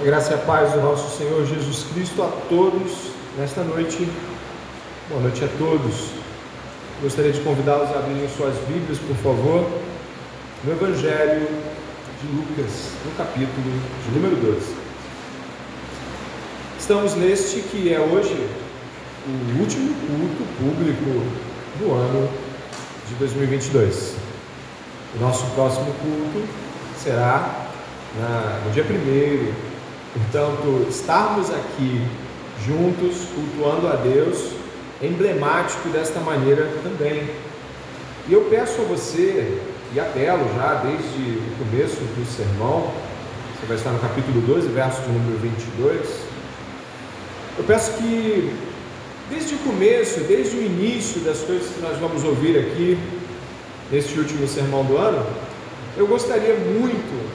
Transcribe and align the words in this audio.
A 0.00 0.04
graça 0.04 0.30
e 0.30 0.34
a 0.34 0.38
paz 0.38 0.70
do 0.74 0.80
nosso 0.80 1.18
Senhor 1.18 1.44
Jesus 1.44 1.84
Cristo 1.92 2.22
a 2.22 2.28
todos 2.48 3.10
nesta 3.36 3.64
noite. 3.64 4.08
Boa 5.08 5.20
noite 5.22 5.44
a 5.44 5.48
todos. 5.58 6.10
Gostaria 7.02 7.32
de 7.32 7.40
convidá-los 7.40 7.90
a 7.90 7.98
abrirem 7.98 8.28
suas 8.28 8.54
Bíblias, 8.68 8.96
por 8.98 9.16
favor, 9.16 9.68
no 10.62 10.70
Evangelho 10.70 11.48
de 12.22 12.28
Lucas, 12.28 12.92
no 13.04 13.10
capítulo 13.16 13.50
de 14.06 14.14
número 14.14 14.36
12. 14.36 14.72
Estamos 16.78 17.16
neste 17.16 17.60
que 17.62 17.92
é 17.92 17.98
hoje 17.98 18.48
o 19.26 19.60
último 19.60 19.92
culto 20.06 20.44
público 20.60 21.26
do 21.80 21.92
ano 21.92 22.30
de 23.08 23.14
2022. 23.16 24.14
O 25.16 25.20
nosso 25.20 25.44
próximo 25.56 25.92
culto 26.00 26.48
será 26.96 27.66
na, 28.16 28.60
no 28.64 28.70
dia 28.70 28.84
1 28.84 29.67
Portanto, 30.12 30.86
estarmos 30.88 31.50
aqui 31.50 32.06
juntos, 32.66 33.28
cultuando 33.34 33.88
a 33.88 33.96
Deus, 33.96 34.52
é 35.02 35.06
emblemático 35.06 35.88
desta 35.90 36.18
maneira 36.20 36.70
também. 36.82 37.28
E 38.28 38.32
eu 38.32 38.42
peço 38.50 38.80
a 38.80 38.84
você, 38.84 39.60
e 39.92 40.00
apelo 40.00 40.44
já 40.54 40.74
desde 40.84 41.38
o 41.38 41.64
começo 41.64 41.96
do 41.96 42.26
sermão, 42.26 42.92
você 43.58 43.66
vai 43.66 43.76
estar 43.76 43.90
no 43.90 43.98
capítulo 43.98 44.40
12, 44.42 44.68
verso 44.68 45.02
número 45.02 45.38
22. 45.38 46.00
Eu 47.58 47.64
peço 47.64 47.92
que, 47.94 48.54
desde 49.30 49.54
o 49.54 49.58
começo, 49.58 50.20
desde 50.20 50.56
o 50.56 50.62
início 50.62 51.20
das 51.22 51.38
coisas 51.40 51.68
que 51.68 51.80
nós 51.80 51.98
vamos 51.98 52.24
ouvir 52.24 52.58
aqui, 52.58 52.98
neste 53.90 54.18
último 54.18 54.46
sermão 54.46 54.84
do 54.84 54.96
ano, 54.96 55.26
eu 55.96 56.06
gostaria 56.06 56.54
muito 56.54 57.27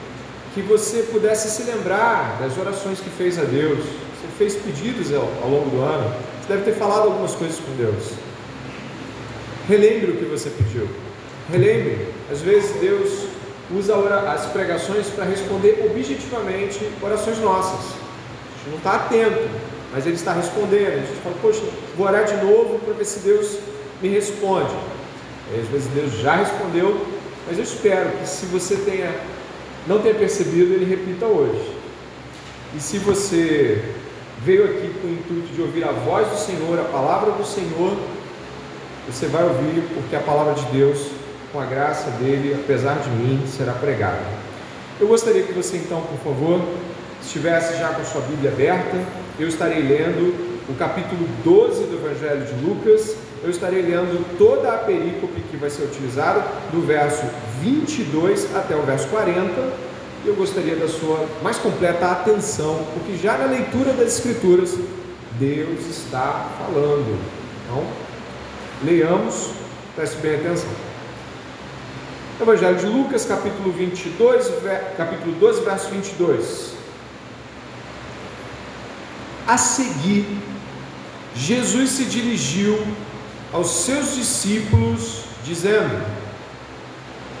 que 0.54 0.62
você 0.62 1.02
pudesse 1.10 1.50
se 1.50 1.64
lembrar 1.64 2.38
das 2.40 2.56
orações 2.56 3.00
que 3.00 3.10
fez 3.10 3.38
a 3.38 3.42
Deus. 3.42 3.80
Você 3.80 4.28
fez 4.38 4.54
pedidos 4.54 5.12
ao, 5.12 5.28
ao 5.42 5.50
longo 5.50 5.70
do 5.70 5.82
ano, 5.82 6.14
você 6.40 6.54
deve 6.54 6.70
ter 6.70 6.78
falado 6.78 7.08
algumas 7.08 7.34
coisas 7.34 7.58
com 7.58 7.74
Deus. 7.76 8.12
Relembre 9.68 10.12
o 10.12 10.16
que 10.16 10.24
você 10.26 10.50
pediu. 10.50 10.88
Relembre. 11.50 12.06
Às 12.30 12.40
vezes 12.40 12.70
Deus 12.80 13.26
usa 13.70 13.94
as 14.30 14.46
pregações 14.46 15.08
para 15.08 15.24
responder 15.24 15.90
objetivamente 15.90 16.88
orações 17.02 17.38
nossas. 17.38 17.80
A 17.80 18.58
gente 18.58 18.70
não 18.70 18.76
está 18.78 18.92
atento, 18.92 19.48
mas 19.92 20.06
Ele 20.06 20.14
está 20.14 20.32
respondendo. 20.32 20.92
A 20.92 21.06
gente 21.06 21.20
fala, 21.22 21.36
poxa, 21.42 21.62
vou 21.96 22.06
orar 22.06 22.24
de 22.24 22.36
novo 22.44 22.78
para 22.78 22.94
ver 22.94 23.04
se 23.04 23.20
Deus 23.20 23.58
me 24.00 24.08
responde. 24.08 24.74
Às 25.58 25.68
vezes 25.68 25.88
Deus 25.88 26.12
já 26.20 26.36
respondeu, 26.36 27.06
mas 27.46 27.58
eu 27.58 27.64
espero 27.64 28.10
que 28.18 28.28
se 28.28 28.46
você 28.46 28.76
tenha, 28.76 29.14
não 29.86 30.00
tenha 30.00 30.14
percebido, 30.14 30.74
ele 30.74 30.84
repita 30.84 31.26
hoje. 31.26 31.74
E 32.74 32.80
se 32.80 32.98
você 32.98 33.82
veio 34.44 34.64
aqui 34.64 34.92
com 35.00 35.08
o 35.08 35.12
intuito 35.12 35.54
de 35.54 35.60
ouvir 35.60 35.84
a 35.84 35.92
voz 35.92 36.28
do 36.28 36.36
Senhor, 36.36 36.78
a 36.78 36.84
palavra 36.84 37.32
do 37.32 37.44
Senhor, 37.44 37.96
você 39.06 39.26
vai 39.26 39.44
ouvir, 39.44 39.82
porque 39.94 40.16
a 40.16 40.20
palavra 40.20 40.54
de 40.54 40.64
Deus, 40.66 41.08
com 41.52 41.60
a 41.60 41.66
graça 41.66 42.10
dele, 42.12 42.54
apesar 42.54 42.94
de 42.94 43.10
mim, 43.10 43.44
será 43.46 43.72
pregada. 43.72 44.22
Eu 44.98 45.06
gostaria 45.06 45.42
que 45.42 45.52
você 45.52 45.76
então, 45.76 46.00
por 46.02 46.18
favor, 46.18 46.60
estivesse 47.22 47.78
já 47.78 47.88
com 47.88 48.02
a 48.02 48.04
sua 48.04 48.22
Bíblia 48.22 48.50
aberta. 48.50 48.96
Eu 49.38 49.48
estarei 49.48 49.82
lendo 49.82 50.34
o 50.68 50.74
capítulo 50.74 51.28
12 51.44 51.84
do 51.84 51.96
Evangelho 51.96 52.44
de 52.44 52.64
Lucas, 52.64 53.16
eu 53.44 53.50
estarei 53.50 53.82
lendo 53.82 54.38
toda 54.38 54.72
a 54.72 54.78
perícope 54.78 55.38
que 55.50 55.56
vai 55.58 55.68
ser 55.68 55.82
utilizada, 55.82 56.40
do 56.72 56.80
verso 56.80 57.22
22 57.60 58.56
até 58.56 58.74
o 58.74 58.82
verso 58.82 59.06
40. 59.08 59.84
E 60.24 60.28
eu 60.28 60.34
gostaria 60.34 60.74
da 60.76 60.88
sua 60.88 61.28
mais 61.42 61.58
completa 61.58 62.10
atenção, 62.10 62.86
porque 62.94 63.18
já 63.18 63.36
na 63.36 63.44
leitura 63.44 63.92
das 63.92 64.14
Escrituras, 64.14 64.74
Deus 65.38 65.86
está 65.86 66.48
falando. 66.58 67.18
Então, 67.66 67.84
leiamos, 68.82 69.50
preste 69.94 70.16
bem 70.16 70.36
atenção. 70.36 70.70
Evangelho 72.40 72.78
de 72.78 72.86
Lucas, 72.86 73.26
capítulo 73.26 73.70
22, 73.72 74.50
capítulo 74.96 75.32
12, 75.32 75.60
verso 75.64 75.90
22. 75.90 76.72
A 79.46 79.58
seguir, 79.58 80.26
Jesus 81.34 81.90
se 81.90 82.04
dirigiu 82.04 82.78
aos 83.54 83.68
seus 83.68 84.16
discípulos, 84.16 85.22
dizendo: 85.44 86.04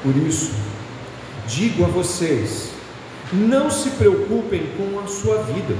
Por 0.00 0.16
isso, 0.16 0.52
digo 1.48 1.84
a 1.84 1.88
vocês, 1.88 2.70
não 3.32 3.68
se 3.68 3.90
preocupem 3.90 4.62
com 4.78 5.00
a 5.00 5.08
sua 5.08 5.38
vida, 5.42 5.74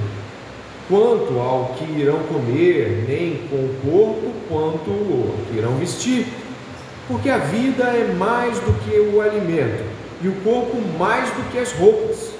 quanto 0.88 1.38
ao 1.38 1.76
que 1.78 1.84
irão 1.84 2.18
comer, 2.24 3.04
nem 3.08 3.46
com 3.48 3.56
o 3.56 3.76
corpo, 3.84 4.32
quanto 4.48 4.90
ao 4.90 5.46
que 5.46 5.56
irão 5.56 5.76
vestir, 5.76 6.26
porque 7.06 7.30
a 7.30 7.38
vida 7.38 7.84
é 7.84 8.12
mais 8.18 8.58
do 8.58 8.72
que 8.80 8.98
o 8.98 9.20
alimento, 9.20 9.84
e 10.20 10.26
o 10.26 10.34
corpo 10.40 10.76
mais 10.98 11.28
do 11.30 11.48
que 11.52 11.58
as 11.58 11.72
roupas. 11.74 12.30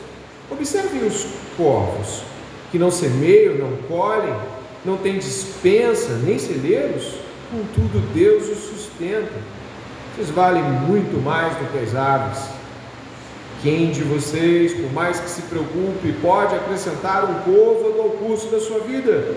Observem 0.51 1.07
os 1.07 1.27
corvos, 1.57 2.23
que 2.73 2.79
não 2.79 2.91
semeiam, 2.91 3.55
não 3.55 3.77
colhem, 3.89 4.35
não 4.85 4.97
têm 4.97 5.17
dispensa, 5.17 6.19
nem 6.25 6.39
celeiros, 6.41 7.24
contudo 7.55 8.01
Deus 8.13 8.49
os 8.49 8.59
sustenta. 8.59 9.33
Vocês 10.15 10.31
valem 10.31 10.63
muito 10.63 11.23
mais 11.23 11.57
do 11.57 11.71
que 11.71 11.79
as 11.79 11.95
aves. 11.95 12.49
Quem 13.63 13.91
de 13.91 14.03
vocês, 14.03 14.75
por 14.75 14.93
mais 14.93 15.21
que 15.21 15.31
se 15.31 15.43
preocupe, 15.43 16.13
pode 16.21 16.55
acrescentar 16.55 17.25
um 17.25 17.35
côvado 17.43 18.01
ao 18.01 18.11
curso 18.11 18.49
da 18.49 18.61
sua 18.61 18.81
vida? 18.81 19.37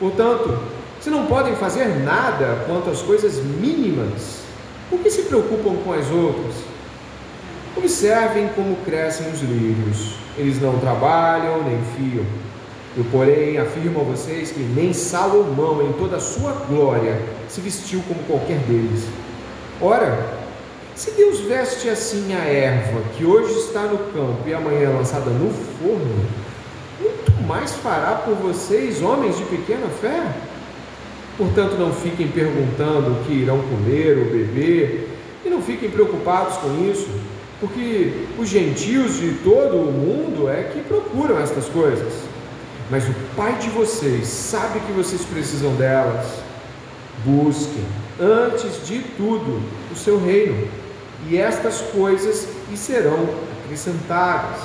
Portanto, 0.00 0.58
se 1.00 1.10
não 1.10 1.26
podem 1.26 1.54
fazer 1.54 1.86
nada 2.00 2.64
quanto 2.66 2.90
às 2.90 3.02
coisas 3.02 3.36
mínimas, 3.36 4.40
por 4.90 4.98
que 5.00 5.10
se 5.10 5.22
preocupam 5.22 5.76
com 5.84 5.92
as 5.92 6.10
outras? 6.10 6.54
Observem 7.76 8.48
como 8.48 8.76
crescem 8.84 9.30
os 9.30 9.40
lírios. 9.42 10.14
Eles 10.36 10.60
não 10.60 10.78
trabalham 10.78 11.62
nem 11.62 11.78
fiam. 11.96 12.24
Eu, 12.96 13.04
porém, 13.12 13.58
afirmo 13.58 14.00
a 14.00 14.04
vocês 14.04 14.50
que 14.50 14.60
nem 14.60 14.90
Salomão, 14.94 15.86
em 15.86 15.92
toda 15.92 16.16
a 16.16 16.20
sua 16.20 16.52
glória, 16.66 17.20
se 17.46 17.60
vestiu 17.60 18.02
como 18.08 18.22
qualquer 18.22 18.56
deles. 18.60 19.04
Ora, 19.82 20.38
se 20.94 21.10
Deus 21.10 21.40
veste 21.40 21.90
assim 21.90 22.34
a 22.34 22.42
erva 22.44 23.02
que 23.14 23.22
hoje 23.22 23.52
está 23.58 23.82
no 23.82 23.98
campo 23.98 24.38
e 24.46 24.54
amanhã 24.54 24.88
é 24.88 24.88
lançada 24.88 25.28
no 25.28 25.50
forno, 25.50 26.24
muito 26.98 27.46
mais 27.46 27.72
fará 27.74 28.12
por 28.12 28.34
vocês, 28.36 29.02
homens 29.02 29.36
de 29.36 29.44
pequena 29.44 29.88
fé. 30.00 30.32
Portanto, 31.36 31.76
não 31.78 31.92
fiquem 31.92 32.28
perguntando 32.28 33.10
o 33.10 33.24
que 33.24 33.34
irão 33.34 33.60
comer 33.60 34.16
ou 34.16 34.24
beber, 34.24 35.10
e 35.44 35.50
não 35.50 35.60
fiquem 35.60 35.90
preocupados 35.90 36.56
com 36.56 36.90
isso, 36.90 37.10
porque 37.60 38.24
os 38.38 38.48
gentios 38.48 39.20
de 39.20 39.32
todo 39.44 39.76
o 39.76 39.92
mundo 39.92 40.48
é 40.48 40.62
que 40.62 40.80
procuram 40.80 41.38
estas 41.38 41.66
coisas 41.66 42.25
mas 42.90 43.08
o 43.08 43.14
Pai 43.36 43.56
de 43.58 43.68
vocês 43.70 44.26
sabe 44.26 44.80
que 44.80 44.92
vocês 44.92 45.22
precisam 45.22 45.74
delas. 45.74 46.26
Busquem, 47.24 47.84
antes 48.20 48.86
de 48.86 49.00
tudo, 49.16 49.62
o 49.90 49.96
seu 49.96 50.22
reino, 50.22 50.68
e 51.28 51.36
estas 51.36 51.80
coisas 51.80 52.46
lhe 52.70 52.76
serão 52.76 53.28
acrescentadas. 53.64 54.60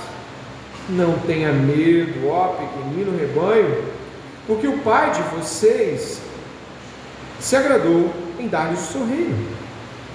Não 0.89 1.17
tenha 1.19 1.51
medo, 1.51 2.27
ó 2.27 2.49
pequenino 2.49 3.17
rebanho, 3.17 3.83
porque 4.45 4.67
o 4.67 4.79
Pai 4.79 5.11
de 5.11 5.21
vocês 5.35 6.21
se 7.39 7.55
agradou 7.55 8.11
em 8.39 8.47
dar-lhes 8.47 8.89
o 8.89 8.91
seu 8.91 9.07
reino. 9.07 9.47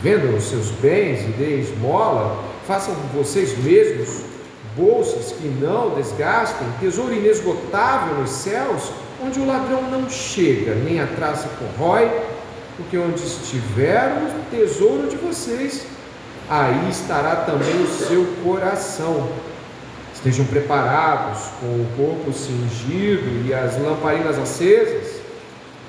Vendam 0.02 0.36
os 0.36 0.44
seus 0.44 0.70
bens 0.72 1.22
e 1.22 1.32
deem 1.32 1.60
esmola, 1.60 2.44
façam 2.66 2.94
vocês 3.14 3.56
mesmos 3.58 4.25
bolsas 4.76 5.32
que 5.32 5.48
não 5.48 5.90
desgastem, 5.90 6.68
tesouro 6.78 7.14
inesgotável 7.14 8.16
nos 8.16 8.30
céus, 8.30 8.92
onde 9.24 9.40
o 9.40 9.46
ladrão 9.46 9.82
não 9.90 10.08
chega, 10.10 10.74
nem 10.74 11.00
a 11.00 11.06
traça 11.06 11.48
corrói, 11.58 12.10
porque 12.76 12.98
onde 12.98 13.22
estiver 13.22 14.12
o 14.12 14.50
tesouro 14.50 15.08
de 15.08 15.16
vocês, 15.16 15.86
aí 16.48 16.90
estará 16.90 17.36
também 17.36 17.82
o 17.82 17.86
seu 17.86 18.26
coração. 18.44 19.28
Estejam 20.14 20.44
preparados, 20.44 21.44
com 21.60 21.66
o 21.66 21.86
corpo 21.96 22.32
cingido 22.32 23.46
e 23.46 23.54
as 23.54 23.80
lamparinas 23.80 24.38
acesas. 24.38 25.16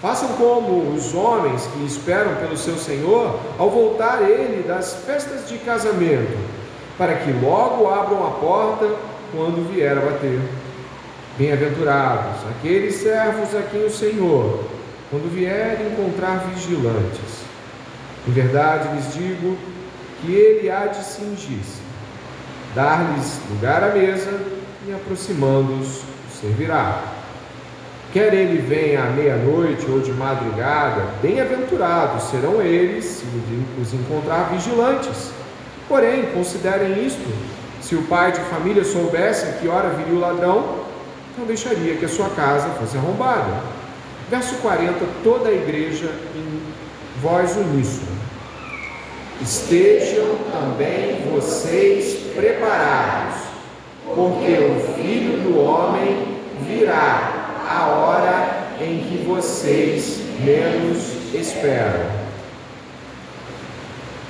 Façam 0.01 0.29
como 0.33 0.93
os 0.93 1.13
homens 1.13 1.67
que 1.73 1.83
esperam 1.85 2.35
pelo 2.35 2.55
seu 2.55 2.77
Senhor 2.77 3.39
ao 3.57 3.69
voltar 3.69 4.21
ele 4.21 4.63
das 4.65 4.93
festas 5.05 5.49
de 5.49 5.57
casamento 5.57 6.56
para 6.97 7.15
que 7.15 7.31
logo 7.31 7.87
abram 7.87 8.25
a 8.25 8.31
porta 8.31 8.89
quando 9.31 9.71
vier 9.71 9.97
a 9.97 10.01
bater. 10.01 10.39
Bem-aventurados 11.37 12.41
aqueles 12.49 12.95
servos 12.95 13.53
a 13.55 13.61
quem 13.61 13.85
o 13.85 13.91
Senhor, 13.91 14.63
quando 15.11 15.31
vier, 15.31 15.79
encontrar 15.91 16.47
vigilantes. 16.53 17.45
Em 18.27 18.31
verdade 18.31 18.95
lhes 18.95 19.13
digo 19.13 19.55
que 20.19 20.33
ele 20.33 20.71
há 20.71 20.87
de 20.87 21.03
cingir-se, 21.03 21.81
dar-lhes 22.73 23.39
lugar 23.51 23.83
à 23.83 23.89
mesa 23.89 24.31
e 24.87 24.93
aproximando-os, 24.93 26.01
servirá. 26.41 27.03
Quer 28.11 28.33
ele 28.33 28.59
venha 28.59 29.03
à 29.03 29.09
meia-noite 29.11 29.85
ou 29.91 29.99
de 29.99 30.11
madrugada, 30.11 31.03
bem-aventurados 31.21 32.23
serão 32.23 32.61
eles 32.61 33.05
se 33.05 33.25
os 33.79 33.93
encontrar 33.93 34.49
vigilantes. 34.49 35.31
Porém, 35.87 36.23
considerem 36.33 37.05
isto: 37.05 37.27
se 37.81 37.95
o 37.95 38.03
pai 38.03 38.31
de 38.31 38.39
família 38.41 38.83
soubesse 38.83 39.59
que 39.59 39.67
hora 39.67 39.89
viria 39.89 40.13
o 40.13 40.19
ladrão, 40.19 40.85
não 41.37 41.45
deixaria 41.45 41.95
que 41.95 42.05
a 42.05 42.09
sua 42.09 42.29
casa 42.29 42.69
fosse 42.79 42.97
arrombada. 42.97 43.61
Verso 44.29 44.55
40, 44.55 45.05
toda 45.23 45.49
a 45.49 45.53
igreja 45.53 46.11
em 46.35 46.61
voz 47.21 47.55
uníssona. 47.55 48.17
Estejam 49.41 50.35
também 50.51 51.21
vocês 51.31 52.33
preparados, 52.35 53.35
porque 54.03 54.51
o 54.51 54.93
filho 54.95 55.43
do 55.43 55.59
homem 55.59 56.39
virá 56.67 57.53
a 57.69 57.87
hora 57.87 58.67
em 58.81 58.97
que 59.03 59.23
vocês 59.25 60.19
menos 60.43 61.33
esperam. 61.33 62.26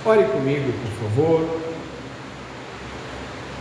Ore 0.08 0.24
comigo, 0.24 0.72
por 0.72 1.10
favor, 1.10 1.60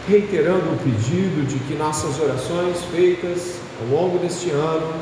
reiterando 0.09 0.75
o 0.75 0.79
pedido 0.79 1.45
de 1.45 1.59
que 1.59 1.75
nossas 1.75 2.21
orações 2.21 2.85
feitas 2.85 3.59
ao 3.81 3.89
longo 3.89 4.21
deste 4.21 4.51
ano 4.51 4.95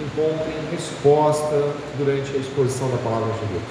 encontrem 0.00 0.54
resposta 0.70 1.74
durante 1.96 2.32
a 2.32 2.38
exposição 2.38 2.88
da 2.92 2.96
palavra 2.98 3.32
de 3.32 3.46
Deus. 3.46 3.62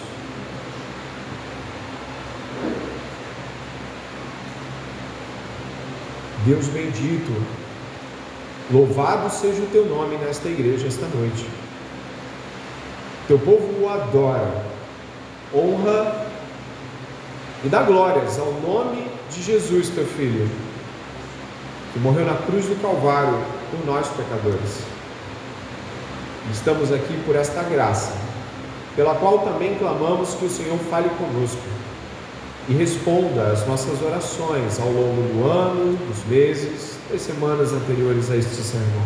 Deus 6.45 6.68
bendito, 6.68 7.42
louvado 8.69 9.30
seja 9.30 9.62
o 9.62 9.68
teu 9.68 9.86
nome 9.86 10.18
nesta 10.18 10.50
igreja 10.50 10.88
esta 10.88 11.07
noite. 11.07 11.48
Teu 13.30 13.39
povo 13.39 13.81
o 13.81 13.89
adora, 13.89 14.65
honra 15.56 16.26
e 17.63 17.69
dá 17.69 17.81
glórias 17.83 18.38
ao 18.38 18.51
nome 18.54 19.07
de 19.31 19.42
Jesus, 19.42 19.89
teu 19.89 20.06
filho, 20.06 20.50
que 21.92 22.00
morreu 22.00 22.25
na 22.25 22.36
cruz 22.36 22.65
do 22.65 22.80
Calvário 22.81 23.39
por 23.71 23.86
nós 23.86 24.07
pecadores. 24.09 24.81
Estamos 26.51 26.92
aqui 26.92 27.19
por 27.25 27.36
esta 27.36 27.63
graça, 27.63 28.13
pela 28.95 29.15
qual 29.15 29.39
também 29.39 29.75
clamamos 29.75 30.36
que 30.36 30.45
o 30.45 30.50
Senhor 30.50 30.77
fale 30.89 31.09
conosco 31.09 31.62
e 32.69 32.74
responda 32.74 33.48
às 33.48 33.65
nossas 33.65 34.01
orações 34.01 34.80
ao 34.80 34.88
longo 34.88 35.21
do 35.33 35.50
ano, 35.50 35.98
dos 36.07 36.24
meses, 36.25 36.98
das 37.12 37.21
semanas 37.21 37.74
anteriores 37.74 38.30
a 38.30 38.38
este 38.38 38.56
sermão. 38.56 39.06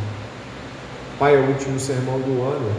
Pai, 1.18 1.36
é 1.36 1.40
o 1.40 1.48
último 1.48 1.80
sermão 1.80 2.20
do 2.20 2.42
ano. 2.42 2.72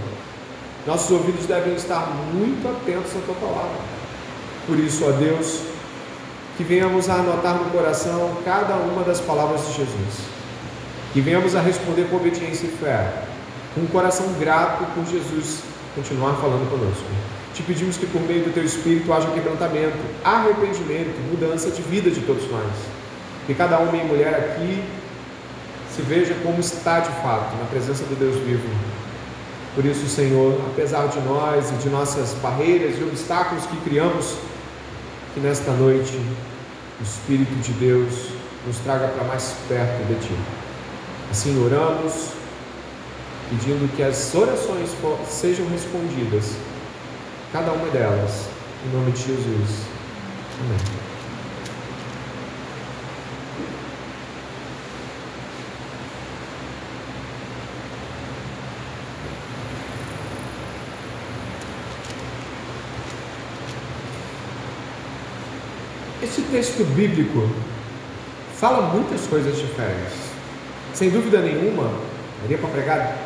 Nossos 0.86 1.10
ouvidos 1.12 1.46
devem 1.46 1.74
estar 1.74 2.08
muito 2.34 2.68
atentos 2.68 3.12
à 3.16 3.20
tua 3.24 3.34
palavra. 3.36 3.91
Por 4.66 4.78
isso, 4.78 5.04
ó 5.04 5.10
Deus, 5.12 5.60
que 6.56 6.64
venhamos 6.64 7.08
a 7.08 7.14
anotar 7.14 7.54
no 7.56 7.70
coração 7.70 8.36
cada 8.44 8.74
uma 8.76 9.02
das 9.02 9.20
palavras 9.20 9.66
de 9.66 9.74
Jesus. 9.74 10.32
Que 11.12 11.20
venhamos 11.20 11.54
a 11.54 11.60
responder 11.60 12.08
com 12.08 12.16
obediência 12.16 12.66
e 12.66 12.70
fé 12.70 13.24
com 13.74 13.80
um 13.80 13.86
coração 13.86 14.26
grato 14.38 14.84
por 14.94 15.04
Jesus 15.06 15.60
continuar 15.94 16.34
falando 16.34 16.70
conosco. 16.70 17.04
Te 17.54 17.62
pedimos 17.62 17.96
que 17.96 18.06
por 18.06 18.20
meio 18.22 18.44
do 18.44 18.52
teu 18.52 18.64
Espírito 18.64 19.12
haja 19.12 19.28
quebrantamento, 19.30 19.98
arrependimento, 20.24 21.18
mudança 21.30 21.70
de 21.70 21.82
vida 21.82 22.10
de 22.10 22.20
todos 22.20 22.50
nós. 22.50 22.72
Que 23.46 23.54
cada 23.54 23.78
homem 23.78 24.02
e 24.02 24.04
mulher 24.04 24.34
aqui 24.34 24.82
se 25.94 26.00
veja 26.02 26.34
como 26.42 26.60
está 26.60 27.00
de 27.00 27.10
fato, 27.22 27.54
na 27.58 27.66
presença 27.66 28.04
do 28.04 28.18
Deus 28.18 28.36
vivo. 28.36 28.68
Por 29.74 29.84
isso, 29.84 30.06
Senhor, 30.06 30.58
apesar 30.72 31.08
de 31.08 31.20
nós 31.20 31.70
e 31.70 31.74
de 31.74 31.88
nossas 31.88 32.34
barreiras 32.42 32.98
e 32.98 33.04
obstáculos 33.04 33.66
que 33.66 33.76
criamos, 33.78 34.36
que 35.34 35.40
nesta 35.40 35.72
noite 35.72 36.16
o 37.00 37.02
Espírito 37.02 37.54
de 37.62 37.72
Deus 37.72 38.28
nos 38.66 38.76
traga 38.78 39.08
para 39.08 39.24
mais 39.24 39.54
perto 39.68 40.06
de 40.06 40.14
Ti. 40.26 40.36
Assim 41.30 41.64
oramos 41.64 42.32
pedindo 43.48 43.94
que 43.96 44.02
as 44.02 44.34
orações 44.34 44.90
sejam 45.28 45.66
respondidas, 45.68 46.52
cada 47.52 47.72
uma 47.72 47.88
delas, 47.88 48.46
em 48.86 48.96
nome 48.96 49.12
de 49.12 49.20
Jesus. 49.20 49.86
Amém. 50.60 51.02
Esse 66.22 66.41
texto 66.52 66.84
bíblico 66.94 67.48
fala 68.58 68.82
muitas 68.92 69.26
coisas 69.26 69.56
diferentes. 69.56 70.18
Sem 70.92 71.08
dúvida 71.08 71.40
nenhuma, 71.40 71.90
daria 72.42 72.58
para 72.58 72.68
pregar 72.68 73.18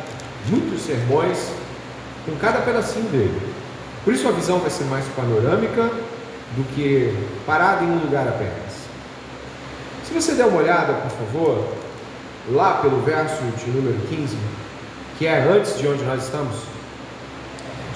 muitos 0.47 0.81
sermões 0.81 1.37
com 2.25 2.37
cada 2.37 2.61
pedacinho 2.61 3.09
dele. 3.09 3.53
Por 4.05 4.13
isso 4.13 4.25
a 4.29 4.31
visão 4.31 4.59
vai 4.59 4.69
ser 4.69 4.85
mais 4.85 5.03
panorâmica 5.07 5.91
do 6.55 6.63
que 6.73 7.13
parada 7.45 7.83
em 7.83 7.89
um 7.89 7.99
lugar 7.99 8.29
apenas. 8.29 8.87
Se 10.05 10.13
você 10.13 10.33
der 10.33 10.45
uma 10.45 10.61
olhada, 10.61 10.93
por 10.93 11.11
favor, 11.11 11.73
lá 12.49 12.75
pelo 12.75 13.01
verso 13.01 13.43
de 13.57 13.69
número 13.69 13.99
15, 14.07 14.37
que 15.19 15.27
é 15.27 15.43
antes 15.43 15.77
de 15.77 15.85
onde 15.85 16.01
nós 16.05 16.23
estamos, 16.23 16.55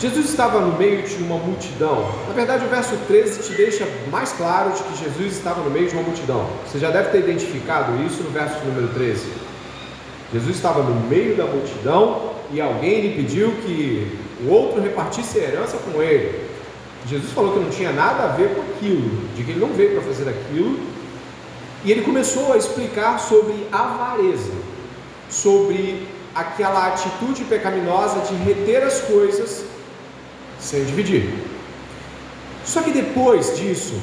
Jesus 0.01 0.31
estava 0.31 0.59
no 0.59 0.75
meio 0.80 1.03
de 1.03 1.15
uma 1.18 1.38
multidão. 1.38 2.12
Na 2.27 2.33
verdade, 2.33 2.65
o 2.65 2.69
verso 2.69 2.98
13 3.07 3.44
te 3.44 3.53
deixa 3.53 3.88
mais 4.09 4.31
claro 4.31 4.71
de 4.71 4.81
que 4.81 5.03
Jesus 5.03 5.38
estava 5.38 5.62
no 5.62 5.69
meio 5.69 5.88
de 5.88 5.94
uma 5.94 6.01
multidão. 6.01 6.50
Você 6.65 6.80
já 6.80 6.89
deve 6.89 7.09
ter 7.09 7.19
identificado 7.19 8.03
isso 8.03 8.24
no 8.24 8.31
verso 8.31 8.65
número 8.65 8.88
13. 8.95 9.31
Jesus 10.33 10.56
estava 10.56 10.81
no 10.81 11.07
meio 11.07 11.36
da 11.36 11.45
multidão 11.45 12.31
e 12.51 12.59
alguém 12.59 13.01
lhe 13.01 13.15
pediu 13.15 13.51
que 13.63 14.18
o 14.44 14.50
outro 14.50 14.81
repartisse 14.81 15.38
a 15.38 15.44
herança 15.44 15.77
com 15.77 16.01
ele. 16.01 16.48
Jesus 17.06 17.31
falou 17.31 17.53
que 17.53 17.59
não 17.59 17.69
tinha 17.69 17.92
nada 17.92 18.24
a 18.24 18.27
ver 18.30 18.56
com 18.56 18.62
aquilo, 18.62 19.27
de 19.36 19.44
que 19.44 19.51
ele 19.51 19.59
não 19.59 19.71
veio 19.71 19.92
para 19.92 20.01
fazer 20.01 20.27
aquilo, 20.27 20.80
e 21.86 21.92
ele 21.92 22.01
começou 22.01 22.53
a 22.53 22.57
explicar 22.57 23.19
sobre 23.19 23.68
avareza, 23.71 24.51
sobre 25.30 26.08
aquela 26.34 26.88
atitude 26.88 27.43
pecaminosa 27.43 28.22
de 28.22 28.34
reter 28.43 28.84
as 28.84 29.01
coisas 29.01 29.70
sem 30.62 30.86
dividir. 30.86 31.34
Só 32.63 32.82
que 32.82 32.91
depois 32.91 33.58
disso, 33.58 34.00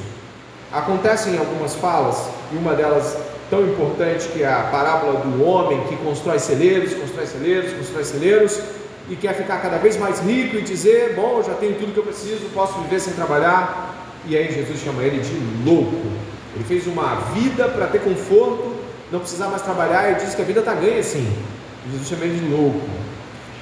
acontecem 0.73 1.39
algumas 1.39 1.75
falas, 1.75 2.29
e 2.53 2.57
uma 2.57 2.75
delas 2.75 3.17
tão 3.49 3.63
importante 3.63 4.29
que 4.29 4.43
é 4.43 4.53
a 4.53 4.65
parábola 4.65 5.21
do 5.21 5.43
homem 5.43 5.81
que 5.89 5.97
constrói 5.97 6.39
celeiros, 6.39 6.93
constrói 6.93 7.27
celeiros, 7.27 7.73
constrói 7.73 8.05
celeiros 8.05 8.61
e 9.09 9.17
quer 9.17 9.35
ficar 9.35 9.63
cada 9.63 9.79
vez 9.79 9.97
mais 9.97 10.21
rico 10.21 10.57
e 10.57 10.63
dizer: 10.63 11.15
Bom, 11.15 11.43
já 11.43 11.55
tenho 11.55 11.77
tudo 11.77 11.93
que 11.93 11.99
eu 11.99 12.05
preciso, 12.05 12.51
posso 12.53 12.79
viver 12.81 13.01
sem 13.01 13.15
trabalhar. 13.15 13.95
E 14.27 14.37
aí 14.37 14.53
Jesus 14.53 14.81
chama 14.81 15.03
ele 15.03 15.21
de 15.21 15.65
louco. 15.65 15.97
Ele 16.55 16.65
fez 16.65 16.87
uma 16.87 17.15
vida 17.33 17.69
para 17.69 17.87
ter 17.87 18.01
conforto, 18.01 18.75
não 19.11 19.21
precisar 19.21 19.49
mais 19.49 19.63
trabalhar 19.63 20.11
e 20.11 20.15
diz 20.17 20.35
que 20.35 20.43
a 20.43 20.45
vida 20.45 20.61
está 20.61 20.75
ganha 20.75 20.99
assim. 20.99 21.33
Jesus 21.91 22.09
chama 22.09 22.25
ele 22.25 22.39
de 22.39 22.55
louco. 22.55 22.81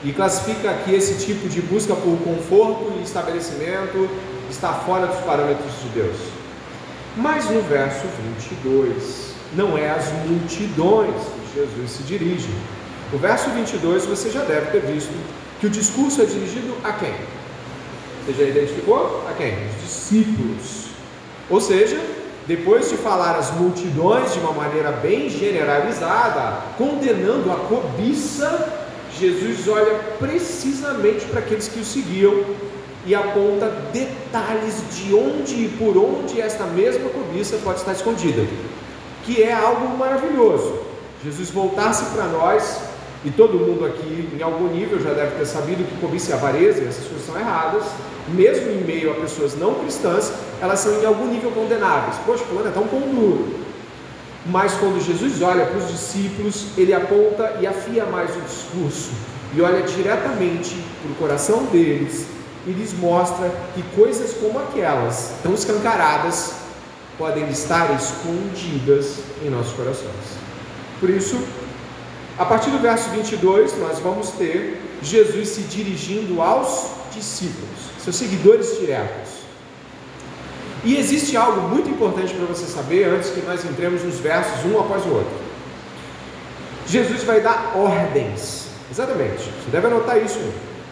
E 0.05 0.12
classifica 0.12 0.73
que 0.85 0.95
esse 0.95 1.25
tipo 1.25 1.49
de 1.49 1.61
busca 1.62 1.95
por 1.95 2.19
conforto 2.19 2.93
e 2.99 3.03
estabelecimento 3.03 4.09
está 4.50 4.73
fora 4.73 5.07
dos 5.07 5.21
parâmetros 5.21 5.73
de 5.83 5.88
Deus. 5.88 6.17
Mas 7.17 7.49
no 7.50 7.62
verso 7.62 8.07
22, 8.41 9.35
não 9.55 9.76
é 9.76 9.91
às 9.91 10.12
multidões 10.29 11.15
que 11.15 11.61
Jesus 11.61 11.91
se 11.91 12.03
dirige. 12.03 12.50
O 13.12 13.19
verso 13.19 13.49
22 13.50 14.05
você 14.05 14.31
já 14.31 14.43
deve 14.45 14.71
ter 14.71 14.81
visto 14.81 15.15
que 15.61 15.67
o 15.67 15.71
discurso 15.71 16.21
é 16.21 16.26
dirigido 16.26 16.75
a 16.85 16.93
quem? 16.93 17.15
Você 18.26 18.45
já 18.45 18.50
identificou? 18.50 19.25
A 19.31 19.33
quem? 19.33 19.55
Os 19.69 19.83
discípulos. 19.83 20.87
Ou 21.49 21.61
seja, 21.61 21.99
depois 22.47 22.91
de 22.91 22.97
falar 22.97 23.37
as 23.37 23.50
multidões 23.53 24.33
de 24.33 24.41
uma 24.41 24.53
maneira 24.53 24.93
bem 24.93 25.31
generalizada, 25.31 26.61
condenando 26.76 27.50
a 27.50 27.57
cobiça, 27.57 28.86
Jesus 29.18 29.68
olha 29.68 29.94
precisamente 30.18 31.25
para 31.26 31.40
aqueles 31.40 31.68
que 31.68 31.80
o 31.80 31.85
seguiam 31.85 32.44
e 33.04 33.14
aponta 33.14 33.66
detalhes 33.92 34.82
de 34.94 35.14
onde 35.14 35.54
e 35.54 35.68
por 35.78 35.96
onde 35.96 36.40
esta 36.40 36.64
mesma 36.64 37.08
cobiça 37.11 37.56
pode 37.62 37.78
estar 37.78 37.92
escondida 37.92 38.42
que 39.26 39.42
é 39.42 39.52
algo 39.52 39.99
maravilhoso. 39.99 40.78
Jesus 41.23 41.50
voltasse 41.50 42.04
para 42.14 42.26
nós, 42.26 42.80
e 43.25 43.30
todo 43.30 43.58
mundo 43.58 43.85
aqui, 43.85 44.28
em 44.38 44.42
algum 44.42 44.68
nível, 44.68 45.00
já 45.00 45.12
deve 45.12 45.37
ter 45.37 45.44
sabido 45.44 45.85
que 45.85 46.00
cobiça 46.00 46.30
e 46.30 46.35
avareza, 46.35 46.85
essas 46.85 47.06
coisas 47.06 47.26
são 47.26 47.37
erradas, 47.37 47.82
mesmo 48.28 48.70
em 48.70 48.85
meio 48.85 49.11
a 49.11 49.14
pessoas 49.14 49.56
não 49.58 49.75
cristãs, 49.75 50.32
elas 50.62 50.78
são 50.78 51.02
em 51.02 51.04
algum 51.04 51.26
nível 51.26 51.50
condenáveis. 51.50 52.16
Poxa, 52.25 52.44
fulano 52.44 52.68
é 52.68 52.70
tão 52.70 52.87
pão 52.87 53.00
duro. 53.00 53.65
Mas 54.49 54.73
quando 54.75 55.05
Jesus 55.05 55.43
olha 55.43 55.67
para 55.67 55.79
os 55.79 55.91
discípulos, 55.91 56.67
ele 56.76 56.95
aponta 56.95 57.57
e 57.61 57.67
afia 57.67 58.05
mais 58.07 58.31
o 58.37 58.41
discurso 58.41 59.11
e 59.55 59.61
olha 59.61 59.83
diretamente 59.83 60.76
para 61.03 61.12
o 61.12 61.15
coração 61.17 61.65
deles 61.65 62.26
e 62.67 62.71
lhes 62.71 62.93
mostra 62.93 63.50
que 63.75 63.83
coisas 63.95 64.35
como 64.35 64.59
aquelas, 64.59 65.33
tão 65.43 65.55
escancaradas, 65.55 66.53
podem 67.17 67.49
estar 67.49 67.95
escondidas 67.95 69.19
em 69.43 69.49
nossos 69.49 69.73
corações. 69.73 70.37
Por 71.00 71.09
isso, 71.09 71.38
a 72.38 72.45
partir 72.45 72.71
do 72.71 72.79
verso 72.79 73.09
22, 73.11 73.79
nós 73.79 73.99
vamos 74.00 74.31
ter 74.31 74.83
Jesus 75.03 75.49
se 75.49 75.62
dirigindo 75.62 76.43
aos 76.43 76.91
discípulos, 77.15 77.79
seus 78.03 78.17
seguidores 78.17 78.79
diretos. 78.79 79.46
E 80.87 80.97
existe 80.97 81.37
algo 81.37 81.62
muito 81.62 81.90
importante 81.90 82.33
para 82.33 82.47
você 82.47 82.64
saber 82.64 83.09
antes 83.09 83.31
que 83.31 83.40
nós 83.40 83.64
entremos 83.64 84.05
nos 84.05 84.21
versos 84.21 84.64
um 84.66 84.78
após 84.78 85.05
o 85.05 85.09
outro. 85.09 85.35
Jesus 86.87 87.25
vai 87.25 87.40
dar 87.40 87.73
ordens, 87.75 88.69
exatamente, 88.88 89.43
você 89.43 89.71
deve 89.73 89.88
anotar 89.88 90.16
isso. 90.25 90.38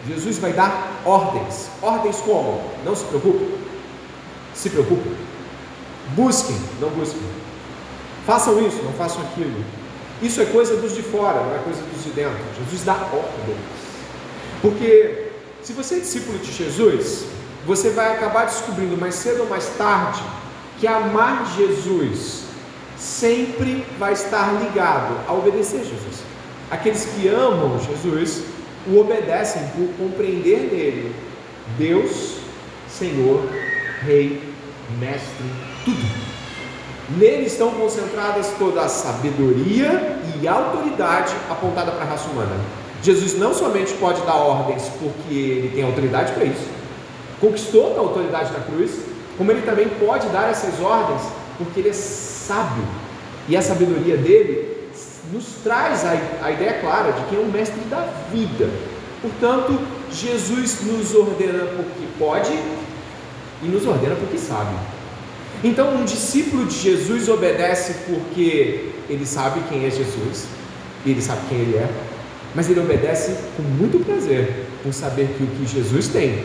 Jesus 0.09 0.39
vai 0.39 0.53
dar 0.53 1.01
ordens. 1.05 1.69
Ordens 1.81 2.17
como? 2.17 2.61
Não 2.85 2.97
se 2.97 3.05
preocupe. 3.05 3.55
Se 4.53 4.69
preocupe. 4.69 5.11
Busquem, 6.17 6.57
não 6.81 6.91
busquem. 6.91 7.23
Façam 8.27 8.67
isso, 8.67 8.83
não 8.83 8.93
façam 8.95 9.23
aquilo. 9.23 9.65
Isso 10.21 10.41
é 10.43 10.45
coisa 10.47 10.77
dos 10.77 10.97
de 10.97 11.03
fora, 11.03 11.41
não 11.41 11.55
é 11.55 11.59
coisa 11.59 11.81
dos 11.81 12.03
de 12.03 12.11
dentro. 12.11 12.37
Jesus 12.59 12.83
dá 12.83 12.95
ordens. 12.95 13.59
Porque 14.61 15.29
se 15.63 15.73
você 15.73 15.95
é 15.95 16.01
discípulo 16.01 16.37
de 16.39 16.51
Jesus, 16.51 17.27
você 17.67 17.91
vai 17.91 18.13
acabar 18.13 18.47
descobrindo 18.47 18.97
mais 18.97 19.15
cedo 19.15 19.43
ou 19.43 19.49
mais 19.49 19.67
tarde 19.79 20.23
que 20.79 20.87
amar 20.87 21.55
Jesus 21.57 22.45
sempre 22.97 23.87
vai 23.99 24.13
estar 24.13 24.53
ligado 24.61 25.15
a 25.27 25.33
obedecer 25.33 25.79
Jesus. 25.79 26.23
Aqueles 26.71 27.05
que 27.07 27.29
amam 27.29 27.79
Jesus 27.79 28.43
o 28.87 28.99
obedecem 28.99 29.63
por 29.69 29.89
compreender 29.97 30.71
nele 30.71 31.15
Deus, 31.79 32.37
Senhor, 32.89 33.49
Rei, 34.03 34.43
Mestre, 34.99 35.45
tudo. 35.85 36.35
Nele 37.17 37.47
estão 37.47 37.71
concentradas 37.71 38.51
toda 38.59 38.83
a 38.83 38.89
sabedoria 38.89 40.19
e 40.41 40.49
autoridade 40.49 41.35
apontada 41.51 41.93
para 41.93 42.05
a 42.05 42.09
raça 42.09 42.29
humana. 42.31 42.55
Jesus 43.03 43.39
não 43.39 43.53
somente 43.53 43.93
pode 43.95 44.23
dar 44.23 44.35
ordens 44.35 44.91
porque 44.99 45.35
ele 45.35 45.73
tem 45.75 45.85
autoridade 45.85 46.33
para 46.33 46.45
isso, 46.45 46.67
conquistou 47.45 47.95
a 47.97 48.01
autoridade 48.01 48.53
na 48.53 48.61
cruz, 48.61 48.93
como 49.37 49.51
ele 49.53 49.63
também 49.63 49.87
pode 49.89 50.27
dar 50.29 50.51
essas 50.51 50.81
ordens 50.81 51.21
porque 51.59 51.81
ele 51.81 51.91
é 51.91 51.93
sábio 51.93 52.85
e 53.49 53.57
a 53.57 53.61
sabedoria 53.61 54.17
dele 54.17 54.89
nos 55.31 55.45
traz 55.63 56.05
a, 56.05 56.17
a 56.43 56.51
ideia 56.51 56.81
clara 56.81 57.13
de 57.13 57.25
que 57.27 57.37
é 57.37 57.39
um 57.39 57.51
mestre 57.51 57.81
da 57.91 58.09
vida. 58.33 58.71
Portanto, 59.21 59.79
Jesus 60.11 60.81
nos 60.83 61.15
ordena 61.15 61.67
porque 61.77 62.07
pode 62.19 62.53
e 63.63 63.67
nos 63.67 63.87
ordena 63.87 64.17
porque 64.17 64.39
sabe. 64.39 64.75
Então, 65.63 65.95
um 65.95 66.05
discípulo 66.05 66.67
de 66.67 66.79
Jesus 66.79 67.29
obedece 67.29 67.95
porque 68.07 68.91
ele 69.09 69.25
sabe 69.25 69.61
quem 69.69 69.87
é 69.87 69.91
Jesus, 69.91 70.47
e 71.05 71.11
ele 71.11 71.23
sabe 71.23 71.41
quem 71.49 71.59
ele 71.59 71.77
é, 71.77 71.89
mas 72.55 72.69
ele 72.69 72.81
obedece 72.81 73.37
com 73.57 73.63
muito 73.63 74.05
prazer, 74.05 74.67
por 74.83 74.93
saber 74.93 75.29
que 75.37 75.43
o 75.43 75.47
que 75.47 75.67
Jesus 75.67 76.09
tem 76.09 76.45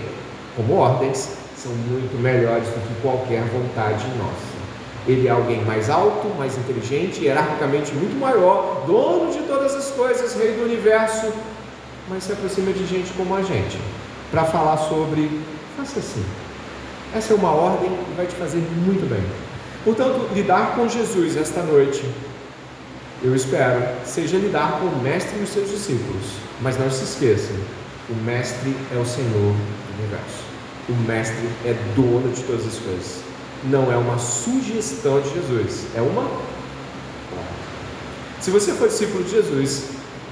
como 0.60 0.76
ordens 0.76 1.30
são 1.58 1.72
muito 1.72 2.22
melhores 2.22 2.68
do 2.68 2.88
que 2.88 3.02
qualquer 3.02 3.44
vontade 3.46 4.06
nossa. 4.18 4.60
Ele 5.08 5.28
é 5.28 5.32
alguém 5.32 5.64
mais 5.64 5.90
alto, 5.90 6.28
mais 6.38 6.58
inteligente, 6.58 7.24
hierarquicamente 7.24 7.94
muito 7.94 8.20
maior, 8.20 8.84
dono 8.86 9.32
de 9.32 9.40
todas 9.48 9.74
as 9.74 9.90
coisas, 9.92 10.36
rei 10.36 10.58
do 10.58 10.66
universo, 10.66 11.32
mas 12.10 12.26
se 12.26 12.34
aproxima 12.34 12.74
de 12.74 12.86
gente 12.86 13.12
como 13.14 13.36
a 13.36 13.42
gente, 13.42 13.80
para 14.30 14.44
falar 14.44 14.78
sobre, 14.78 15.42
faça 15.78 16.00
assim, 16.00 16.26
essa 17.16 17.34
é 17.34 17.36
uma 17.36 17.52
ordem 17.52 17.90
que 17.90 18.14
vai 18.18 18.26
te 18.26 18.36
fazer 18.36 18.62
muito 18.86 19.10
bem. 19.10 19.24
Portanto, 19.86 20.28
lidar 20.36 20.76
com 20.76 20.90
Jesus 20.90 21.38
esta 21.38 21.62
noite, 21.64 22.04
eu 23.24 23.34
espero, 23.34 23.82
seja 24.06 24.38
lidar 24.38 24.80
com 24.80 24.88
o 24.88 25.02
Mestre 25.02 25.40
e 25.40 25.44
os 25.44 25.50
seus 25.50 25.70
discípulos. 25.70 26.34
Mas 26.62 26.78
não 26.78 26.92
se 26.92 27.06
esqueça: 27.06 27.54
o 28.10 28.16
Mestre 28.26 28.76
é 28.94 28.98
o 28.98 29.06
Senhor 29.06 29.32
do 29.32 30.00
universo. 30.00 30.49
O 30.90 30.94
Mestre 31.08 31.48
é 31.66 31.76
dono 31.96 32.34
de 32.34 32.42
todas 32.44 32.66
as 32.66 32.78
coisas. 32.80 33.22
Não 33.66 33.92
é 33.92 33.96
uma 33.96 34.18
sugestão 34.18 35.22
de 35.22 35.34
Jesus, 35.34 35.86
é 35.96 36.02
uma 36.02 36.28
Se 38.42 38.50
você 38.50 38.74
for 38.74 38.88
discípulo 38.88 39.24
de 39.24 39.32
Jesus, 39.32 39.90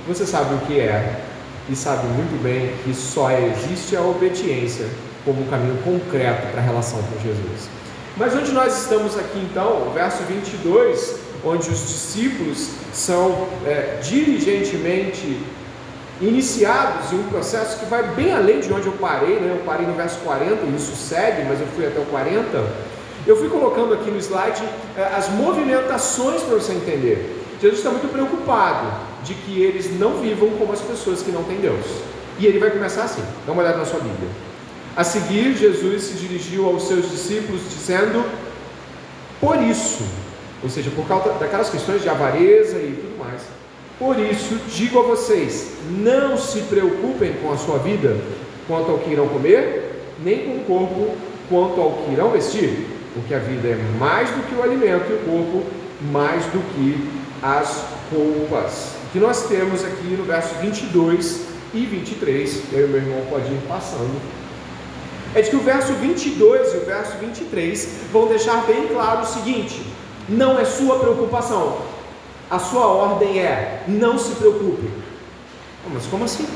você 0.08 0.26
sabe 0.26 0.56
o 0.56 0.60
que 0.66 0.80
é 0.80 1.22
e 1.70 1.76
sabe 1.76 2.08
muito 2.08 2.42
bem 2.42 2.74
que 2.84 2.94
só 2.94 3.30
existe 3.30 3.96
a 3.96 4.02
obediência 4.02 4.88
como 5.24 5.42
um 5.42 5.48
caminho 5.48 5.78
concreto 5.84 6.48
para 6.48 6.62
a 6.62 6.64
relação 6.64 7.00
com 7.04 7.22
Jesus. 7.22 7.70
Mas 8.16 8.34
onde 8.34 8.52
nós 8.52 8.82
estamos 8.82 9.16
aqui 9.18 9.40
então, 9.52 9.92
verso 9.94 10.24
22, 10.24 11.18
onde 11.46 11.70
os 11.70 11.82
discípulos 11.82 12.70
são 12.94 13.48
é, 13.66 14.00
diligentemente 14.02 15.40
iniciados 16.22 17.12
em 17.12 17.20
um 17.20 17.24
processo 17.24 17.80
que 17.80 17.86
vai 17.86 18.04
bem 18.16 18.34
além 18.34 18.60
de 18.60 18.74
onde 18.74 18.88
eu 18.88 18.94
parei, 18.94 19.40
né? 19.40 19.56
eu 19.58 19.64
parei 19.66 19.86
no 19.86 19.94
verso 19.94 20.20
40, 20.20 20.66
e 20.66 20.76
isso 20.76 20.96
segue, 20.96 21.44
mas 21.48 21.60
eu 21.60 21.68
fui 21.68 21.86
até 21.86 22.00
o 22.00 22.06
40. 22.06 22.88
Eu 23.26 23.36
fui 23.36 23.50
colocando 23.50 23.94
aqui 23.94 24.10
no 24.10 24.18
slide 24.18 24.64
é, 24.98 25.04
as 25.16 25.30
movimentações 25.30 26.42
para 26.42 26.56
você 26.56 26.74
entender. 26.74 27.44
Jesus 27.62 27.80
está 27.80 27.92
muito 27.92 28.12
preocupado 28.12 28.88
de 29.24 29.34
que 29.34 29.62
eles 29.62 30.00
não 30.00 30.22
vivam 30.22 30.50
como 30.52 30.72
as 30.74 30.82
pessoas 30.82 31.22
que 31.22 31.32
não 31.32 31.44
têm 31.44 31.58
Deus. 31.58 31.86
E 32.40 32.46
ele 32.46 32.60
vai 32.60 32.72
começar 32.72 33.04
assim, 33.04 33.24
dá 33.46 33.52
uma 33.52 33.62
olhada 33.62 33.78
na 33.78 33.86
sua 33.86 34.00
Bíblia. 34.00 34.30
A 34.96 35.04
seguir, 35.04 35.56
Jesus 35.56 36.04
se 36.04 36.14
dirigiu 36.14 36.68
aos 36.68 36.88
seus 36.88 37.10
discípulos, 37.10 37.62
dizendo: 37.70 38.24
Por 39.40 39.62
isso, 39.62 40.04
ou 40.64 40.70
seja, 40.70 40.90
por 40.92 41.08
causa 41.08 41.34
daquelas 41.34 41.70
questões 41.70 42.02
de 42.02 42.10
avareza 42.10 42.78
e 42.78 42.98
tudo 43.00 43.18
mais, 43.20 43.42
por 44.00 44.20
isso 44.20 44.56
digo 44.70 45.00
a 45.00 45.04
vocês: 45.04 45.74
não 45.90 46.38
se 46.38 46.62
preocupem 46.62 47.34
com 47.42 47.52
a 47.52 47.58
sua 47.58 47.78
vida, 47.80 48.18
quanto 48.68 48.92
ao 48.92 49.00
que 49.00 49.12
irão 49.12 49.28
comer, 49.28 50.04
nem 50.24 50.46
com 50.46 50.58
o 50.58 50.64
corpo, 50.66 51.16
quanto 51.50 51.82
ao 51.82 51.92
que 51.92 52.12
irão 52.12 52.32
vestir, 52.32 52.88
porque 53.14 53.34
a 53.34 53.40
vida 53.40 53.68
é 53.68 53.78
mais 54.00 54.30
do 54.30 54.44
que 54.48 54.56
o 54.56 54.64
alimento 54.64 55.10
e 55.10 55.14
o 55.14 55.20
corpo 55.20 55.64
mais 56.12 56.44
do 56.46 56.60
que 56.74 57.10
as 57.42 57.84
roupas. 58.12 58.92
O 59.08 59.12
que 59.14 59.20
nós 59.20 59.48
temos 59.48 59.84
aqui 59.84 60.08
no 60.18 60.24
verso 60.24 60.54
22 60.56 61.42
e 61.74 61.86
23, 61.86 62.64
eu 62.74 62.88
e 62.88 62.88
meu 62.90 63.02
irmão 63.02 63.22
pode 63.30 63.46
ir 63.46 63.62
passando 63.68 64.38
é 65.36 65.42
de 65.42 65.50
que 65.50 65.56
o 65.56 65.60
verso 65.60 65.94
22 65.94 66.74
e 66.74 66.78
o 66.78 66.86
verso 66.86 67.18
23 67.20 67.90
vão 68.12 68.28
deixar 68.28 68.66
bem 68.66 68.88
claro 68.88 69.22
o 69.22 69.26
seguinte: 69.26 69.82
não 70.28 70.58
é 70.58 70.66
sua 70.66 71.00
preocupação, 71.00 71.78
a 72.50 72.60
sua 72.60 72.88
ordem 72.88 73.40
é: 73.40 73.84
não 73.88 74.18
se 74.18 74.36
preocupe. 74.36 74.90
Mas 75.94 76.06
como 76.08 76.26
assim? 76.26 76.48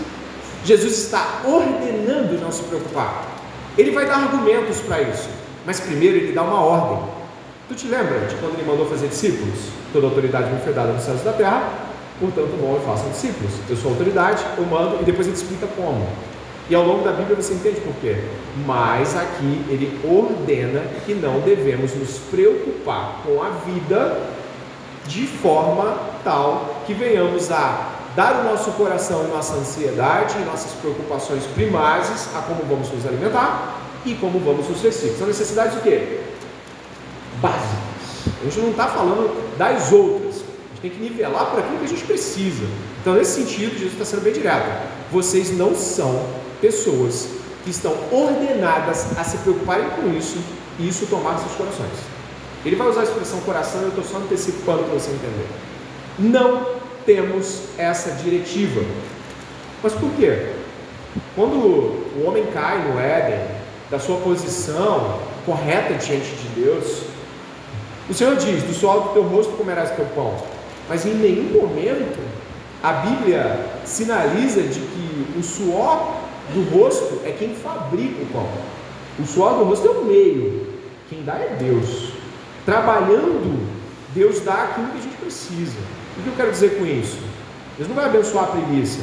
Jesus 0.63 0.97
está 0.97 1.41
ordenando 1.45 2.39
não 2.39 2.51
se 2.51 2.63
preocupar. 2.63 3.25
Ele 3.77 3.91
vai 3.91 4.05
dar 4.05 4.15
argumentos 4.15 4.79
para 4.81 5.01
isso, 5.01 5.29
mas 5.65 5.79
primeiro 5.79 6.17
ele 6.17 6.33
dá 6.33 6.43
uma 6.43 6.61
ordem. 6.61 7.03
Tu 7.69 7.75
te 7.75 7.87
lembra 7.87 8.19
de 8.19 8.35
quando 8.35 8.55
ele 8.55 8.69
mandou 8.69 8.85
fazer 8.85 9.07
discípulos? 9.07 9.57
Toda 9.93 10.07
autoridade 10.07 10.51
me 10.51 10.59
foi 10.59 10.73
dada 10.73 10.91
nos 10.91 11.03
céus 11.03 11.21
da 11.21 11.31
terra, 11.31 11.71
portanto, 12.19 12.57
bom, 12.59 12.75
eu 12.75 12.81
faço 12.81 13.07
discípulos. 13.09 13.53
Eu 13.69 13.77
sou 13.77 13.91
autoridade, 13.91 14.43
eu 14.57 14.65
mando 14.65 14.97
e 15.01 15.05
depois 15.05 15.25
ele 15.25 15.37
explica 15.37 15.67
como. 15.67 16.05
E 16.69 16.75
ao 16.75 16.85
longo 16.85 17.03
da 17.03 17.11
Bíblia 17.11 17.35
você 17.35 17.53
entende 17.53 17.81
por 17.81 17.93
quê. 17.95 18.17
Mas 18.65 19.15
aqui 19.15 19.65
ele 19.69 19.99
ordena 20.05 20.81
que 21.05 21.13
não 21.13 21.39
devemos 21.39 21.95
nos 21.95 22.17
preocupar 22.29 23.21
com 23.25 23.41
a 23.41 23.49
vida 23.49 24.21
de 25.07 25.27
forma 25.27 25.97
tal 26.23 26.83
que 26.85 26.93
venhamos 26.93 27.51
a 27.51 27.89
dar 28.15 28.41
o 28.41 28.43
nosso 28.43 28.71
coração 28.71 29.25
e 29.25 29.27
nossa 29.27 29.55
ansiedade 29.55 30.37
e 30.39 30.45
nossas 30.45 30.71
preocupações 30.73 31.43
primárias 31.55 32.27
a 32.35 32.41
como 32.41 32.63
vamos 32.63 32.89
nos 32.91 33.05
alimentar 33.05 33.79
e 34.05 34.13
como 34.15 34.39
vamos 34.39 34.67
nos 34.67 34.81
vestir. 34.81 35.11
São 35.17 35.27
necessidades 35.27 35.77
o 35.77 35.81
quê? 35.81 36.19
Básicas. 37.41 37.81
A 38.41 38.43
gente 38.45 38.59
não 38.59 38.71
está 38.71 38.87
falando 38.87 39.57
das 39.57 39.91
outras. 39.91 40.35
A 40.35 40.69
gente 40.69 40.81
tem 40.81 40.91
que 40.91 40.99
nivelar 40.99 41.51
por 41.51 41.59
aquilo 41.59 41.77
que 41.79 41.85
a 41.85 41.89
gente 41.89 42.03
precisa. 42.03 42.63
Então, 42.99 43.13
nesse 43.13 43.41
sentido, 43.41 43.73
Jesus 43.73 43.93
está 43.93 44.05
sendo 44.05 44.23
bem 44.23 44.33
direto. 44.33 44.69
Vocês 45.11 45.55
não 45.57 45.75
são 45.75 46.25
pessoas 46.59 47.27
que 47.63 47.69
estão 47.69 47.95
ordenadas 48.11 49.17
a 49.17 49.23
se 49.23 49.37
preocuparem 49.37 49.89
com 49.91 50.09
isso 50.17 50.37
e 50.79 50.87
isso 50.87 51.05
tomar 51.07 51.37
seus 51.37 51.53
corações. 51.53 52.10
Ele 52.65 52.75
vai 52.75 52.87
usar 52.87 53.01
a 53.01 53.03
expressão 53.03 53.39
coração, 53.41 53.81
eu 53.81 53.89
estou 53.89 54.03
só 54.03 54.17
antecipando 54.17 54.83
para 54.83 54.93
você 54.93 55.11
entender. 55.11 55.47
Não 56.19 56.65
temos 57.05 57.63
essa 57.77 58.11
diretiva. 58.11 58.81
Mas 59.81 59.93
por 59.93 60.11
quê? 60.11 60.53
Quando 61.35 61.55
o 61.55 62.25
homem 62.27 62.45
cai 62.53 62.87
no 62.87 62.99
Éden, 62.99 63.39
da 63.89 63.99
sua 63.99 64.17
posição 64.17 65.19
correta 65.45 65.93
diante 65.95 66.29
de 66.35 66.61
Deus, 66.61 67.03
O 68.09 68.13
Senhor 68.13 68.35
diz: 68.35 68.63
Do 68.63 68.73
suor 68.73 69.03
do 69.03 69.09
teu 69.13 69.23
rosto 69.23 69.53
comerás 69.53 69.91
teu 69.91 70.05
pão. 70.15 70.35
Mas 70.89 71.05
em 71.05 71.13
nenhum 71.13 71.61
momento 71.61 72.19
a 72.83 72.93
Bíblia 72.93 73.65
sinaliza 73.85 74.61
de 74.63 74.79
que 74.79 75.39
o 75.39 75.41
suor 75.43 76.15
do 76.53 76.75
rosto 76.75 77.21
é 77.23 77.31
quem 77.31 77.55
fabrica 77.55 78.23
o 78.23 78.25
pão. 78.27 78.49
O 79.17 79.25
suor 79.25 79.59
do 79.59 79.63
rosto 79.63 79.87
é 79.87 79.91
o 79.91 80.03
meio, 80.03 80.67
quem 81.09 81.23
dá 81.23 81.35
é 81.35 81.55
Deus. 81.57 82.10
Trabalhando, 82.65 83.67
Deus 84.13 84.41
dá 84.41 84.63
aquilo 84.63 84.87
que 84.89 84.97
a 84.97 85.01
gente 85.01 85.17
precisa. 85.17 85.79
O 86.17 86.23
que 86.23 86.27
eu 86.27 86.33
quero 86.35 86.51
dizer 86.51 86.77
com 86.77 86.85
isso? 86.85 87.17
Deus 87.77 87.87
não 87.87 87.95
vai 87.95 88.05
abençoar 88.05 88.45
a 88.45 88.47
preguiça, 88.47 88.99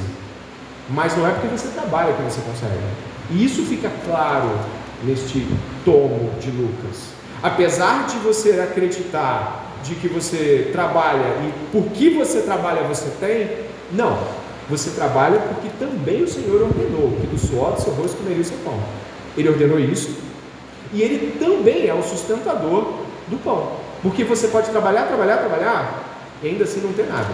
mas 0.91 1.17
não 1.17 1.27
é 1.27 1.31
porque 1.33 1.49
você 1.49 1.69
trabalha 1.69 2.13
que 2.13 2.23
você 2.23 2.41
consegue. 2.43 2.79
E 3.31 3.45
isso 3.45 3.63
fica 3.65 3.91
claro 4.07 4.51
neste 5.03 5.47
tomo 5.85 6.31
de 6.41 6.51
Lucas. 6.51 7.09
Apesar 7.43 8.07
de 8.07 8.19
você 8.19 8.61
acreditar 8.61 9.65
de 9.83 9.95
que 9.95 10.09
você 10.09 10.71
trabalha 10.73 11.37
e 11.43 11.53
por 11.73 11.85
que 11.93 12.11
você 12.11 12.43
trabalha 12.43 12.83
você 12.83 13.11
tem, 13.21 13.67
não. 13.93 14.19
Você 14.69 14.91
trabalha 14.91 15.41
porque 15.41 15.69
também 15.79 16.23
o 16.23 16.29
Senhor 16.29 16.63
ordenou 16.63 17.17
que 17.21 17.27
do 17.27 17.39
suor 17.39 17.73
do 17.73 17.81
seu 17.81 17.93
rosto 17.95 18.19
comeria 18.19 18.43
o 18.43 18.45
seu 18.45 18.59
pão. 18.59 18.79
Ele 19.37 19.49
ordenou 19.49 19.79
isso 19.79 20.15
e 20.93 21.01
ele 21.01 21.39
também 21.39 21.87
é 21.87 21.95
o 21.95 22.03
sustentador 22.03 23.08
do 23.31 23.43
pão. 23.43 23.73
Porque 24.03 24.25
você 24.25 24.49
pode 24.49 24.71
trabalhar, 24.71 25.07
trabalhar, 25.07 25.39
trabalhar 25.39 26.05
e 26.43 26.49
ainda 26.49 26.65
assim 26.65 26.81
não 26.81 26.93
ter 26.93 27.07
nada. 27.07 27.29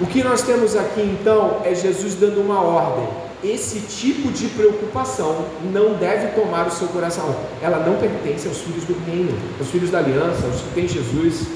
O 0.00 0.06
que 0.06 0.22
nós 0.22 0.42
temos 0.42 0.76
aqui 0.76 1.00
então 1.00 1.62
é 1.64 1.74
Jesus 1.74 2.14
dando 2.14 2.40
uma 2.40 2.60
ordem. 2.60 3.08
Esse 3.42 3.80
tipo 3.80 4.30
de 4.32 4.48
preocupação 4.48 5.46
não 5.72 5.94
deve 5.94 6.28
tomar 6.40 6.66
o 6.66 6.70
seu 6.70 6.88
coração. 6.88 7.34
Ela 7.62 7.78
não 7.78 7.96
pertence 7.96 8.48
aos 8.48 8.58
filhos 8.58 8.84
do 8.84 8.94
reino, 9.06 9.36
aos 9.58 9.68
filhos 9.70 9.90
da 9.90 9.98
aliança, 9.98 10.46
aos 10.46 10.60
que 10.60 10.74
têm 10.74 10.88
Jesus. 10.88 11.46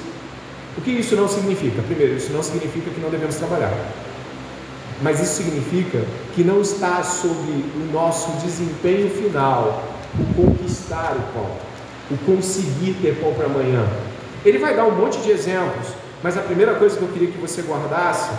O 0.79 0.81
que 0.81 0.91
isso 0.91 1.17
não 1.17 1.29
significa? 1.29 1.83
Primeiro, 1.83 2.15
isso 2.15 2.33
não 2.33 2.43
significa 2.43 2.91
que 2.91 3.01
não 3.01 3.11
devemos 3.11 3.37
trabalhar. 3.37 3.73
Mas 5.03 5.21
isso 5.21 5.43
significa 5.43 6.05
que 6.35 6.45
não 6.45 6.61
está 6.61 7.03
sob 7.03 7.35
o 7.35 7.93
nosso 7.93 8.31
desempenho 8.45 9.11
final 9.11 9.83
o 10.19 10.35
conquistar 10.35 11.15
o 11.17 11.33
pão, 11.33 11.47
o 12.11 12.17
conseguir 12.19 12.95
ter 13.00 13.17
pão 13.21 13.33
para 13.35 13.47
amanhã. 13.47 13.87
Ele 14.45 14.59
vai 14.59 14.75
dar 14.75 14.87
um 14.87 14.93
monte 14.93 15.19
de 15.21 15.31
exemplos, 15.31 15.88
mas 16.23 16.37
a 16.37 16.40
primeira 16.40 16.75
coisa 16.75 16.97
que 16.97 17.02
eu 17.02 17.09
queria 17.09 17.31
que 17.31 17.38
você 17.38 17.62
guardasse 17.62 18.31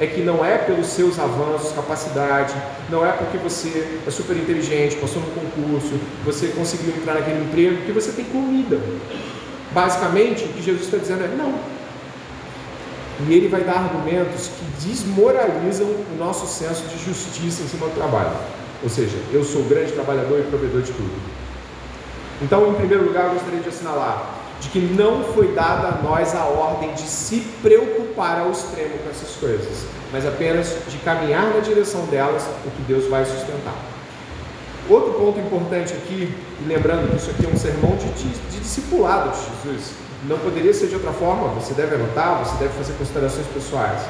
é 0.00 0.06
que 0.06 0.22
não 0.22 0.44
é 0.44 0.58
pelos 0.58 0.88
seus 0.88 1.18
avanços, 1.18 1.72
capacidade, 1.72 2.54
não 2.90 3.06
é 3.06 3.12
porque 3.12 3.38
você 3.38 4.00
é 4.06 4.10
super 4.10 4.36
inteligente, 4.36 4.96
passou 4.96 5.22
no 5.22 5.28
concurso, 5.28 5.92
você 6.24 6.48
conseguiu 6.48 6.94
entrar 6.96 7.14
naquele 7.14 7.44
emprego, 7.44 7.82
que 7.86 7.92
você 7.92 8.10
tem 8.10 8.24
comida. 8.24 8.80
Basicamente, 9.70 10.44
o 10.44 10.48
que 10.48 10.62
Jesus 10.62 10.84
está 10.84 10.98
dizendo 10.98 11.24
é: 11.24 11.28
não, 11.28 11.54
e 13.20 13.32
ele 13.32 13.48
vai 13.48 13.62
dar 13.62 13.76
argumentos 13.76 14.48
que 14.48 14.88
desmoralizam 14.88 15.86
o 15.86 16.16
nosso 16.18 16.46
senso 16.46 16.82
de 16.88 17.04
justiça 17.04 17.62
em 17.62 17.68
cima 17.68 17.86
do 17.86 17.94
trabalho. 17.94 18.36
Ou 18.82 18.88
seja, 18.88 19.16
eu 19.32 19.44
sou 19.44 19.62
grande 19.62 19.92
trabalhador 19.92 20.40
e 20.40 20.42
provedor 20.42 20.82
de 20.82 20.92
tudo. 20.92 21.33
Então, 22.44 22.70
em 22.70 22.74
primeiro 22.74 23.04
lugar, 23.04 23.24
eu 23.24 23.30
gostaria 23.32 23.60
de 23.60 23.70
assinalar 23.70 24.34
de 24.60 24.68
que 24.68 24.78
não 24.78 25.24
foi 25.24 25.52
dada 25.52 25.88
a 25.88 26.02
nós 26.02 26.34
a 26.34 26.44
ordem 26.44 26.92
de 26.92 27.02
se 27.02 27.40
preocupar 27.62 28.40
ao 28.40 28.50
extremo 28.50 28.98
com 28.98 29.10
essas 29.10 29.34
coisas, 29.36 29.86
mas 30.12 30.26
apenas 30.26 30.76
de 30.88 30.98
caminhar 30.98 31.54
na 31.54 31.60
direção 31.60 32.04
delas, 32.06 32.46
o 32.66 32.70
que 32.70 32.82
Deus 32.82 33.08
vai 33.08 33.24
sustentar. 33.24 33.74
Outro 34.88 35.14
ponto 35.14 35.40
importante 35.40 35.94
aqui, 35.94 36.34
lembrando 36.66 37.10
que 37.10 37.16
isso 37.16 37.30
aqui 37.30 37.46
é 37.46 37.48
um 37.48 37.56
sermão 37.56 37.96
de, 37.96 38.06
de, 38.12 38.28
de 38.50 38.60
discipulado 38.60 39.30
de 39.30 39.38
Jesus, 39.38 39.92
não 40.24 40.38
poderia 40.38 40.72
ser 40.74 40.88
de 40.88 40.94
outra 40.94 41.12
forma, 41.12 41.48
você 41.48 41.72
deve 41.72 41.94
anotar, 41.94 42.44
você 42.44 42.56
deve 42.58 42.74
fazer 42.74 42.92
considerações 42.94 43.46
pessoais. 43.48 44.02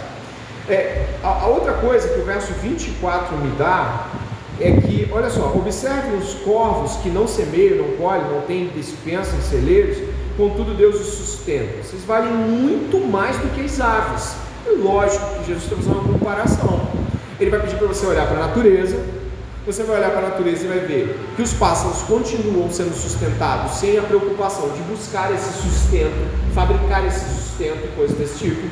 É, 0.69 1.07
a, 1.23 1.29
a 1.29 1.47
outra 1.47 1.75
coisa 1.75 2.09
que 2.09 2.19
o 2.19 2.25
verso 2.25 2.53
24 2.55 3.37
me 3.37 3.51
dá 3.57 4.09
é 4.61 4.73
que, 4.73 5.09
olha 5.13 5.31
só, 5.31 5.53
observe 5.55 6.17
os 6.17 6.35
corvos 6.35 6.97
que 7.03 7.09
não 7.09 7.27
semeiam, 7.27 7.79
não 7.79 7.97
colhem, 7.97 8.25
não 8.31 8.43
têm 8.43 8.69
dispensa 8.69 9.35
em 9.37 9.41
celeiros, 9.41 9.99
contudo 10.37 10.75
Deus 10.75 11.01
os 11.01 11.07
sustenta. 11.07 11.83
Vocês 11.83 12.05
valem 12.05 12.33
muito 12.33 12.99
mais 12.99 13.37
do 13.39 13.49
que 13.55 13.63
as 13.63 13.81
aves. 13.81 14.35
É 14.67 14.71
lógico 14.71 15.25
que 15.39 15.47
Jesus 15.47 15.65
está 15.65 15.77
fazendo 15.77 15.99
uma 15.99 16.19
comparação. 16.19 16.89
Ele 17.39 17.51
vai 17.51 17.61
pedir 17.61 17.77
para 17.77 17.89
você 17.89 18.07
olhar 18.07 18.27
para 18.27 18.37
a 18.37 18.47
natureza, 18.47 18.97
você 19.67 19.83
vai 19.83 19.97
olhar 19.97 20.11
para 20.11 20.27
a 20.27 20.31
natureza 20.31 20.65
e 20.65 20.69
vai 20.69 20.81
ver 20.81 21.19
que 21.37 21.43
os 21.43 21.55
pássaros 21.55 22.03
continuam 22.03 22.71
sendo 22.71 22.95
sustentados 22.95 23.77
sem 23.77 23.99
a 23.99 24.03
preocupação 24.03 24.69
de 24.71 24.81
buscar 24.83 25.33
esse 25.33 25.53
sustento, 25.63 26.53
fabricar 26.55 27.05
esse 27.07 27.35
sustento 27.35 27.85
e 27.85 27.97
coisas 27.97 28.17
desse 28.17 28.39
tipo. 28.39 28.69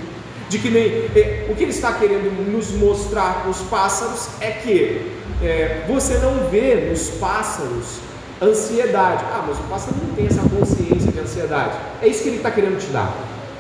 De 0.51 0.59
que 0.59 0.69
nem 0.69 0.85
é, 1.17 1.47
o 1.51 1.55
que 1.55 1.63
ele 1.63 1.71
está 1.71 1.95
querendo 1.95 2.31
nos 2.53 2.73
mostrar 2.73 3.43
com 3.43 3.51
os 3.51 3.63
pássaros 3.63 4.29
é 4.39 4.51
que 4.51 5.22
é, 5.43 5.85
você 5.89 6.19
não 6.19 6.49
vê 6.49 6.89
nos 6.91 7.11
pássaros 7.11 8.01
ansiedade. 8.41 9.25
Ah, 9.33 9.45
mas 9.47 9.59
o 9.59 9.63
pássaro 9.65 9.97
não 10.07 10.15
tem 10.15 10.27
essa 10.27 10.43
consciência 10.43 11.13
de 11.13 11.19
ansiedade. 11.19 11.77
É 12.01 12.09
isso 12.09 12.23
que 12.23 12.29
ele 12.29 12.37
está 12.39 12.51
querendo 12.51 12.79
te 12.79 12.87
dar. 12.87 13.15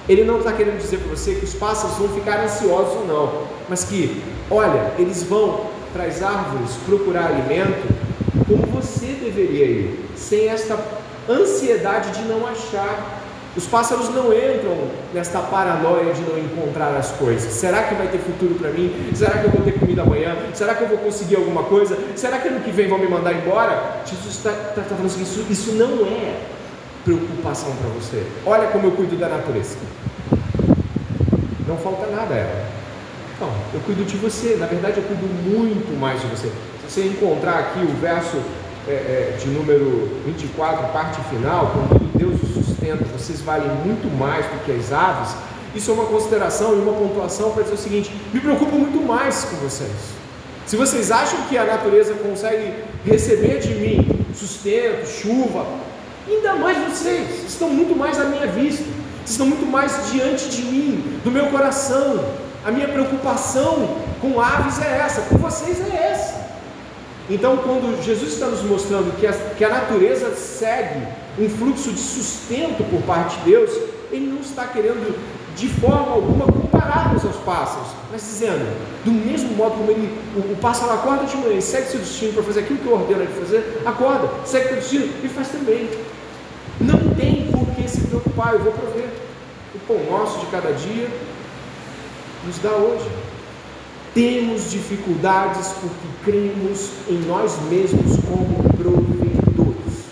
Ele 0.08 0.24
não 0.24 0.38
está 0.38 0.52
querendo 0.52 0.78
dizer 0.78 0.98
para 0.98 1.10
você 1.10 1.36
que 1.36 1.44
os 1.44 1.54
pássaros 1.54 1.96
vão 1.96 2.08
ficar 2.08 2.42
ansiosos 2.42 2.94
ou 2.94 3.06
não, 3.06 3.42
mas 3.68 3.84
que, 3.84 4.20
olha, 4.50 4.92
eles 4.98 5.22
vão 5.22 5.66
para 5.92 6.04
as 6.04 6.22
árvores 6.22 6.72
procurar 6.84 7.26
alimento 7.26 7.86
como 8.48 8.66
você 8.66 9.06
deveria 9.06 9.66
ir, 9.66 10.10
sem 10.16 10.48
esta 10.48 10.78
ansiedade 11.28 12.10
de 12.10 12.22
não 12.28 12.46
achar. 12.46 13.21
Os 13.54 13.66
pássaros 13.66 14.08
não 14.08 14.32
entram 14.32 14.88
nesta 15.12 15.40
paranoia 15.40 16.14
de 16.14 16.22
não 16.22 16.38
encontrar 16.38 16.96
as 16.96 17.10
coisas. 17.12 17.52
Será 17.52 17.82
que 17.82 17.94
vai 17.94 18.08
ter 18.08 18.18
futuro 18.18 18.54
para 18.54 18.70
mim? 18.70 19.12
Será 19.14 19.38
que 19.38 19.44
eu 19.44 19.50
vou 19.50 19.60
ter 19.60 19.78
comida 19.78 20.02
amanhã? 20.02 20.34
Será 20.54 20.74
que 20.74 20.82
eu 20.82 20.88
vou 20.88 20.98
conseguir 20.98 21.36
alguma 21.36 21.64
coisa? 21.64 21.98
Será 22.16 22.38
que 22.38 22.48
ano 22.48 22.60
que 22.60 22.70
vem 22.70 22.88
vão 22.88 22.98
me 22.98 23.06
mandar 23.06 23.34
embora? 23.34 24.00
Jesus 24.06 24.36
está 24.36 24.50
tá, 24.50 24.80
tá 24.80 24.82
falando 24.84 25.06
assim: 25.06 25.22
isso, 25.22 25.44
isso 25.50 25.72
não 25.72 26.06
é 26.06 26.40
preocupação 27.04 27.74
para 27.76 27.90
você. 27.90 28.26
Olha 28.46 28.68
como 28.68 28.86
eu 28.86 28.92
cuido 28.92 29.16
da 29.16 29.28
natureza. 29.28 29.76
Não 31.68 31.76
falta 31.76 32.06
nada 32.06 32.34
a 32.34 32.38
ela. 32.38 32.66
Não, 33.38 33.50
eu 33.74 33.80
cuido 33.80 34.04
de 34.04 34.16
você. 34.16 34.56
Na 34.58 34.66
verdade, 34.66 34.96
eu 34.96 35.04
cuido 35.04 35.26
muito 35.26 35.98
mais 36.00 36.20
de 36.22 36.26
você. 36.28 36.50
Se 36.88 36.90
você 36.90 37.06
encontrar 37.06 37.58
aqui 37.58 37.80
o 37.80 38.00
verso 38.00 38.38
é, 38.88 38.92
é, 38.92 39.36
de 39.38 39.48
número 39.48 40.22
24, 40.24 40.86
parte 40.88 41.20
final, 41.28 41.72
quando 41.74 42.18
Deus 42.18 42.61
os 42.82 42.88
sustenta, 42.88 43.04
vocês 43.04 43.40
valem 43.40 43.68
muito 43.84 44.08
mais 44.18 44.44
do 44.46 44.64
que 44.64 44.72
as 44.72 44.92
aves. 44.92 45.34
Isso 45.74 45.90
é 45.90 45.94
uma 45.94 46.06
consideração 46.06 46.74
e 46.74 46.80
uma 46.80 46.92
pontuação 46.92 47.52
para 47.52 47.62
dizer 47.62 47.74
o 47.74 47.78
seguinte: 47.78 48.12
me 48.32 48.40
preocupo 48.40 48.76
muito 48.76 49.00
mais 49.06 49.44
com 49.44 49.56
vocês. 49.56 49.90
Se 50.66 50.76
vocês 50.76 51.10
acham 51.10 51.40
que 51.48 51.56
a 51.56 51.64
natureza 51.64 52.14
consegue 52.14 52.74
receber 53.04 53.58
de 53.58 53.74
mim 53.74 54.26
sustento, 54.34 55.06
chuva, 55.06 55.66
ainda 56.26 56.54
mais 56.54 56.78
vocês 56.88 57.44
estão 57.46 57.68
muito 57.68 57.96
mais 57.96 58.18
à 58.18 58.24
minha 58.24 58.46
vista, 58.46 58.84
estão 59.24 59.46
muito 59.46 59.66
mais 59.66 60.10
diante 60.10 60.48
de 60.48 60.62
mim, 60.62 61.20
do 61.24 61.30
meu 61.30 61.46
coração. 61.46 62.24
A 62.64 62.70
minha 62.70 62.86
preocupação 62.86 63.96
com 64.20 64.40
aves 64.40 64.80
é 64.80 64.98
essa, 64.98 65.22
com 65.22 65.36
vocês 65.36 65.80
é 65.80 66.10
essa. 66.12 66.41
Então, 67.32 67.56
quando 67.56 68.04
Jesus 68.04 68.34
está 68.34 68.46
nos 68.46 68.60
mostrando 68.60 69.18
que 69.18 69.26
a, 69.26 69.32
que 69.32 69.64
a 69.64 69.70
natureza 69.70 70.34
segue 70.34 71.00
um 71.38 71.48
fluxo 71.48 71.90
de 71.90 71.98
sustento 71.98 72.84
por 72.90 73.00
parte 73.04 73.38
de 73.38 73.44
Deus, 73.46 73.70
Ele 74.10 74.26
não 74.26 74.42
está 74.42 74.66
querendo 74.66 75.18
de 75.56 75.66
forma 75.66 76.12
alguma 76.12 76.44
compararmos 76.44 77.24
aos 77.24 77.36
pássaros, 77.36 77.88
mas 78.10 78.20
dizendo, 78.20 78.66
do 79.02 79.10
mesmo 79.10 79.56
modo 79.56 79.76
como 79.76 79.90
ele, 79.90 80.14
o, 80.36 80.52
o 80.52 80.56
pássaro 80.56 80.92
acorda 80.92 81.24
de 81.24 81.34
manhã 81.38 81.56
e 81.56 81.62
segue 81.62 81.88
seu 81.88 82.00
destino 82.00 82.34
para 82.34 82.42
fazer 82.42 82.60
aquilo 82.60 82.78
que 82.80 82.86
eu 82.86 82.94
ordeno 82.94 83.22
ele 83.22 83.32
fazer, 83.40 83.80
acorda, 83.86 84.28
segue 84.44 84.68
seu 84.68 84.76
destino 84.76 85.08
e 85.24 85.28
faz 85.28 85.48
também. 85.48 85.88
Não 86.78 87.14
tem 87.14 87.50
por 87.50 87.66
que 87.74 87.88
se 87.88 88.02
preocupar, 88.08 88.52
eu 88.52 88.60
vou 88.60 88.72
prover 88.72 89.08
o 89.74 89.78
pão 89.86 89.98
nosso 90.10 90.38
de 90.40 90.46
cada 90.46 90.70
dia, 90.72 91.08
nos 92.44 92.58
dá 92.58 92.72
hoje. 92.72 93.08
Temos 94.14 94.70
dificuldades 94.70 95.68
porque 95.80 96.08
cremos 96.24 96.90
em 97.08 97.18
nós 97.26 97.58
mesmos 97.70 98.18
como 98.28 98.62
provedores. 98.74 100.04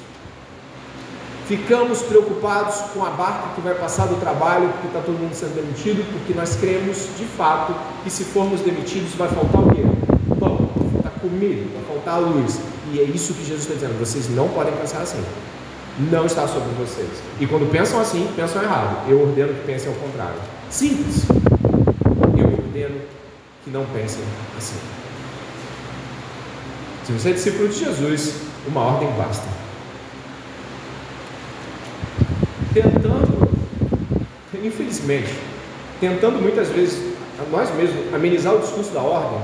Ficamos 1.47 2.01
preocupados 2.03 2.77
com 2.95 3.05
a 3.05 3.11
barca 3.11 3.55
que 3.55 3.61
vai 3.61 3.75
passar 3.75 4.07
do 4.07 4.19
trabalho 4.19 4.69
porque 4.71 4.87
está 4.87 5.01
todo 5.01 5.19
mundo 5.19 5.35
sendo 5.35 5.55
demitido, 5.55 6.03
porque 6.13 6.33
nós 6.33 6.57
cremos 6.57 7.09
de 7.19 7.25
fato 7.25 7.75
que 8.03 8.11
se 8.11 8.25
formos 8.25 8.63
demitidos 8.63 9.15
vai 9.17 9.29
faltar 9.29 9.61
o 9.61 9.75
quê? 9.75 9.83
Bom, 10.39 10.71
vai 10.77 11.03
faltar 11.03 11.13
comida, 11.21 11.63
vai 11.75 11.85
faltar 11.97 12.21
luz. 12.21 12.59
E 12.93 13.01
é 13.01 13.03
isso 13.05 13.35
que 13.35 13.45
Jesus 13.45 13.63
está 13.63 13.75
dizendo. 13.75 13.99
Vocês 13.99 14.31
não 14.31 14.49
podem 14.49 14.73
pensar 14.75 15.03
assim. 15.03 15.23
Não 16.11 16.25
está 16.25 16.49
sobre 16.49 16.71
vocês. 16.79 17.11
E 17.39 17.47
quando 17.47 17.71
pensam 17.71 18.01
assim, 18.01 18.27
pensam 18.35 18.63
errado. 18.63 19.11
Eu 19.11 19.21
ordeno 19.21 19.53
que 19.53 19.67
pensem 19.67 19.89
ao 19.89 19.95
contrário. 19.97 20.41
Simples 20.71 21.27
ordeno 22.71 23.20
que 23.65 23.71
não 23.71 23.85
pensem 23.87 24.23
assim. 24.57 24.79
Se 27.05 27.13
você 27.13 27.31
é 27.31 27.33
discípulo 27.33 27.69
de 27.69 27.79
Jesus, 27.79 28.35
uma 28.67 28.81
ordem 28.81 29.11
basta. 29.13 29.61
tentando, 32.73 33.49
infelizmente, 34.63 35.35
tentando 36.01 36.41
muitas 36.41 36.69
vezes, 36.69 37.15
nós 37.51 37.75
mesmos, 37.75 38.15
amenizar 38.15 38.55
o 38.55 38.59
discurso 38.61 38.91
da 38.91 39.01
ordem, 39.01 39.41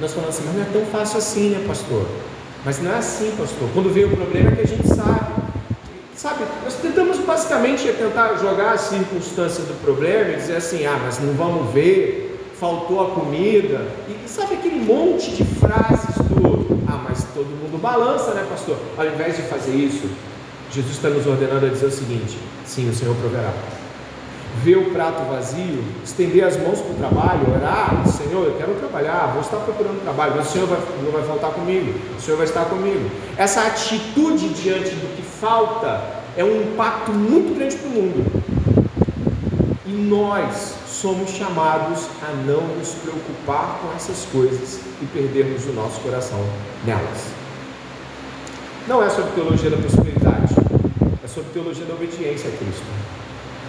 nós 0.00 0.12
falamos 0.12 0.36
assim, 0.36 0.46
mas 0.46 0.56
não 0.56 0.62
é 0.62 0.66
tão 0.72 0.86
fácil 0.86 1.18
assim, 1.18 1.50
né, 1.50 1.64
pastor? 1.66 2.06
Mas 2.64 2.82
não 2.82 2.92
é 2.92 2.98
assim, 2.98 3.32
pastor. 3.38 3.68
Quando 3.72 3.92
vem 3.92 4.04
o 4.04 4.10
problema 4.10 4.50
é 4.50 4.56
que 4.56 4.62
a 4.62 4.66
gente 4.66 4.86
sabe. 4.88 5.36
Sabe, 6.14 6.44
nós 6.64 6.74
tentamos 6.74 7.18
basicamente 7.18 7.86
tentar 7.92 8.36
jogar 8.36 8.72
as 8.72 8.82
circunstâncias 8.82 9.66
do 9.66 9.80
problema 9.82 10.32
e 10.32 10.36
dizer 10.36 10.56
assim, 10.56 10.86
ah, 10.86 10.98
mas 11.04 11.18
não 11.20 11.34
vamos 11.34 11.72
ver, 11.72 12.25
faltou 12.58 13.02
a 13.02 13.10
comida. 13.10 13.86
E 14.08 14.28
sabe 14.28 14.54
aquele 14.54 14.84
monte 14.84 15.30
de 15.30 15.44
frases 15.44 16.16
do, 16.16 16.80
ah, 16.88 17.00
mas 17.08 17.24
todo 17.34 17.46
mundo 17.46 17.80
balança, 17.80 18.32
né, 18.32 18.46
pastor? 18.48 18.78
Ao 18.96 19.06
invés 19.06 19.36
de 19.36 19.42
fazer 19.42 19.74
isso, 19.74 20.08
Jesus 20.70 20.96
está 20.96 21.08
nos 21.08 21.26
ordenando 21.26 21.66
a 21.66 21.68
dizer 21.68 21.86
o 21.86 21.90
seguinte: 21.90 22.38
sim, 22.64 22.88
o 22.88 22.94
Senhor 22.94 23.14
proverá 23.16 23.52
ver 24.62 24.76
o 24.76 24.90
prato 24.90 25.22
vazio, 25.30 25.84
estender 26.02 26.42
as 26.42 26.56
mãos 26.56 26.80
para 26.80 26.92
o 26.92 26.94
trabalho, 26.94 27.54
orar, 27.54 28.06
Senhor, 28.06 28.46
eu 28.46 28.54
quero 28.56 28.74
trabalhar, 28.74 29.32
vou 29.32 29.42
estar 29.42 29.58
procurando 29.58 30.02
trabalho, 30.02 30.32
mas 30.36 30.48
o 30.48 30.52
Senhor 30.52 30.66
vai, 30.66 30.78
não 31.04 31.12
vai 31.12 31.22
faltar 31.24 31.50
comigo, 31.50 31.92
o 32.16 32.20
Senhor 32.20 32.38
vai 32.38 32.46
estar 32.46 32.64
comigo. 32.64 33.10
Essa 33.36 33.62
atitude 33.66 34.48
diante 34.50 34.90
do 34.90 35.14
que 35.14 35.22
falta 35.22 36.02
é 36.36 36.42
um 36.42 36.62
impacto 36.62 37.12
muito 37.12 37.54
grande 37.54 37.76
para 37.76 37.88
o 37.88 37.92
mundo. 37.92 38.45
Nós 39.96 40.74
somos 40.86 41.30
chamados 41.30 42.06
a 42.20 42.30
não 42.46 42.60
nos 42.76 42.90
preocupar 42.96 43.78
com 43.80 43.96
essas 43.96 44.26
coisas 44.30 44.80
e 45.00 45.06
perdermos 45.06 45.64
o 45.64 45.72
nosso 45.72 45.98
coração 46.02 46.38
nelas. 46.84 47.30
Não 48.86 49.02
é 49.02 49.08
sobre 49.08 49.30
teologia 49.30 49.70
da 49.70 49.78
prosperidade, 49.78 50.54
é 51.24 51.26
sobre 51.26 51.50
teologia 51.54 51.86
da 51.86 51.94
obediência 51.94 52.50
a 52.50 52.56
Cristo. 52.58 52.84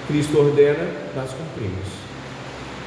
Cristo 0.08 0.38
ordena, 0.38 0.86
nós 1.16 1.30
cumprimos. 1.32 1.88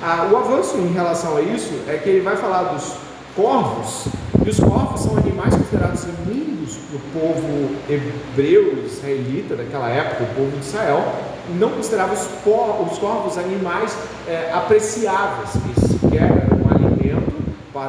Ah, 0.02 0.28
o 0.30 0.36
avanço 0.36 0.76
em 0.76 0.92
relação 0.92 1.38
a 1.38 1.40
isso 1.40 1.80
é 1.88 1.96
que 1.96 2.10
ele 2.10 2.20
vai 2.20 2.36
falar 2.36 2.74
dos 2.74 2.92
corvos, 3.34 4.08
e 4.44 4.50
os 4.50 4.60
corvos 4.60 5.00
são 5.00 5.16
animais 5.16 5.54
considerados 5.54 6.04
imundos 6.04 6.76
para 6.76 6.96
o 6.98 7.22
povo 7.22 7.74
hebreu, 7.88 8.84
israelita 8.84 9.56
daquela 9.56 9.88
época, 9.88 10.24
o 10.24 10.34
povo 10.34 10.50
de 10.58 10.66
Israel, 10.66 11.29
não 11.54 11.70
considerava 11.70 12.14
os, 12.14 12.20
os 12.20 12.98
corvos 12.98 13.38
animais 13.38 13.96
é, 14.26 14.50
apreciáveis, 14.52 15.50
que 15.50 15.80
sequer 15.80 16.22
eram 16.22 16.58
um 16.58 16.70
alimento, 16.70 17.32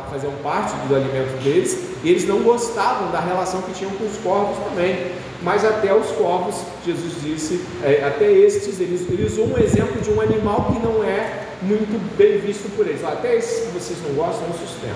faziam 0.09 0.33
parte 0.43 0.73
do 0.87 0.95
alimento 0.95 1.43
deles, 1.43 1.77
e 2.03 2.09
eles 2.09 2.27
não 2.27 2.39
gostavam 2.39 3.11
da 3.11 3.19
relação 3.19 3.61
que 3.61 3.73
tinham 3.73 3.91
com 3.91 4.05
os 4.05 4.17
corvos 4.17 4.57
também 4.69 5.21
mas 5.43 5.65
até 5.65 5.93
os 5.93 6.11
corvos, 6.11 6.55
Jesus 6.85 7.13
disse, 7.21 7.65
é, 7.83 8.03
até 8.05 8.31
estes, 8.31 8.79
eles, 8.79 9.09
ele 9.09 9.25
usou 9.25 9.47
um 9.47 9.57
exemplo 9.57 9.99
de 9.99 10.11
um 10.11 10.21
animal 10.21 10.71
que 10.71 10.79
não 10.79 11.03
é 11.03 11.47
muito 11.63 11.99
bem 12.15 12.37
visto 12.39 12.69
por 12.75 12.87
eles. 12.87 13.03
Até 13.03 13.35
esses 13.35 13.65
que 13.65 13.71
vocês 13.73 13.99
não 14.07 14.13
gostam, 14.13 14.47
não 14.47 14.53
sustentam. 14.53 14.95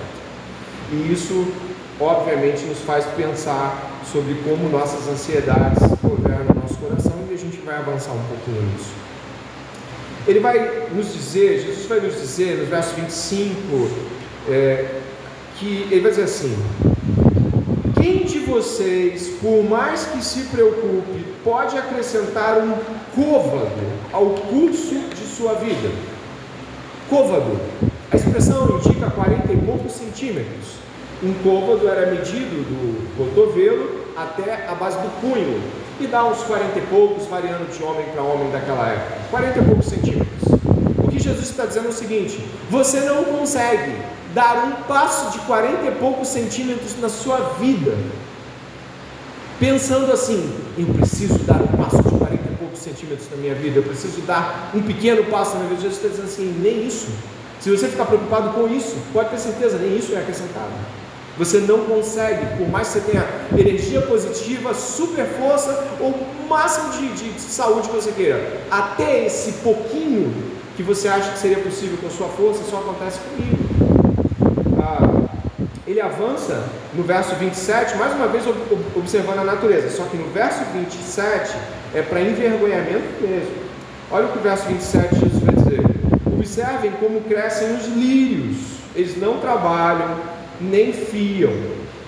E 0.91 1.12
isso, 1.12 1.47
obviamente, 1.99 2.63
nos 2.65 2.80
faz 2.80 3.06
pensar 3.17 3.91
sobre 4.12 4.36
como 4.43 4.69
nossas 4.69 5.08
ansiedades 5.08 5.80
governam 6.04 6.56
o 6.56 6.60
nosso 6.62 6.75
coração 6.75 7.14
vai 7.65 7.78
avançar 7.78 8.12
um 8.12 8.23
pouquinho 8.25 8.62
nisso. 8.62 8.93
Ele 10.28 10.39
vai 10.39 10.88
nos 10.93 11.12
dizer, 11.12 11.62
Jesus 11.62 11.88
vai 11.88 11.99
nos 11.99 12.13
dizer 12.13 12.58
no 12.60 12.65
verso 12.65 12.93
25, 12.95 13.89
é, 14.47 15.01
que 15.58 15.88
ele 15.89 16.01
vai 16.01 16.12
dizer 16.12 16.23
assim: 16.23 16.56
quem 17.99 18.23
de 18.23 18.39
vocês, 18.39 19.30
por 19.41 19.63
mais 19.63 20.06
que 20.06 20.23
se 20.23 20.41
preocupe, 20.43 21.25
pode 21.43 21.75
acrescentar 21.78 22.60
um 22.60 22.78
côvado 23.15 23.71
ao 24.13 24.30
curso 24.30 24.95
de 25.10 25.25
sua 25.25 25.56
vida? 25.56 25.89
Côvado, 27.10 27.60
a 28.12 28.15
expressão 28.15 28.78
indica 28.78 29.10
40 29.10 29.51
e 29.54 29.58
poucos 29.58 29.91
centímetros. 29.91 30.86
Um 31.23 31.34
côvado 31.43 31.88
era 31.88 32.12
medido 32.12 32.63
do 32.63 33.17
cotovelo 33.17 34.06
até 34.15 34.67
a 34.67 34.75
base 34.75 34.97
do 34.97 35.10
punho 35.21 35.85
e 35.99 36.08
dá 36.08 36.25
uns 36.25 36.43
40 36.43 36.77
e 36.77 36.81
poucos, 36.84 37.25
variando 37.27 37.71
de 37.71 37.84
homem 37.84 38.05
para 38.13 38.21
homem 38.21 38.51
daquela 38.51 38.88
época. 38.89 39.17
40 39.31 39.60
e 39.60 39.63
poucos 39.63 39.86
centímetros. 39.86 40.41
O 41.03 41.08
que 41.08 41.19
Jesus 41.19 41.49
está 41.49 41.65
dizendo 41.65 41.88
é 41.88 41.89
o 41.89 41.93
seguinte: 41.93 42.43
você 42.69 43.01
não 43.01 43.23
consegue 43.23 43.93
dar 44.34 44.65
um 44.65 44.84
passo 44.84 45.31
de 45.31 45.45
40 45.45 45.86
e 45.86 45.91
poucos 45.91 46.27
centímetros 46.27 46.99
na 46.99 47.10
sua 47.10 47.38
vida, 47.60 47.97
pensando 49.60 50.12
assim: 50.12 50.53
eu 50.77 50.88
preciso 50.88 51.39
dar 51.39 51.62
um 51.62 51.67
passo 51.67 52.03
de 52.03 52.17
40 52.17 52.34
e 52.36 52.55
poucos 52.58 52.79
centímetros 52.79 53.29
na 53.31 53.38
minha 53.38 53.55
vida, 53.55 53.79
eu 53.79 53.84
preciso 53.84 54.21
dar 54.21 54.71
um 54.75 54.81
pequeno 54.81 55.23
passo 55.25 55.53
na 55.53 55.63
minha 55.63 55.69
vida. 55.69 55.81
Jesus 55.81 55.97
está 55.97 56.10
dizendo 56.10 56.25
assim: 56.25 56.60
nem 56.62 56.86
isso. 56.86 57.08
Se 57.62 57.71
você 57.71 57.88
ficar 57.88 58.05
preocupado 58.05 58.49
com 58.49 58.67
isso, 58.67 58.95
pode 59.13 59.29
ter 59.29 59.39
certeza, 59.39 59.77
nem 59.77 59.97
isso 59.97 60.13
é 60.13 60.19
acrescentado. 60.19 60.71
Você 61.38 61.60
não 61.60 61.80
consegue, 61.80 62.58
por 62.58 62.69
mais 62.69 62.88
que 62.88 63.00
você 63.00 63.12
tenha 63.12 63.28
energia 63.58 64.02
positiva, 64.02 64.74
super 64.74 65.26
força 65.26 65.86
ou 66.00 66.15
máximo 66.48 66.91
de, 66.91 67.10
de 67.34 67.41
saúde 67.41 67.89
que 67.89 67.95
você 67.95 68.12
queira, 68.12 68.62
até 68.71 69.26
esse 69.26 69.54
pouquinho 69.63 70.34
que 70.78 70.84
você 70.84 71.08
acha 71.08 71.32
que 71.32 71.39
seria 71.39 71.60
possível 71.60 71.98
com 71.98 72.08
a 72.08 72.10
sua 72.10 72.28
força, 72.28 72.63
só 72.63 72.78
acontece 72.78 73.19
comigo. 73.19 73.65
Ele 75.88 76.02
avança 76.02 76.63
no 76.95 77.04
verso 77.04 77.36
27, 77.36 77.95
mais 77.98 78.13
uma 78.13 78.28
vez 78.28 78.43
observando 78.95 79.39
a 79.39 79.43
natureza, 79.43 79.95
só 79.95 80.04
que 80.06 80.17
no 80.17 80.30
verso 80.32 80.63
27 80.74 81.56
é 81.93 82.02
para 82.02 82.21
envergonhamento 82.21 83.21
mesmo. 83.21 83.54
Olha 84.12 84.26
o 84.26 84.32
que 84.32 84.39
o 84.39 84.41
verso 84.41 84.65
27 84.65 85.15
Jesus 85.15 85.43
vai 85.43 85.56
dizer: 85.56 85.82
Observem 86.26 86.91
como 87.00 87.21
crescem 87.21 87.76
os 87.76 87.86
lírios, 87.86 88.58
eles 88.95 89.15
não 89.17 89.39
trabalham, 89.39 90.17
nem 90.69 90.91
fiam. 90.93 91.54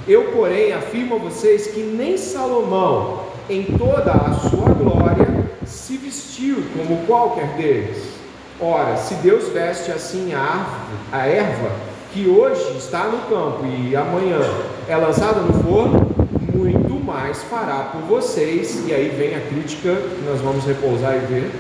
Eu, 0.08 0.32
porém, 0.32 0.74
afirmo 0.74 1.16
a 1.16 1.20
vocês 1.20 1.68
que 1.68 1.82
nem 1.82 2.18
Salomão, 2.18 3.24
em 3.50 3.64
toda 3.64 4.12
a 4.12 4.34
sua 4.34 4.74
glória, 4.74 5.28
se 5.66 5.98
vestiu 5.98 6.64
como 6.76 7.06
qualquer 7.06 7.48
deles. 7.58 8.18
Ora, 8.60 8.98
se 8.98 9.14
Deus 9.16 9.50
veste 9.50 9.92
assim 9.92 10.34
a, 10.34 10.40
árvore, 10.40 10.98
a 11.12 11.28
erva, 11.28 11.72
que 12.14 12.28
hoje 12.28 12.78
está 12.78 13.04
no 13.04 13.20
campo 13.30 13.66
e 13.66 13.96
amanhã 13.96 14.40
é 14.88 14.96
lançada 14.96 15.42
no 15.42 15.54
forno, 15.62 16.10
muito 16.54 17.04
mais 17.06 17.44
fará 17.44 17.92
por 17.92 18.02
vocês. 18.02 18.84
E 18.88 18.94
aí 18.94 19.10
vem 19.10 19.36
a 19.36 19.42
crítica 19.42 19.96
que 19.96 20.26
nós 20.26 20.42
vamos 20.42 20.66
repousar 20.66 21.16
e 21.16 21.20
ver: 21.20 21.52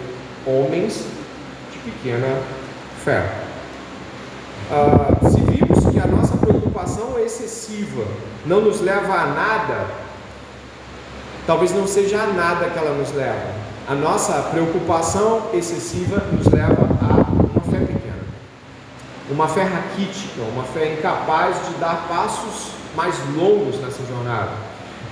homens 0.45 1.05
de 1.71 1.91
pequena 1.91 2.41
fé. 3.03 3.29
Ah, 4.71 5.29
se 5.29 5.39
vimos 5.41 5.85
que 5.93 5.99
a 5.99 6.07
nossa 6.07 6.37
preocupação 6.77 7.17
é 7.17 7.23
excessiva, 7.23 8.05
não 8.45 8.61
nos 8.61 8.81
leva 8.81 9.11
a 9.11 9.25
nada, 9.25 9.87
talvez 11.47 11.73
não 11.73 11.87
seja 11.87 12.21
a 12.21 12.27
nada 12.27 12.69
que 12.69 12.77
ela 12.77 12.95
nos 12.95 13.11
leva. 13.13 13.55
A 13.87 13.95
nossa 13.95 14.33
preocupação 14.51 15.49
excessiva 15.53 16.23
nos 16.31 16.45
leva 16.47 16.87
uma 19.29 19.47
fé 19.47 19.63
raquítica, 19.63 20.41
uma 20.53 20.63
fé 20.63 20.93
incapaz 20.93 21.57
de 21.67 21.73
dar 21.75 22.07
passos 22.07 22.71
mais 22.95 23.15
longos 23.35 23.79
nessa 23.81 24.03
jornada. 24.05 24.51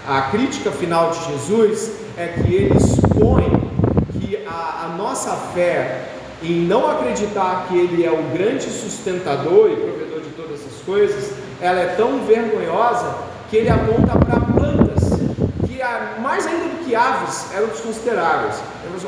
A 0.08 0.22
crítica 0.32 0.72
final 0.72 1.12
de 1.12 1.26
Jesus 1.26 1.92
é 2.18 2.28
que 2.28 2.54
ele 2.54 2.78
expõe 2.78 3.52
que 4.14 4.44
a, 4.48 4.86
a 4.86 4.96
nossa 4.98 5.32
fé 5.54 6.10
em 6.42 6.62
não 6.62 6.90
acreditar 6.90 7.66
que 7.68 7.78
ele 7.78 8.06
é 8.06 8.12
o 8.12 8.24
grande 8.36 8.70
sustentador 8.70 9.70
e 9.70 9.76
provedor 9.76 10.22
de 10.22 10.30
todas 10.30 10.62
essas 10.62 10.82
coisas, 10.86 11.35
ela 11.62 11.80
é 11.80 11.88
tão 11.96 12.26
vergonhosa 12.26 13.16
que 13.50 13.58
ele 13.58 13.70
aponta 13.70 14.18
para 14.18 14.40
plantas 14.40 15.20
que 15.66 15.80
mais 16.22 16.46
ainda 16.46 16.66
do 16.66 16.86
que 16.86 16.96
aves 16.96 17.48
eram 17.54 17.68
desconsideráveis. 17.68 18.56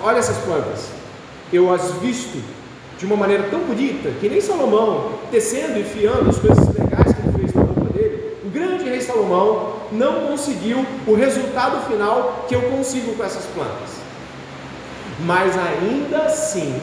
Olha 0.04 0.18
essas 0.18 0.38
plantas, 0.38 0.90
eu 1.52 1.74
as 1.74 1.92
visto 1.94 2.44
de 2.98 3.06
uma 3.06 3.16
maneira 3.16 3.44
tão 3.44 3.60
bonita 3.62 4.10
que 4.20 4.28
nem 4.28 4.42
Salomão, 4.42 5.12
tecendo 5.32 5.80
e 5.80 5.84
fiando 5.84 6.30
as 6.30 6.38
coisas 6.38 6.68
legais 6.74 7.14
que 7.14 7.22
ele 7.22 7.38
fez 7.38 7.54
na 7.54 7.62
roupa 7.62 7.94
dele, 7.94 8.38
o 8.44 8.50
grande 8.50 8.84
rei 8.86 9.02
Salomão 9.02 9.74
não 9.92 10.28
conseguiu 10.28 10.86
o 11.06 11.16
resultado 11.16 11.88
final 11.88 12.46
que 12.48 12.56
eu 12.56 12.62
consigo 12.64 13.16
com 13.16 13.24
essas 13.24 13.46
plantas. 13.46 13.98
Mas 15.20 15.56
ainda 15.58 16.24
assim, 16.24 16.80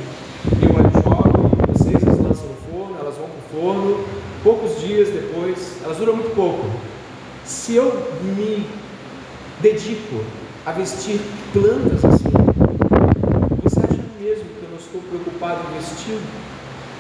eu 0.63 0.87
as 0.87 0.93
jogo, 0.93 1.51
vocês 1.73 1.97
as 1.97 2.19
lançam 2.19 2.47
no 2.47 2.57
forno, 2.71 2.97
elas 3.01 3.17
vão 3.17 3.29
para 3.29 3.59
o 3.59 3.61
forno, 3.61 4.05
poucos 4.45 4.81
dias 4.81 5.09
depois, 5.09 5.79
elas 5.83 5.97
duram 5.97 6.15
muito 6.15 6.33
pouco. 6.37 6.65
Se 7.45 7.75
eu 7.75 7.91
me 8.23 8.65
dedico 9.61 10.23
a 10.65 10.71
vestir 10.71 11.21
plantas 11.53 12.05
assim, 12.05 12.35
preocupado 15.45 15.61
em 15.71 15.79
vestir. 15.79 16.19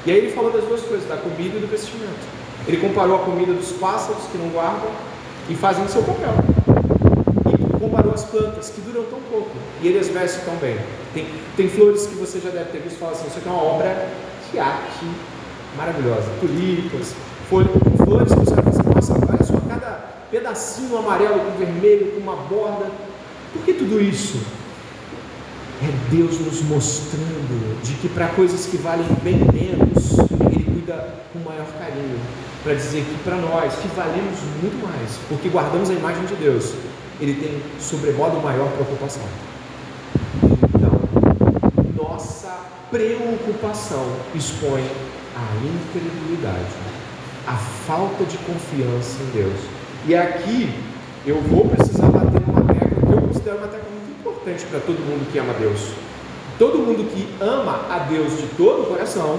E 0.07 0.11
aí 0.11 0.18
ele 0.18 0.33
falou 0.33 0.50
das 0.50 0.64
duas 0.64 0.83
coisas, 0.83 1.09
da 1.09 1.16
comida 1.16 1.57
e 1.57 1.61
do 1.61 1.70
vestimento. 1.70 2.44
Ele 2.66 2.76
comparou 2.78 3.16
a 3.16 3.18
comida 3.20 3.52
dos 3.52 3.72
pássaros 3.72 4.24
que 4.30 4.38
não 4.38 4.48
guardam 4.48 4.90
e 5.48 5.54
fazem 5.54 5.87
seu 5.88 6.02
papel. 6.02 6.35
E 7.52 7.78
comparou 7.78 8.12
as 8.12 8.24
plantas 8.24 8.70
que 8.70 8.80
duram 8.80 9.04
tão 9.04 9.20
pouco 9.30 9.50
e 9.83 9.88
eles 9.88 10.09
vestem 10.09 10.44
tão 10.44 10.57
bem. 10.57 10.76
Tem, 11.12 11.26
tem 11.57 11.68
flores 11.68 12.07
que 12.07 12.14
você 12.14 12.40
já 12.40 12.50
deve 12.50 12.70
ter 12.70 12.78
visto 12.78 12.98
falar 12.98 13.12
assim: 13.12 13.26
Isso 13.28 13.38
aqui 13.38 13.48
é 13.48 13.52
uma 13.52 13.62
obra 13.62 14.09
de 14.50 14.59
arte 14.59 15.07
maravilhosa. 15.76 16.28
Tulipas, 16.40 17.14
flores 17.48 17.70
que 18.33 18.38
você 18.38 18.54
vai 18.54 18.64
fazer, 18.64 18.83
nossa, 18.83 19.14
olha 19.14 19.44
só, 19.44 19.54
cada 19.68 20.14
pedacinho 20.30 20.96
amarelo 20.96 21.40
com 21.40 21.59
vermelho, 21.59 22.12
com 22.12 22.20
uma 22.20 22.37
borda. 22.37 22.90
Por 23.52 23.62
que 23.62 23.74
tudo 23.74 24.00
isso? 24.00 24.40
É 25.83 26.14
Deus 26.14 26.40
nos 26.40 26.62
mostrando 26.62 27.83
de 27.83 27.94
que 27.94 28.09
para 28.09 28.28
coisas 28.28 28.66
que 28.66 28.76
valem 28.76 29.07
bem 29.22 29.38
menos, 29.52 30.18
Ele 30.50 30.64
cuida 30.64 31.14
com 31.33 31.38
maior 31.40 31.66
carinho. 31.78 32.18
Para 32.62 32.74
dizer 32.74 33.04
que 33.04 33.22
para 33.22 33.37
nós, 33.37 33.74
que 33.74 33.88
valemos 33.88 34.38
muito 34.62 34.83
mais, 34.83 35.18
porque 35.28 35.48
guardamos 35.50 35.90
a 35.90 35.92
imagem 35.92 36.24
de 36.24 36.35
Deus, 36.37 36.72
Ele 37.20 37.35
tem 37.35 37.61
sobremodo 37.78 38.40
maior 38.40 38.70
preocupação. 38.70 39.22
Então, 40.74 40.98
nossa 41.96 42.57
preocupação 42.90 44.07
expõe 44.35 44.83
a 45.37 45.57
incredulidade, 45.57 46.93
a 47.46 47.54
falta 47.54 48.24
de 48.24 48.37
confiança 48.38 49.22
em 49.22 49.30
Deus. 49.37 49.61
E 50.07 50.14
aqui 50.14 50.72
eu 51.26 51.40
vou 51.42 51.68
precisar 51.68 52.09
bater 52.09 52.40
numa 52.46 52.62
tecla 52.62 53.07
que 53.07 53.12
eu 53.12 53.22
considero 53.22 53.59
uma 53.59 53.68
tecla 53.68 53.88
muito 53.90 54.20
importante 54.20 54.64
para 54.66 54.80
todo 54.80 54.98
mundo 54.98 55.30
que 55.30 55.38
ama 55.38 55.54
Deus. 55.54 55.92
Todo 56.59 56.78
mundo 56.78 57.11
que 57.11 57.26
ama 57.42 57.87
a 57.90 57.98
Deus 58.00 58.38
de 58.40 58.46
todo 58.57 58.83
o 58.83 58.87
coração 58.87 59.38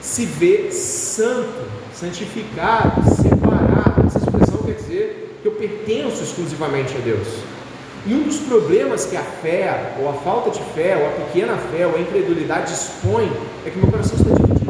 se 0.00 0.24
vê 0.24 0.70
santo, 0.70 1.66
santificado, 1.92 3.02
separado. 3.14 4.06
Essa 4.06 4.18
expressão 4.18 4.58
quer 4.58 4.74
dizer 4.74 5.38
que 5.42 5.48
eu 5.48 5.52
pertenço 5.52 6.22
exclusivamente 6.22 6.96
a 6.96 7.00
Deus. 7.00 7.28
E 8.06 8.12
um 8.12 8.22
dos 8.22 8.36
problemas 8.36 9.06
que 9.06 9.16
a 9.16 9.22
fé, 9.22 9.94
ou 9.98 10.10
a 10.10 10.12
falta 10.12 10.50
de 10.50 10.60
fé, 10.74 10.96
ou 10.96 11.06
a 11.06 11.26
pequena 11.26 11.56
fé, 11.56 11.86
ou 11.86 11.96
a 11.96 12.00
incredulidade 12.00 12.72
expõe, 12.72 13.30
é 13.66 13.70
que 13.70 13.78
meu 13.78 13.90
coração 13.90 14.16
está 14.18 14.30
dividido. 14.34 14.63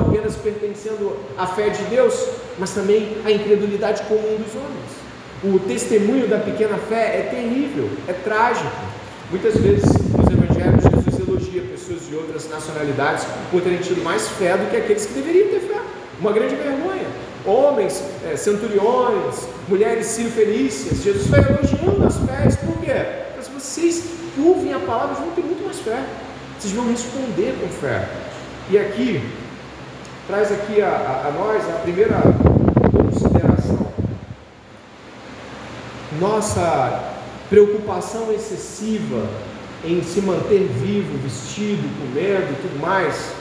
Apenas 0.00 0.36
pertencendo 0.36 1.16
à 1.36 1.46
fé 1.46 1.68
de 1.68 1.82
Deus, 1.84 2.14
mas 2.58 2.72
também 2.72 3.16
à 3.24 3.30
incredulidade 3.30 4.02
comum 4.04 4.36
dos 4.36 4.54
homens. 4.54 4.98
O 5.44 5.58
testemunho 5.60 6.26
da 6.26 6.38
pequena 6.38 6.76
fé 6.76 7.18
é 7.18 7.28
terrível, 7.30 7.88
é 8.08 8.12
trágico. 8.12 8.70
Muitas 9.30 9.56
vezes 9.56 9.84
nos 9.84 10.26
evangelhos 10.26 10.82
Jesus 10.82 11.20
elogia 11.28 11.62
pessoas 11.62 12.06
de 12.08 12.16
outras 12.16 12.48
nacionalidades 12.48 13.24
por 13.50 13.60
terem 13.60 13.78
tido 13.78 14.02
mais 14.02 14.26
fé 14.28 14.56
do 14.56 14.70
que 14.70 14.76
aqueles 14.76 15.06
que 15.06 15.14
deveriam 15.14 15.48
ter 15.48 15.60
fé. 15.60 15.80
Uma 16.20 16.32
grande 16.32 16.56
vergonha. 16.56 17.06
Homens, 17.46 18.02
é, 18.28 18.36
centuriões, 18.36 19.48
mulheres 19.68 20.06
sírio-felícias, 20.06 21.02
Jesus 21.02 21.28
vai 21.28 21.40
elogiando 21.40 22.04
as 22.04 22.16
fés, 22.18 22.56
por 22.56 22.76
quê? 22.78 22.92
Se 23.40 23.50
vocês 23.50 24.04
ouvem 24.36 24.74
a 24.74 24.78
palavra, 24.80 25.14
vão 25.14 25.30
ter 25.30 25.42
muito 25.42 25.64
mais 25.64 25.78
fé. 25.78 26.02
Vocês 26.58 26.74
vão 26.74 26.90
responder 26.90 27.54
com 27.60 27.68
fé. 27.68 28.08
E 28.70 28.76
aqui, 28.76 29.22
traz 30.28 30.52
aqui 30.52 30.80
a, 30.82 30.88
a, 30.88 31.28
a 31.28 31.32
nós 31.32 31.64
a 31.68 31.78
primeira 31.80 32.22
nossa 36.20 37.14
preocupação 37.48 38.32
excessiva 38.32 39.26
em 39.84 40.02
se 40.02 40.20
manter 40.20 40.68
vivo, 40.68 41.16
vestido, 41.22 41.88
comendo 42.00 42.52
e 42.52 42.56
tudo 42.60 42.80
mais, 42.80 43.32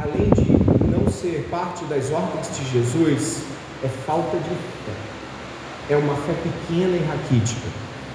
além 0.00 0.30
de 0.30 0.52
não 0.90 1.10
ser 1.10 1.46
parte 1.50 1.84
das 1.84 2.10
ordens 2.10 2.48
de 2.56 2.70
Jesus, 2.70 3.42
é 3.84 3.88
falta 3.88 4.36
de 4.38 4.44
fé. 4.44 4.92
É 5.90 5.96
uma 5.96 6.14
fé 6.14 6.32
pequena 6.42 6.96
e 6.96 7.04
raquítica. 7.04 7.68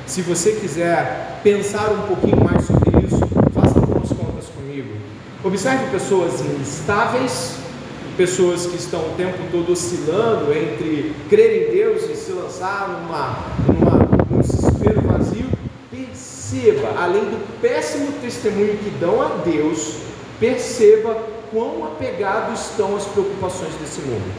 Se 0.08 0.22
você 0.22 0.54
quiser 0.54 1.42
pensar 1.44 1.92
um 1.92 2.08
pouquinho 2.08 2.44
mais 2.44 2.66
sobre 2.66 3.06
isso, 3.06 3.20
faça 3.54 3.78
algumas 3.78 4.10
contas 4.10 4.46
comigo. 4.56 4.96
Observe 5.44 5.92
pessoas 5.92 6.40
instáveis 6.62 7.67
pessoas 8.18 8.66
que 8.66 8.76
estão 8.76 9.00
o 9.00 9.14
tempo 9.16 9.38
todo 9.52 9.72
oscilando 9.72 10.52
entre 10.52 11.16
crer 11.30 11.70
em 11.70 11.72
Deus 11.72 12.10
e 12.10 12.16
se 12.16 12.32
lançar 12.32 12.90
numa, 12.90 13.38
numa, 13.68 14.26
num 14.30 14.42
desespero 14.42 15.02
vazio, 15.02 15.46
perceba, 15.92 17.00
além 17.00 17.22
do 17.22 17.62
péssimo 17.62 18.12
testemunho 18.20 18.76
que 18.80 18.90
dão 19.00 19.22
a 19.22 19.28
Deus, 19.46 19.98
perceba 20.40 21.16
quão 21.52 21.86
apegados 21.86 22.60
estão 22.72 22.96
as 22.96 23.06
preocupações 23.06 23.74
desse 23.76 24.02
mundo. 24.02 24.34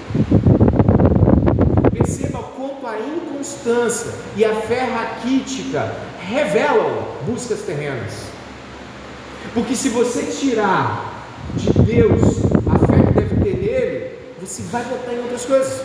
Perceba 1.92 2.38
quanto 2.56 2.84
a 2.84 2.98
inconstância 2.98 4.10
e 4.36 4.44
a 4.44 4.54
fé 4.56 4.82
raquítica 4.82 5.94
revelam 6.20 7.04
buscas 7.26 7.60
terrenas. 7.60 8.24
Porque 9.54 9.76
se 9.76 9.88
você 9.88 10.24
tirar 10.24 11.26
de 11.54 11.72
Deus 11.82 12.47
você 14.40 14.62
vai 14.70 14.84
botar 14.84 15.12
em 15.12 15.18
outras 15.18 15.44
coisas. 15.44 15.82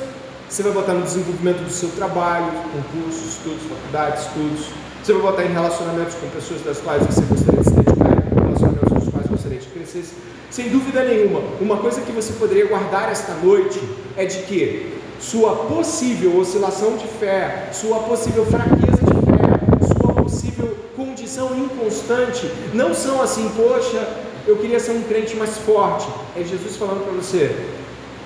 Você 0.47 0.61
vai 0.61 0.71
botar 0.71 0.93
no 0.93 1.01
desenvolvimento 1.01 1.63
do 1.63 1.71
seu 1.71 1.89
trabalho, 1.89 2.51
concursos, 2.71 3.37
estudos, 3.37 3.63
faculdades, 3.63 4.25
estudos. 4.25 4.67
Você 5.03 5.13
vai 5.13 5.21
botar 5.21 5.43
em 5.45 5.51
relacionamentos 5.51 6.13
com 6.15 6.29
pessoas 6.29 6.61
das 6.61 6.77
quais 6.79 7.03
você 7.03 7.21
gostaria 7.21 7.59
de 7.59 7.69
se 7.69 7.75
dedicar, 7.75 8.43
relacionamentos 8.43 8.89
com 8.89 8.97
os 8.99 9.09
quais 9.09 9.27
gostaria 9.27 9.59
de 9.59 9.67
crescer. 9.67 10.05
Sem 10.51 10.69
dúvida 10.69 11.03
nenhuma, 11.03 11.41
uma 11.59 11.77
coisa 11.77 12.01
que 12.01 12.11
você 12.11 12.33
poderia 12.33 12.67
guardar 12.67 13.11
esta 13.11 13.33
noite 13.33 13.81
é 14.15 14.25
de 14.25 14.37
que 14.43 14.99
sua 15.19 15.55
possível 15.55 16.37
oscilação 16.37 16.95
de 16.95 17.07
fé, 17.07 17.69
sua 17.73 17.99
possível 18.01 18.45
fraqueza 18.45 19.01
de 19.03 19.25
fé, 19.25 19.97
sua 19.97 20.13
possível 20.13 20.77
condição 20.95 21.57
inconstante, 21.57 22.47
não 22.73 22.93
são 22.93 23.19
assim, 23.21 23.49
poxa, 23.55 24.07
eu 24.45 24.57
queria 24.57 24.79
ser 24.79 24.91
um 24.91 25.01
crente 25.03 25.35
mais 25.35 25.57
forte. 25.57 26.07
É 26.35 26.43
Jesus 26.43 26.75
falando 26.75 27.03
para 27.03 27.13
você: 27.13 27.55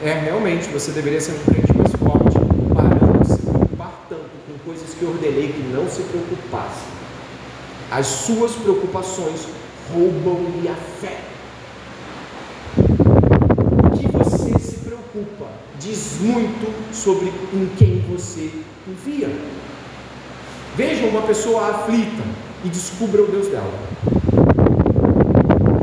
é 0.02 0.14
realmente 0.14 0.70
você 0.70 0.92
deveria 0.92 1.20
ser 1.20 1.32
um 1.32 1.40
crente 1.40 1.76
mais 1.76 1.92
forte, 1.94 2.38
parando 2.74 3.20
de 3.20 3.34
se 3.34 3.40
preocupar 3.40 4.06
tanto 4.08 4.30
com 4.48 4.58
coisas 4.64 4.94
que 4.94 5.06
ordenei 5.06 5.52
que 5.52 5.64
não 5.74 5.90
se 5.90 6.04
preocupasse. 6.04 6.86
As 7.90 8.06
suas 8.06 8.52
preocupações 8.54 9.48
roubam-lhe 9.92 10.68
a 10.68 10.76
fé. 10.76 11.20
O 12.78 13.98
que 13.98 14.08
você 14.08 14.60
se 14.60 14.78
preocupa 14.80 15.48
diz 15.80 16.18
muito 16.20 16.94
sobre 16.94 17.34
em 17.54 17.70
quem 17.78 18.02
você 18.10 18.52
confia. 18.86 19.30
Veja 20.76 21.08
uma 21.08 21.24
pessoa 21.24 21.72
aflita 21.72 22.24
e 22.64 22.70
descubra 22.70 23.24
o 23.24 23.28
Deus 23.28 23.48
dela. 23.48 23.74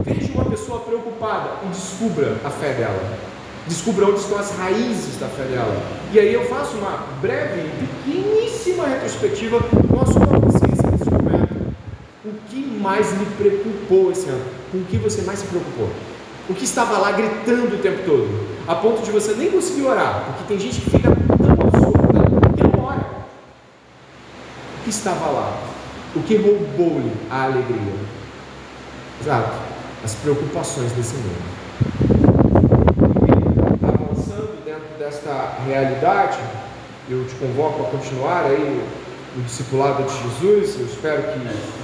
Veja 0.04 0.32
uma 0.34 0.44
pessoa 0.44 0.80
preocupada 0.80 1.50
e 1.64 1.68
descubra 1.68 2.36
a 2.44 2.50
fé 2.50 2.74
dela 2.74 3.33
descubra 3.66 4.06
onde 4.06 4.20
estão 4.20 4.38
as 4.38 4.50
raízes 4.56 5.16
da 5.18 5.26
fé 5.28 5.44
dela. 5.44 5.82
E 6.12 6.18
aí 6.18 6.32
eu 6.32 6.44
faço 6.46 6.76
uma 6.76 7.04
breve, 7.20 7.68
pequeníssima 8.04 8.86
retrospectiva 8.86 9.58
com 9.60 10.00
a 10.00 10.06
sua 10.06 10.26
consciência 10.26 10.90
nesse 10.90 11.10
momento. 11.10 11.74
O 12.24 12.32
que 12.48 12.64
mais 12.80 13.10
lhe 13.12 13.26
preocupou 13.36 14.12
esse 14.12 14.28
ano? 14.28 14.44
Com 14.70 14.78
o 14.78 14.84
que 14.84 14.96
você 14.98 15.22
mais 15.22 15.38
se 15.38 15.46
preocupou? 15.46 15.88
O 16.48 16.54
que 16.54 16.64
estava 16.64 16.98
lá 16.98 17.12
gritando 17.12 17.76
o 17.76 17.78
tempo 17.78 18.02
todo? 18.04 18.46
A 18.68 18.74
ponto 18.74 19.02
de 19.02 19.10
você 19.10 19.32
nem 19.32 19.50
conseguir 19.50 19.82
orar, 19.86 20.24
porque 20.26 20.44
tem 20.44 20.58
gente 20.58 20.80
que 20.80 20.90
fica 20.90 21.08
tão 21.08 21.52
absurda 21.52 22.54
que 22.54 22.62
não 22.62 22.84
ora. 22.84 23.06
O 24.78 24.84
que 24.84 24.90
estava 24.90 25.26
lá? 25.30 25.58
O 26.14 26.22
que 26.22 26.36
roubou-lhe 26.36 27.12
a 27.30 27.44
alegria? 27.44 27.94
Exato, 29.20 29.52
as 30.04 30.14
preocupações 30.14 30.92
desse 30.92 31.14
mundo 31.14 31.53
desta 34.98 35.56
realidade, 35.66 36.38
eu 37.08 37.24
te 37.26 37.34
convoco 37.34 37.82
a 37.82 37.90
continuar 37.90 38.44
aí 38.46 38.82
o 39.36 39.40
discipulado 39.42 40.04
de 40.04 40.12
Jesus. 40.22 40.78
Eu 40.78 40.86
espero 40.86 41.22
que 41.22 41.38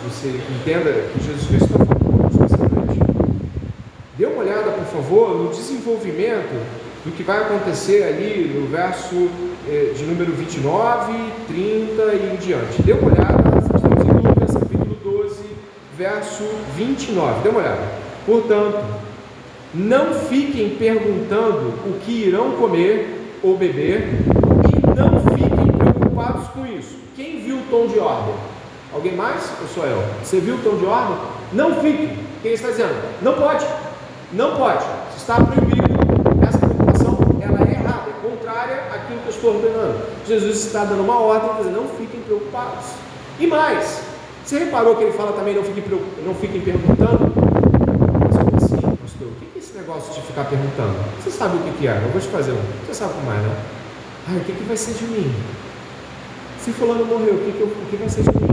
você 0.09 0.29
entenda 0.29 0.91
que 1.13 1.25
Jesus 1.25 1.47
Cristo 1.47 1.65
está 1.67 1.85
falando 1.85 2.05
conosco 2.05 2.51
Dê 4.17 4.27
uma 4.27 4.43
olhada, 4.43 4.71
por 4.73 4.85
favor, 4.85 5.37
no 5.37 5.51
desenvolvimento 5.51 6.55
do 7.05 7.13
que 7.13 7.23
vai 7.23 7.39
acontecer 7.39 8.03
ali 8.05 8.53
no 8.55 8.67
verso 8.69 9.31
eh, 9.67 9.93
de 9.97 10.05
número 10.05 10.33
29, 10.33 11.13
30 11.49 12.03
e 12.15 12.33
em 12.33 12.37
diante. 12.37 12.83
Dê 12.83 12.93
uma 12.93 13.11
olhada, 13.11 13.59
estamos 13.59 14.05
em 14.05 14.29
Lucas 14.29 14.53
capítulo 14.53 14.97
12, 15.03 15.41
verso 15.97 16.45
29. 16.77 17.43
Dê 17.43 17.49
uma 17.49 17.61
olhada. 17.61 17.89
Portanto, 18.27 18.85
não 19.73 20.13
fiquem 20.15 20.71
perguntando 20.71 21.69
o 21.87 22.01
que 22.01 22.25
irão 22.25 22.53
comer 22.53 23.39
ou 23.43 23.57
beber 23.57 24.19
e 24.67 24.99
não 24.99 25.21
fiquem 25.21 25.73
preocupados 25.79 26.49
com 26.49 26.67
isso. 26.67 26.97
Quem 27.15 27.41
viu 27.41 27.59
o 27.59 27.63
tom 27.71 27.87
de 27.87 27.99
ordem? 27.99 28.35
Alguém 28.93 29.15
mais 29.15 29.49
ou 29.61 29.69
sou 29.69 29.87
eu? 29.87 30.03
Você 30.25 30.41
viu 30.41 30.57
o 30.57 30.59
tom 30.59 30.77
de 30.77 30.87
ordem? 30.87 31.17
Não 31.53 31.77
fiquem. 31.77 32.19
Quem 32.43 32.53
está 32.53 32.71
dizendo? 32.71 32.95
Não 33.23 33.35
pode. 33.35 33.65
Não 34.33 34.57
pode. 34.57 34.85
Está 35.17 35.37
proibido. 35.37 35.89
Essa 36.47 36.59
preocupação 36.59 37.19
ela 37.41 37.61
é 37.61 37.73
errada, 37.73 38.11
é 38.11 38.29
contrária 38.29 38.75
àquilo 38.93 39.21
que 39.21 39.27
eu 39.27 39.35
estou 39.35 39.55
ordenando. 39.55 40.01
Jesus 40.27 40.67
está 40.67 40.85
dando 40.85 41.03
uma 41.03 41.21
ordem, 41.21 41.51
dizendo, 41.59 41.77
não 41.77 41.89
fiquem 41.91 42.21
preocupados. 42.23 42.87
E 43.39 43.47
mais, 43.47 44.03
você 44.45 44.59
reparou 44.59 44.97
que 44.97 45.05
ele 45.05 45.13
fala 45.13 45.33
também, 45.33 45.55
não 45.55 45.63
fiquem, 45.63 45.85
não 46.27 46.35
fiquem 46.35 46.61
perguntando? 46.61 47.33
Mas 48.21 48.37
como 48.37 48.57
assim, 48.57 48.97
pastor? 48.97 49.29
O 49.91 49.93
que 49.93 49.99
esse 49.99 50.09
negócio 50.09 50.23
de 50.23 50.27
ficar 50.29 50.45
perguntando? 50.45 50.95
Você 51.21 51.31
sabe 51.33 51.57
o 51.57 51.73
que 51.73 51.89
é? 51.89 51.97
Eu 51.97 52.11
vou 52.13 52.21
te 52.21 52.29
fazer 52.29 52.53
um. 52.53 52.63
Você 52.87 52.95
sabe 52.95 53.13
como 53.15 53.33
é, 53.33 53.35
né? 53.35 53.57
Ai, 54.29 54.37
o 54.37 54.41
que, 54.41 54.53
que 54.53 54.63
vai 54.63 54.77
ser 54.77 54.95
de 54.95 55.05
mim? 55.05 55.35
Se 56.61 56.71
fulano 56.71 57.05
morreu, 57.07 57.35
o 57.35 57.39
que, 57.39 57.53
que, 57.53 57.61
eu, 57.61 57.67
o 57.67 57.87
que 57.91 57.97
vai 57.97 58.09
ser 58.09 58.23
de 58.23 58.29
mim? 58.29 58.47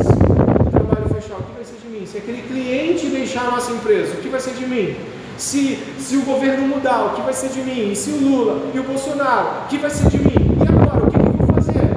Se 0.00 0.08
o 0.08 0.70
trabalho 0.70 1.08
fechar, 1.14 1.34
o 1.34 1.42
que 1.42 1.52
vai 1.52 1.64
ser 1.64 1.76
de 1.82 1.88
mim? 1.88 2.06
Se 2.06 2.16
aquele 2.16 2.42
cliente 2.48 3.06
deixar 3.08 3.48
a 3.48 3.50
nossa 3.50 3.72
empresa, 3.72 4.14
o 4.14 4.22
que 4.22 4.28
vai 4.30 4.40
ser 4.40 4.54
de 4.54 4.64
mim? 4.66 4.96
Se, 5.36 5.78
se 5.98 6.16
o 6.16 6.22
governo 6.22 6.66
mudar, 6.66 7.08
o 7.08 7.10
que 7.14 7.20
vai 7.20 7.34
ser 7.34 7.50
de 7.50 7.60
mim? 7.60 7.92
E 7.92 7.96
se 7.96 8.10
o 8.10 8.16
Lula 8.16 8.70
e 8.72 8.78
o 8.78 8.84
Bolsonaro, 8.84 9.64
o 9.64 9.68
que 9.68 9.76
vai 9.76 9.90
ser 9.90 10.08
de 10.08 10.18
mim? 10.18 10.56
E 10.60 10.62
agora, 10.62 11.04
o 11.04 11.10
que, 11.10 11.18
que 11.18 11.26
eu 11.26 11.46
vou 11.46 11.54
fazer? 11.56 11.90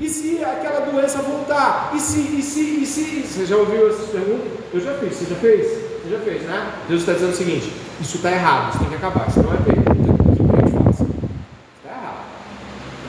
E 0.00 0.08
se 0.08 0.42
aquela 0.42 0.80
doença 0.80 1.18
voltar? 1.18 1.92
E 1.94 2.00
se, 2.00 2.18
e 2.18 2.42
se, 2.42 2.60
e 2.60 2.86
se? 2.86 3.22
Você 3.22 3.46
já 3.46 3.56
ouviu 3.56 3.88
essas 3.88 4.08
perguntas? 4.08 4.50
Eu 4.72 4.80
já 4.80 4.94
fiz, 4.94 5.14
você 5.14 5.26
já 5.26 5.36
fez? 5.36 5.83
Já 6.14 6.20
fez, 6.20 6.42
né? 6.42 6.72
Deus 6.86 7.00
está 7.00 7.14
dizendo 7.14 7.32
o 7.32 7.36
seguinte: 7.36 7.72
isso 8.00 8.16
está 8.18 8.30
errado, 8.30 8.70
isso 8.70 8.78
tem 8.78 8.88
que 8.88 8.94
acabar, 8.94 9.26
isso 9.28 9.42
não 9.42 9.52
é 9.52 9.56
a 9.56 9.58
gente 9.58 10.84
faça. 10.84 11.02
Está 11.02 11.90
errado. 11.90 12.24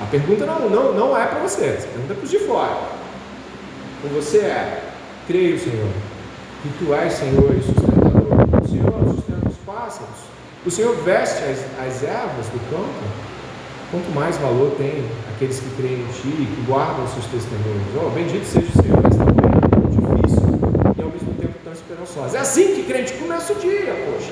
A 0.02 0.06
pergunta 0.06 0.46
não, 0.48 0.70
não, 0.70 0.94
não 0.94 1.18
é 1.18 1.28
para 1.28 1.40
você, 1.40 1.66
essa 1.66 1.88
pergunta 1.88 2.14
é 2.14 2.16
para 2.16 2.24
os 2.24 2.32
de 2.32 2.40
fora. 2.40 2.78
Com 4.02 4.08
você 4.08 4.40
é: 4.40 4.84
creio, 5.28 5.60
Senhor, 5.60 5.88
que 6.64 6.70
tu 6.80 6.96
és 6.96 7.14
Senhor 7.14 7.56
e 7.56 7.62
sustentador. 7.62 8.64
O 8.64 8.68
Senhor 8.68 9.16
sustenta 9.16 9.50
os 9.50 9.58
pássaros. 9.58 10.26
O 10.66 10.72
Senhor 10.72 10.96
veste 11.04 11.44
as, 11.44 11.88
as 11.88 12.04
ervas 12.04 12.48
do 12.48 12.60
campo. 12.72 13.26
Quanto 13.92 14.10
mais 14.16 14.36
valor 14.38 14.72
tem 14.80 15.06
aqueles 15.36 15.60
que 15.60 15.70
creem 15.78 16.02
em 16.02 16.08
Ti 16.08 16.28
e 16.28 16.56
que 16.56 16.66
guardam 16.66 17.06
os 17.06 17.12
seus 17.12 17.26
testemunhos. 17.28 17.86
Oh, 18.04 18.10
bendito 18.10 18.46
seja 18.46 18.68
o 18.68 18.82
Senhor 18.82 19.04
nesta 19.04 19.24
manhã 19.24 19.36
tão 19.36 19.45
difícil 19.45 19.45
e 19.45 19.45
ao 21.06 21.12
mesmo 21.12 21.34
tempo 21.36 21.54
tão 21.64 21.74
esperançosa. 21.74 22.38
É 22.38 22.42
assim 22.42 22.76
que 22.76 22.84
crente 22.84 23.14
começa 23.14 23.54
o 23.54 23.56
dia, 23.56 23.94
poxa. 24.06 24.32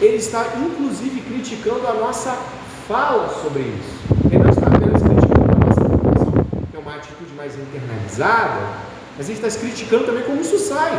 Ele 0.00 0.16
está 0.16 0.54
inclusive 0.56 1.20
criticando 1.20 1.86
a 1.86 1.94
nossa 1.94 2.36
fala 2.86 3.28
sobre 3.42 3.62
isso. 3.62 3.98
Ele 4.30 4.38
não 4.38 4.50
está 4.50 4.66
apenas 4.66 5.02
criticando 5.02 5.52
a 5.52 5.66
nossa 5.66 5.80
formação, 5.80 6.32
que 6.70 6.76
é 6.76 6.80
uma 6.80 6.94
atitude 6.96 7.34
mais 7.36 7.54
internalizada, 7.54 8.60
mas 9.16 9.28
ele 9.28 9.38
está 9.38 9.60
criticando 9.60 10.04
também 10.04 10.22
como 10.22 10.40
isso 10.40 10.58
sai, 10.58 10.92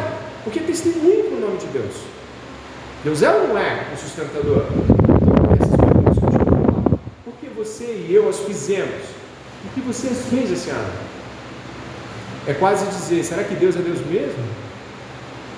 porque 0.44 0.60
testemunho 0.60 1.26
para 1.26 1.38
o 1.38 1.42
nome 1.42 1.58
de 1.58 1.68
Deus. 1.68 1.96
Deus 3.04 3.24
é 3.24 3.32
ou 3.32 3.48
não 3.48 3.58
é 3.58 3.88
o 3.94 3.98
sustentador? 3.98 4.66
Então, 4.74 5.54
essas 5.56 5.76
perguntas 5.76 6.20
continuam 6.20 6.62
lá. 6.62 7.00
Por 7.24 7.34
que 7.40 7.48
você 7.48 8.06
e 8.08 8.14
eu 8.14 8.28
as 8.28 8.40
fizemos? 8.40 9.06
O 9.66 9.70
que 9.74 9.80
você 9.80 10.10
fez 10.10 10.52
esse 10.52 10.70
ano? 10.70 11.09
É 12.48 12.54
quase 12.54 12.86
dizer, 12.88 13.24
será 13.24 13.44
que 13.44 13.56
Deus 13.56 13.76
é 13.76 13.80
Deus 13.80 14.00
mesmo? 14.06 14.44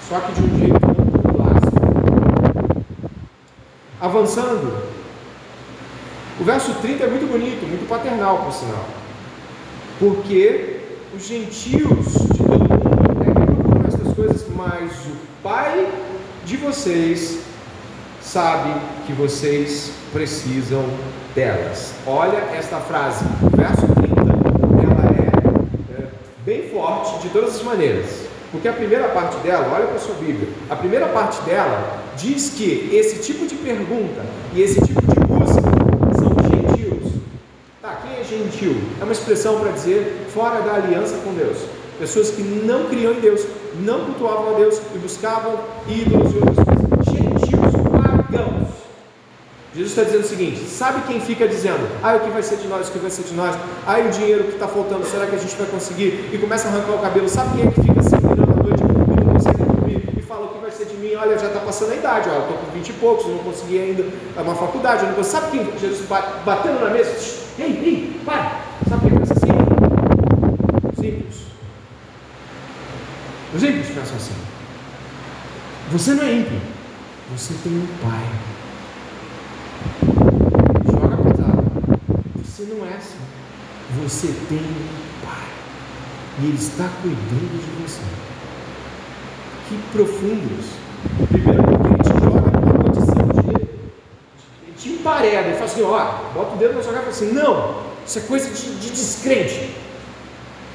Só 0.07 0.19
que 0.19 0.33
de 0.33 0.41
um 0.41 0.59
jeito 0.59 0.79
não 0.81 1.33
clássico. 1.33 2.85
Avançando, 3.99 4.83
o 6.39 6.43
verso 6.43 6.73
30 6.81 7.03
é 7.03 7.07
muito 7.07 7.31
bonito, 7.31 7.67
muito 7.67 7.87
paternal, 7.87 8.39
por 8.39 8.51
sinal. 8.51 8.85
Porque 9.99 10.79
os 11.15 11.27
gentios 11.27 12.13
de 12.31 12.37
todo 12.37 12.59
mundo 12.59 13.21
é 13.21 13.25
que 13.25 13.45
procuram 13.45 13.87
estas 13.87 14.13
coisas, 14.15 14.45
mas 14.55 14.91
o 15.05 15.31
Pai 15.43 15.87
de 16.45 16.57
vocês 16.57 17.39
sabe 18.21 18.73
que 19.05 19.13
vocês 19.13 19.91
precisam 20.11 20.83
delas. 21.33 21.93
Olha 22.05 22.37
esta 22.55 22.77
frase, 22.77 23.25
verso 23.55 23.87
30, 23.87 24.21
ela 24.83 25.15
é, 25.15 26.01
é 26.01 26.07
bem 26.45 26.69
de 27.19 27.29
todas 27.29 27.55
as 27.55 27.63
maneiras. 27.63 28.31
Porque 28.51 28.67
a 28.67 28.73
primeira 28.73 29.07
parte 29.09 29.37
dela, 29.37 29.73
olha 29.73 29.87
para 29.87 29.95
a 29.95 29.99
sua 29.99 30.15
Bíblia, 30.15 30.49
a 30.69 30.75
primeira 30.75 31.07
parte 31.07 31.41
dela 31.43 32.01
diz 32.17 32.49
que 32.49 32.89
esse 32.91 33.19
tipo 33.21 33.47
de 33.47 33.55
pergunta 33.55 34.25
e 34.53 34.61
esse 34.61 34.81
tipo 34.81 35.01
de 35.01 35.19
busca 35.21 35.61
são 36.19 36.35
gentios. 36.49 37.13
Tá, 37.81 38.01
quem 38.03 38.19
é 38.19 38.23
gentil? 38.23 38.75
É 38.99 39.03
uma 39.03 39.13
expressão 39.13 39.59
para 39.59 39.71
dizer 39.71 40.27
fora 40.33 40.61
da 40.61 40.75
aliança 40.75 41.15
com 41.23 41.33
Deus. 41.33 41.59
Pessoas 41.97 42.31
que 42.31 42.41
não 42.41 42.87
criam 42.87 43.13
em 43.13 43.19
Deus, 43.21 43.45
não 43.79 44.05
cultuavam 44.05 44.55
a 44.55 44.57
Deus 44.57 44.81
e 44.93 44.97
buscavam 44.97 45.57
ídolos 45.87 46.33
e 46.33 46.37
outras 46.37 46.55
coisas. 46.57 47.05
Gentios, 47.05 47.73
pagãos. 47.91 48.67
Jesus 49.73 49.91
está 49.91 50.03
dizendo 50.03 50.23
o 50.23 50.27
seguinte: 50.27 50.59
sabe 50.67 51.01
quem 51.07 51.21
fica 51.21 51.47
dizendo, 51.47 51.87
ah, 52.03 52.15
o 52.15 52.19
que 52.19 52.29
vai 52.29 52.43
ser 52.43 52.57
de 52.57 52.67
nós, 52.67 52.89
o 52.89 52.91
que 52.91 52.99
vai 52.99 53.09
ser 53.09 53.23
de 53.23 53.33
nós, 53.33 53.55
ah, 53.87 53.99
o 53.99 54.09
dinheiro 54.09 54.43
que 54.43 54.53
está 54.53 54.67
faltando, 54.67 55.05
será 55.05 55.25
que 55.25 55.35
a 55.35 55.39
gente 55.39 55.55
vai 55.55 55.67
conseguir? 55.67 56.29
E 56.33 56.37
começa 56.37 56.67
a 56.67 56.71
arrancar 56.71 56.91
o 56.91 56.99
cabelo, 56.99 57.29
sabe 57.29 57.57
quem 57.57 57.67
é 57.67 57.71
que 57.71 57.81
fica 57.81 58.01
virando 58.01 58.51
a 58.51 58.63
noite 58.63 58.83
e 58.83 59.25
não 59.25 59.33
consegue 59.33 59.63
dormir 59.63 60.09
e 60.17 60.21
fala 60.21 60.47
o 60.47 60.49
que 60.49 60.59
vai 60.59 60.71
ser 60.71 60.85
de 60.85 60.95
mim? 60.95 61.15
Olha, 61.15 61.37
já 61.39 61.47
está 61.47 61.61
passando 61.61 61.91
a 61.91 61.95
idade, 61.95 62.29
olha, 62.29 62.39
estou 62.39 62.57
com 62.57 62.71
20 62.71 62.89
e 62.89 62.93
poucos, 62.93 63.27
não 63.27 63.37
consegui 63.39 63.79
ainda 63.79 64.05
uma 64.35 64.55
faculdade, 64.55 65.05
não 65.05 65.13
consigo. 65.13 65.41
sabe 65.41 65.57
quem 65.57 65.79
Jesus 65.79 66.05
batendo 66.45 66.83
na 66.83 66.89
mesa? 66.89 67.11
Ei, 67.57 67.65
ei, 67.65 68.21
para! 68.25 68.59
Sabe 68.89 69.09
quem 69.09 69.17
pensa 69.19 69.33
assim? 69.33 69.51
Os 70.91 70.99
ímpios. 70.99 71.35
Os 73.55 73.63
ímpios 73.63 73.87
pensam 73.87 74.15
assim. 74.17 74.33
Você 75.91 76.13
não 76.13 76.23
é 76.23 76.33
ímpio, 76.33 76.59
você 77.33 77.53
tem 77.63 77.71
um 77.71 77.87
pai. 78.01 78.51
Joga 80.85 81.17
pesado. 81.17 81.63
Você 82.61 82.73
não 82.75 82.85
é 82.85 82.93
assim. 82.93 83.17
Você 84.03 84.27
tem 84.47 84.59
um 84.59 85.25
pai. 85.25 85.47
E 86.39 86.45
ele 86.45 86.57
está 86.57 86.87
cuidando 87.01 87.59
de 87.59 87.81
você. 87.81 88.01
Que 89.67 89.79
profundos. 89.91 90.67
Primeiro 91.27 91.63
porque 91.63 91.87
ele 91.87 92.03
te 92.03 92.23
joga 92.23 92.59
numa 92.59 92.83
condição 92.83 93.27
de, 93.33 94.73
de, 94.75 94.79
de 94.79 94.89
empareda. 94.93 95.47
Ele 95.47 95.53
fala 95.53 95.65
assim, 95.65 95.81
ó, 95.81 96.33
bota 96.35 96.53
o 96.53 96.57
dedo 96.59 96.75
na 96.75 96.83
sua 96.83 96.93
cara 96.93 97.07
e 97.09 97.11
fala 97.11 97.29
assim, 97.29 97.33
não, 97.33 97.83
isso 98.05 98.19
é 98.19 98.21
coisa 98.21 98.51
de, 98.51 98.75
de 98.75 98.89
descrente. 98.91 99.75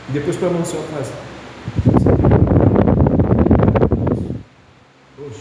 E 0.08 0.12
depois 0.12 0.36
para 0.36 0.48
a 0.48 0.50
mão 0.50 0.62
do 0.62 0.66
Senhor 0.66 0.84
faz. 0.92 1.06
Poxa, 5.16 5.40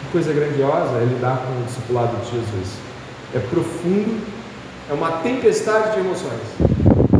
que 0.00 0.10
coisa 0.10 0.32
grandiosa 0.32 0.96
é 0.96 1.04
lidar 1.04 1.36
com 1.36 1.60
o 1.60 1.64
discipulado 1.66 2.16
de 2.16 2.32
Jesus. 2.32 2.78
É 3.32 3.38
profundo, 3.38 4.39
é 4.90 4.92
uma 4.92 5.18
tempestade 5.18 5.94
de 5.94 6.00
emoções. 6.00 6.40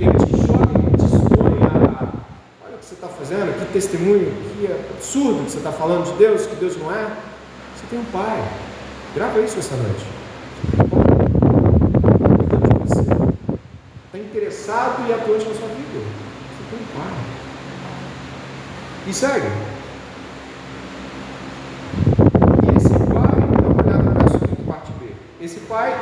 Ele 0.01 0.13
te 0.27 0.45
joga 0.45 0.75
e 0.77 0.97
te 0.97 1.05
expõe 1.05 1.63
a. 1.63 2.09
Olha 2.67 2.75
o 2.75 2.79
que 2.79 2.85
você 2.85 2.95
está 2.95 3.07
fazendo, 3.07 3.57
que 3.59 3.73
testemunho, 3.73 4.33
que 4.33 4.67
absurdo 4.67 5.45
que 5.45 5.53
você 5.53 5.59
está 5.59 5.71
falando 5.71 6.05
de 6.07 6.19
Deus, 6.19 6.47
que 6.47 6.57
Deus 6.57 6.77
não 6.77 6.93
é. 6.93 7.05
Você 7.77 7.87
tem 7.89 8.01
um 8.01 8.05
pai. 8.07 8.45
Grava 9.15 9.41
isso 9.41 9.61
essa 9.61 9.77
noite. 9.77 10.05
Está 14.07 14.19
interessado 14.19 15.09
e 15.09 15.13
atuante 15.13 15.49
na 15.49 15.55
sua 15.55 15.69
vida. 15.69 16.01
Você 16.51 16.65
tem 16.71 16.81
um 16.81 16.87
pai. 16.99 17.15
E 19.07 19.15
segue. 19.15 19.47
E 22.67 22.77
esse 22.77 22.89
pai, 22.89 23.41
dá 23.41 23.69
uma 23.69 23.83
olhada 23.83 24.03
no 24.03 24.19
verso 24.19 24.39
5, 24.41 24.63
parte 24.65 24.91
B. 24.99 25.07
Esse 25.41 25.61
pai, 25.61 25.95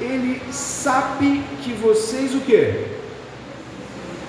ele 0.00 0.40
sabe 0.52 1.42
que 1.62 1.72
vocês 1.72 2.34
o 2.34 2.40
quê? 2.40 2.86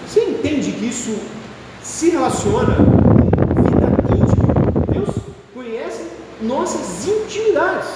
Você 0.08 0.21
entende 0.21 0.71
que 0.71 0.86
isso 0.86 1.17
se 1.84 2.10
relaciona 2.10 2.75
com 2.75 3.63
vida 3.63 3.88
íntima? 4.15 4.53
Deus 4.91 5.15
conhece 5.53 6.08
nossas 6.41 7.08
intimidades. 7.08 7.89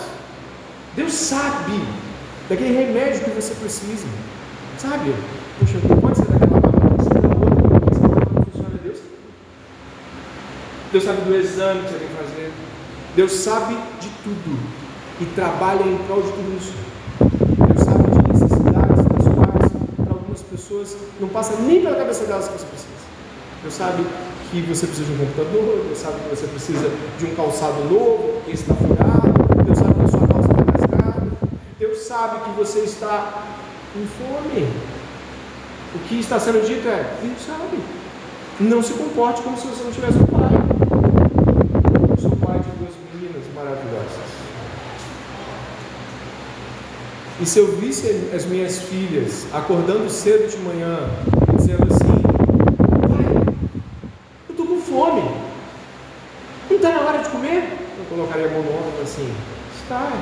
Deus 0.96 1.14
sabe 1.14 1.82
daquele 2.48 2.78
remédio 2.78 3.24
que 3.24 3.32
você 3.32 3.54
precisa. 3.56 4.08
Sabe? 4.78 5.14
Poxa, 5.60 5.80
pode 6.02 6.18
ser 6.18 6.26
daquela. 6.26 6.54
Deus 10.93 11.06
sabe 11.06 11.22
do 11.22 11.36
exame 11.36 11.82
que 11.82 11.89
você 11.89 11.97
tem 11.97 12.08
que 12.08 12.14
fazer. 12.14 12.52
Deus 13.16 13.32
sabe 13.32 13.76
de 14.00 14.10
tudo 14.24 14.60
e 15.20 15.26
trabalha 15.34 15.82
em 15.82 15.97
prol 16.06 16.22
de 16.22 16.32
tudo 16.32 16.56
isso. 16.56 16.74
Deus 17.68 17.84
sabe 17.84 18.12
de 18.12 18.32
necessidades 18.32 19.04
das 19.04 19.34
quais 19.34 19.72
para 19.97 20.14
algumas 20.14 20.41
pessoas 20.74 20.97
não 21.19 21.28
passa 21.30 21.55
nem 21.61 21.82
pela 21.82 21.95
cabeça 21.95 22.26
delas 22.26 22.47
que 22.47 22.53
você 22.53 22.65
precisa. 22.65 22.93
Deus 23.61 23.74
sabe 23.74 24.05
que 24.51 24.61
você 24.61 24.88
precisa 24.88 25.05
de 25.05 25.13
um 25.13 25.26
computador, 25.26 25.84
Deus 25.86 25.97
sabe 25.97 26.19
que 26.21 26.36
você 26.36 26.47
precisa 26.47 26.89
de 27.19 27.26
um 27.26 27.36
calçado 27.36 27.84
novo, 27.86 28.41
que 28.45 28.51
está 28.51 28.74
furado, 28.74 29.63
Deus 29.63 29.78
sabe 29.78 29.93
que 29.93 30.01
a 30.01 30.07
sua 30.07 30.28
calça 30.28 30.49
está 30.51 30.71
rasgada, 30.71 31.32
Deus 31.80 31.97
sabe 31.99 32.39
que 32.43 32.49
você 32.51 32.80
está 32.80 33.43
com 33.93 34.05
fome. 34.05 34.67
O 35.95 35.99
que 36.07 36.19
está 36.19 36.39
sendo 36.39 36.65
dito 36.65 36.88
é, 36.88 37.15
Deus 37.21 37.39
sabe. 37.45 37.78
Não 38.59 38.82
se 38.82 38.93
comporte 38.93 39.41
como 39.41 39.57
se 39.57 39.67
você 39.67 39.84
não 39.84 39.91
tivesse 39.91 40.17
um 40.17 40.26
pai. 40.26 40.49
Eu 42.09 42.17
sou 42.17 42.32
pai 42.38 42.59
de 42.59 42.69
duas 42.80 42.93
meninas 43.13 43.43
maravilhosas. 43.55 44.43
E 47.42 47.46
se 47.46 47.60
eu 47.60 47.76
visse 47.78 48.30
as 48.34 48.46
minhas 48.46 48.80
filhas 48.84 49.48
acordando 49.52 50.10
cedo 50.10 50.50
de 50.50 50.58
manhã, 50.58 51.10
dizendo 51.58 51.88
assim: 51.92 52.22
Pai, 53.10 53.56
eu 54.48 54.52
estou 54.52 54.66
com 54.68 54.80
fome, 54.80 55.24
não 56.70 56.78
está 56.78 56.92
na 56.92 57.02
hora 57.02 57.24
de 57.24 57.30
comer? 57.30 57.80
Eu 57.98 58.06
colocaria 58.10 58.48
a 58.48 58.52
mão 58.52 58.62
no 58.62 58.70
ombro 58.70 59.02
assim: 59.02 59.34
Está, 59.82 60.14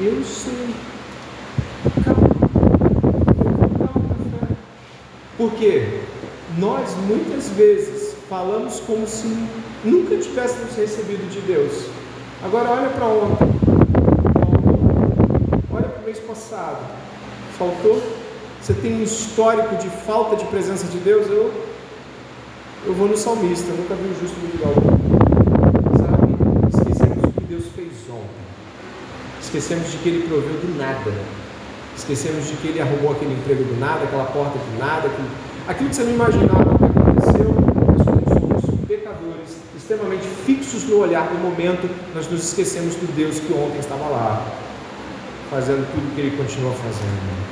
eu 0.00 0.22
sei. 0.24 0.74
Calma, 2.04 2.28
eu. 3.44 4.56
Por 5.36 5.52
quê? 5.54 6.00
Nós 6.58 6.94
muitas 7.08 7.48
vezes 7.50 8.14
falamos 8.30 8.80
como 8.80 9.06
se 9.06 9.26
nunca 9.84 10.16
tivéssemos 10.16 10.74
recebido 10.76 11.28
de 11.28 11.40
Deus. 11.40 11.86
Agora, 12.44 12.70
olha 12.70 12.88
para 12.90 13.06
ontem. 13.06 13.55
O 16.16 16.18
mês 16.18 16.20
passado. 16.20 16.78
Faltou? 17.58 18.02
Você 18.60 18.72
tem 18.74 18.94
um 18.94 19.02
histórico 19.02 19.76
de 19.76 19.88
falta 19.90 20.36
de 20.36 20.44
presença 20.46 20.86
de 20.86 20.98
Deus? 20.98 21.26
Eu, 21.28 21.52
eu 22.86 22.94
vou 22.94 23.06
no 23.06 23.16
salmista, 23.16 23.70
nunca 23.72 23.94
vi 23.94 24.08
o 24.08 24.20
justo 24.20 24.36
me 24.40 24.48
Sabe? 25.98 26.34
Esquecemos 26.74 27.24
o 27.24 27.32
que 27.32 27.40
Deus 27.46 27.64
fez 27.74 27.88
ontem. 28.08 28.46
Esquecemos 29.42 29.90
de 29.90 29.98
que 29.98 30.08
Ele 30.08 30.28
proveu 30.28 30.54
do 30.54 30.78
nada. 30.78 31.12
Esquecemos 31.96 32.46
de 32.46 32.56
que 32.56 32.68
Ele 32.68 32.80
arrumou 32.80 33.12
aquele 33.12 33.34
emprego 33.34 33.64
do 33.64 33.78
nada, 33.78 34.04
aquela 34.04 34.24
porta 34.24 34.58
do 34.58 34.78
nada. 34.78 35.08
Aquilo, 35.08 35.28
aquilo 35.68 35.90
que 35.90 35.96
você 35.96 36.04
não 36.04 36.12
imaginava 36.12 36.78
que 36.78 36.84
aconteceu, 36.84 37.54
como 37.54 38.04
somos 38.04 38.86
pecadores, 38.88 39.56
extremamente 39.76 40.26
fixos 40.46 40.84
no 40.84 40.98
olhar 40.98 41.28
do 41.28 41.38
momento, 41.38 41.88
nós 42.14 42.30
nos 42.30 42.42
esquecemos 42.44 42.94
do 42.94 43.14
Deus 43.14 43.38
que 43.38 43.52
ontem 43.52 43.78
estava 43.78 44.08
lá, 44.08 44.65
fazendo 45.50 45.86
tudo 45.92 46.10
o 46.10 46.14
que 46.14 46.20
Ele 46.20 46.36
continua 46.36 46.72
fazendo. 46.72 47.46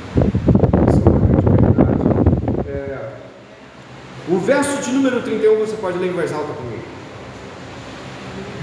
O 4.27 4.39
verso 4.39 4.81
de 4.81 4.91
número 4.91 5.21
31 5.21 5.59
você 5.59 5.75
pode 5.75 5.99
ler 5.99 6.09
em 6.09 6.13
voz 6.13 6.33
alta 6.33 6.51
comigo. 6.53 6.83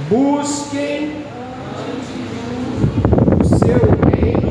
Busquem 0.08 1.24
o 3.40 3.44
seu 3.44 3.78
reino 4.10 4.50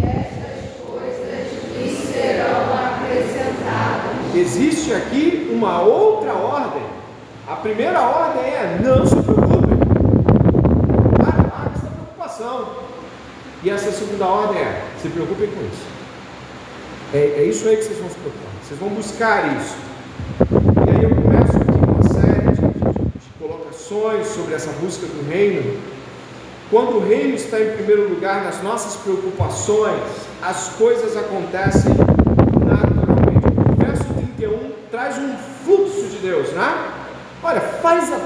e 0.00 0.06
estas 0.06 0.78
coisas 0.86 1.50
lhes 1.76 1.98
serão 1.98 2.62
acrescentadas. 2.72 4.36
Existe 4.36 4.94
aqui 4.94 5.50
uma 5.52 5.80
outra 5.80 6.32
ordem. 6.32 6.84
A 7.48 7.56
primeira 7.56 8.00
ordem 8.00 8.44
é 8.44 8.80
não 8.80 9.04
se 9.04 9.16
preocupem. 9.16 9.78
Para 11.18 11.72
essa 11.74 11.88
preocupação. 11.88 12.68
E 13.62 13.68
essa 13.68 13.92
segunda 13.92 14.24
ordem 14.24 14.62
é 14.62 14.82
se 15.02 15.08
preocupem 15.08 15.48
com 15.48 15.60
isso. 15.60 15.84
É, 17.12 17.42
é 17.42 17.44
isso 17.44 17.68
aí 17.68 17.76
que 17.76 17.84
vocês 17.84 17.98
vão 17.98 18.08
se 18.08 18.16
preocupar. 18.16 18.50
Vocês 18.64 18.80
vão 18.80 18.88
buscar 18.88 19.56
isso. 19.56 19.76
E 20.86 20.90
aí 20.90 21.04
eu 21.04 21.10
começo 21.10 21.56
aqui 21.56 21.78
uma 21.86 22.02
série 22.08 22.52
de, 22.52 22.62
de, 22.62 23.18
de 23.18 23.30
colocações 23.38 24.26
sobre 24.28 24.54
essa 24.54 24.72
busca 24.80 25.06
do 25.06 25.28
reino. 25.28 25.78
Quando 26.70 26.96
o 26.96 27.06
reino 27.06 27.34
está 27.34 27.60
em 27.60 27.72
primeiro 27.72 28.08
lugar 28.08 28.44
nas 28.44 28.62
nossas 28.62 28.96
preocupações, 28.96 30.00
as 30.40 30.68
coisas 30.78 31.14
acontecem 31.16 31.92
naturalmente. 32.64 33.46
O 33.72 33.84
verso 33.84 34.04
31 34.36 34.72
traz 34.90 35.18
um 35.18 35.36
fluxo 35.64 36.08
de 36.08 36.18
Deus, 36.18 36.48
né? 36.52 36.92
Olha, 37.42 37.60
faz 37.60 38.10
a, 38.10 38.20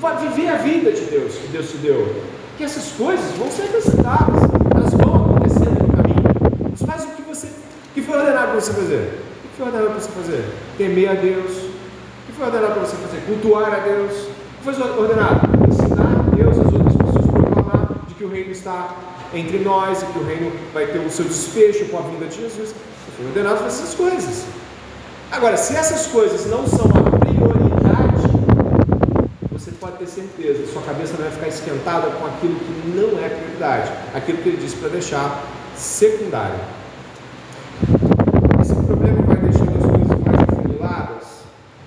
vai 0.00 0.16
viver 0.28 0.48
a 0.48 0.56
vida 0.56 0.90
de 0.92 1.02
Deus 1.02 1.34
que 1.34 1.48
Deus 1.48 1.70
te 1.70 1.76
deu. 1.78 2.37
Que 2.58 2.64
essas 2.64 2.92
coisas 2.92 3.24
vão 3.38 3.50
ser 3.50 3.62
acrescentadas, 3.62 4.42
elas 4.74 4.92
vão 4.92 5.14
acontecer 5.14 5.70
no 5.70 5.96
caminho. 5.96 6.70
Mas 6.70 6.82
faz 6.82 7.04
o 7.04 7.14
que 7.16 7.22
você 7.22 7.48
que 7.94 8.02
foi 8.02 8.18
ordenado 8.18 8.48
para 8.48 8.60
você 8.60 8.72
fazer 8.74 9.28
foi 9.58 9.66
ordenado 9.66 9.90
para 9.90 10.00
você 10.00 10.10
fazer? 10.10 10.44
Temer 10.78 11.10
a 11.10 11.14
Deus. 11.14 11.50
O 11.50 12.26
que 12.26 12.32
foi 12.36 12.46
ordenado 12.46 12.74
para 12.74 12.82
você 12.82 12.96
fazer? 12.96 13.20
Cultuar 13.26 13.74
a 13.74 13.78
Deus. 13.80 14.12
O 14.12 14.70
que 14.70 14.72
foi 14.72 14.82
ordenado? 14.96 15.40
Ensinar 15.68 16.26
a 16.30 16.36
Deus 16.36 16.58
as 16.60 16.72
outras 16.72 16.96
pessoas 16.96 17.26
proclamar 17.26 17.88
de 18.06 18.14
que 18.14 18.24
o 18.24 18.30
reino 18.30 18.52
está 18.52 18.94
entre 19.34 19.58
nós 19.58 20.00
e 20.00 20.06
que 20.06 20.18
o 20.20 20.24
reino 20.24 20.52
vai 20.72 20.86
ter 20.86 20.98
o 20.98 21.10
seu 21.10 21.24
desfecho 21.24 21.86
com 21.86 21.98
a 21.98 22.02
vinda 22.02 22.26
de 22.26 22.40
Jesus. 22.40 22.72
Foi 23.16 23.26
ordenado 23.26 23.56
para 23.56 23.66
essas 23.66 23.94
coisas. 23.94 24.44
Agora, 25.32 25.56
se 25.56 25.74
essas 25.74 26.06
coisas 26.06 26.46
não 26.46 26.64
são 26.64 26.86
pode 29.88 29.98
ter 29.98 30.06
certeza, 30.06 30.66
sua 30.70 30.82
cabeça 30.82 31.14
não 31.14 31.22
vai 31.22 31.30
ficar 31.30 31.48
esquentada 31.48 32.10
com 32.10 32.26
aquilo 32.26 32.56
que 32.56 32.88
não 32.88 33.24
é 33.24 33.28
prioridade, 33.28 33.90
aquilo 34.14 34.38
que 34.38 34.48
ele 34.50 34.58
disse 34.58 34.76
para 34.76 34.90
deixar 34.90 35.44
secundário. 35.74 36.58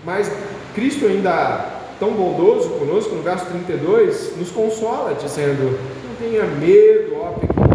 Mas 0.03 0.31
Cristo 0.73 1.05
ainda 1.05 1.83
tão 1.99 2.13
bondoso 2.13 2.69
conosco, 2.71 3.13
no 3.13 3.21
verso 3.21 3.45
32, 3.45 4.35
nos 4.37 4.49
consola, 4.49 5.13
dizendo: 5.13 5.79
Não 6.03 6.15
tenha 6.15 6.43
medo, 6.43 7.17
ó 7.21 7.33
pequenino 7.33 7.69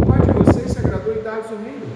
o 0.00 0.06
Pai 0.06 0.20
de 0.20 0.32
vocês 0.32 0.70
se 0.70 0.78
agradou 0.78 1.14
em 1.14 1.20
dar-vos 1.20 1.50
o 1.50 1.56
reino. 1.56 1.86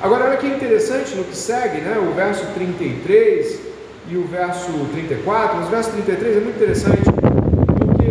Agora, 0.00 0.26
olha 0.26 0.36
que 0.36 0.46
interessante 0.46 1.16
no 1.16 1.24
que 1.24 1.36
segue, 1.36 1.80
né? 1.80 1.98
o 1.98 2.14
verso 2.14 2.46
33 2.54 3.73
e 4.14 4.16
o 4.16 4.24
verso 4.24 4.70
34. 4.92 5.56
Mas 5.56 5.66
o 5.66 5.70
verso 5.70 5.90
33 5.90 6.36
é 6.36 6.40
muito 6.40 6.56
interessante, 6.56 7.02
porque 7.02 8.10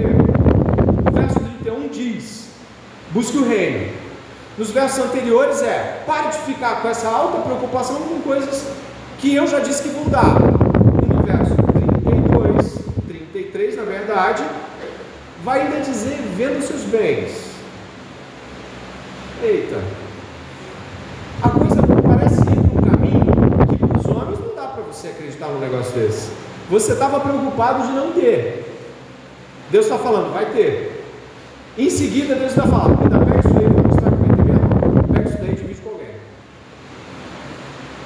o 1.09 1.13
verso 1.13 1.39
31 1.39 1.87
diz: 1.87 2.49
Busque 3.11 3.37
o 3.37 3.47
reino. 3.47 3.93
Nos 4.57 4.69
versos 4.71 5.05
anteriores 5.05 5.61
é: 5.61 6.03
pare 6.05 6.27
de 6.29 6.39
ficar 6.39 6.81
com 6.81 6.89
essa 6.89 7.07
alta 7.07 7.39
preocupação 7.39 8.01
com 8.01 8.19
coisas 8.21 8.67
que 9.19 9.33
eu 9.33 9.47
já 9.47 9.59
disse 9.59 9.83
que 9.83 9.89
vou 9.89 10.09
dar. 10.09 10.35
E 11.01 11.05
no 11.05 11.23
verso 11.23 11.55
32, 11.55 12.79
33, 13.07 13.77
na 13.77 13.83
verdade, 13.83 14.43
vai 15.41 15.61
ainda 15.61 15.79
dizer: 15.79 16.19
vendo 16.35 16.61
seus 16.61 16.81
bens. 16.83 17.53
Eita, 19.41 19.81
a 21.41 21.49
coisa 21.49 21.81
parece 22.05 22.41
ir 22.41 22.45
para 22.45 22.89
um 22.89 22.91
caminho 22.91 23.25
que 23.69 23.77
para 23.77 23.99
os 23.99 24.05
homens 24.05 24.39
não 24.39 24.55
dá 24.55 24.67
para 24.67 24.83
você 24.83 25.12
acreditar 25.23 25.47
num 25.47 25.59
negócio 25.59 25.93
desse. 25.93 26.29
Você 26.69 26.93
estava 26.93 27.19
preocupado 27.19 27.87
de 27.87 27.93
não 27.93 28.11
ter. 28.11 28.65
Deus 29.71 29.85
está 29.85 29.97
falando, 29.97 30.33
vai 30.33 30.51
ter. 30.51 31.03
Em 31.77 31.89
seguida, 31.89 32.35
Deus 32.35 32.51
está 32.51 32.63
falando, 32.63 33.01
ainda 33.01 33.25
pega 33.25 33.39
isso 33.39 33.57
aí, 33.57 33.65
vou 33.65 33.83
mostrar 33.83 34.11
que 34.11 34.17
vai. 34.17 35.13
Pega 35.13 35.29
isso 35.29 35.37
daí 35.39 35.51
e 35.51 35.55
divide 35.55 35.81
com 35.81 35.89
alguém. 35.89 36.07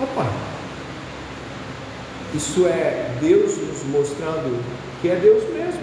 Opa! 0.02 0.26
Isso 2.34 2.68
é 2.68 3.12
Deus 3.20 3.58
nos 3.58 3.84
mostrando 3.86 4.64
que 5.02 5.10
é 5.10 5.16
Deus 5.16 5.44
mesmo. 5.52 5.82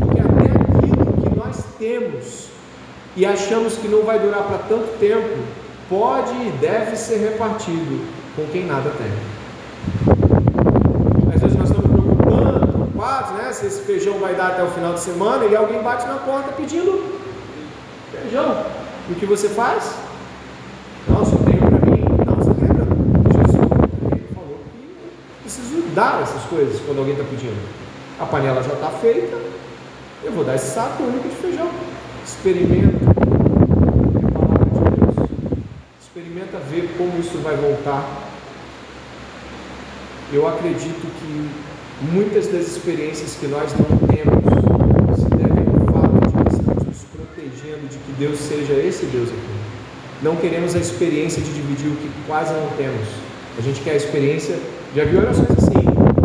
Porque 0.00 0.20
até 0.20 0.50
aquilo 0.50 1.22
que 1.22 1.36
nós 1.36 1.64
temos 1.78 2.48
e 3.16 3.24
achamos 3.24 3.74
que 3.74 3.86
não 3.86 4.02
vai 4.02 4.18
durar 4.18 4.42
para 4.44 4.58
tanto 4.58 4.98
tempo, 4.98 5.38
pode 5.88 6.32
e 6.32 6.50
deve 6.60 6.96
ser 6.96 7.18
repartido 7.18 8.04
com 8.34 8.44
quem 8.46 8.66
nada 8.66 8.90
tem. 8.90 9.33
Às 11.34 11.40
vezes 11.40 11.56
nós 11.56 11.70
estamos 11.70 11.90
preocupados, 11.90 12.70
preocupados, 12.70 13.30
né? 13.32 13.52
Se 13.52 13.66
esse 13.66 13.82
feijão 13.82 14.18
vai 14.18 14.34
dar 14.34 14.48
até 14.48 14.62
o 14.62 14.68
final 14.68 14.94
de 14.94 15.00
semana 15.00 15.44
e 15.44 15.54
alguém 15.56 15.82
bate 15.82 16.06
na 16.06 16.16
porta 16.16 16.52
pedindo 16.52 17.20
feijão. 18.12 18.64
E 19.08 19.12
o 19.12 19.16
que 19.16 19.26
você 19.26 19.48
faz? 19.48 19.94
Nossa, 21.08 21.36
dar 25.94 26.22
essas 26.22 26.42
coisas 26.44 26.80
quando 26.84 26.98
alguém 26.98 27.14
está 27.14 27.24
pedindo. 27.24 27.56
A 28.20 28.26
panela 28.26 28.62
já 28.62 28.72
está 28.72 28.90
feita, 28.90 29.36
eu 30.22 30.32
vou 30.32 30.44
dar 30.44 30.56
esse 30.56 30.74
saco 30.74 31.02
único 31.04 31.28
de 31.28 31.36
feijão. 31.36 31.70
Experimenta 32.24 33.14
palavra 34.32 34.64
de 34.64 34.96
Deus. 34.96 35.30
Experimenta 36.02 36.58
ver 36.58 36.94
como 36.98 37.18
isso 37.18 37.38
vai 37.38 37.56
voltar. 37.56 38.04
Eu 40.32 40.48
acredito 40.48 41.06
que 41.20 41.50
muitas 42.12 42.48
das 42.48 42.66
experiências 42.66 43.36
que 43.38 43.46
nós 43.46 43.72
não 43.72 43.98
temos 44.08 45.18
se 45.18 45.28
devem 45.30 45.64
ao 45.68 45.92
fato 45.92 46.26
de 46.26 46.44
que 46.44 46.56
estamos 46.56 46.84
nos 46.84 47.04
protegendo 47.04 47.88
de 47.88 47.98
que 47.98 48.12
Deus 48.18 48.38
seja 48.38 48.72
esse 48.74 49.06
Deus 49.06 49.28
aqui. 49.28 49.54
Não 50.22 50.36
queremos 50.36 50.74
a 50.74 50.78
experiência 50.78 51.42
de 51.42 51.52
dividir 51.52 51.88
o 51.88 51.96
que 51.96 52.10
quase 52.26 52.52
não 52.52 52.68
temos. 52.76 53.06
A 53.58 53.60
gente 53.60 53.80
quer 53.82 53.92
a 53.92 53.96
experiência 53.96 54.58
já 54.94 55.04
viu 55.04 55.20
orações 55.20 55.50
assim? 55.50 55.72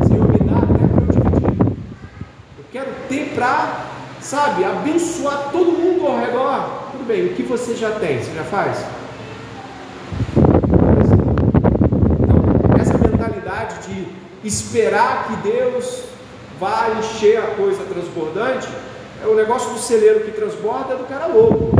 Senhor, 0.08 0.28
me 0.32 0.38
dá 0.47 0.60
até 0.60 0.88
para 0.88 1.02
eu 1.02 1.32
dividir. 1.32 1.76
Eu 2.60 2.66
quero 2.72 2.91
ter 3.10 3.34
para, 3.34 3.86
sabe, 4.22 4.64
abençoar 4.64 5.50
todo 5.52 5.72
mundo 5.72 6.06
ao 6.06 6.20
redor. 6.20 6.89
Tudo 6.91 7.08
bem, 7.08 7.26
o 7.26 7.34
que 7.34 7.41
você 7.41 7.76
já 7.76 7.89
tem? 7.91 8.20
Você 8.20 8.32
já 8.36 8.43
faz? 8.43 8.86
Então, 12.22 12.80
essa 12.80 12.95
mentalidade 12.95 13.88
de 13.88 14.06
esperar 14.44 15.28
que 15.28 15.50
Deus 15.50 16.04
vá 16.60 16.90
encher 17.00 17.38
a 17.38 17.56
coisa 17.56 17.84
transbordante 17.84 18.68
é 19.24 19.28
o 19.28 19.36
negócio 19.36 19.74
do 19.74 19.80
celeiro 19.80 20.22
que 20.22 20.32
transborda 20.32 20.94
é 20.94 20.98
do 20.98 21.04
cara 21.06 21.28
louco. 21.28 21.72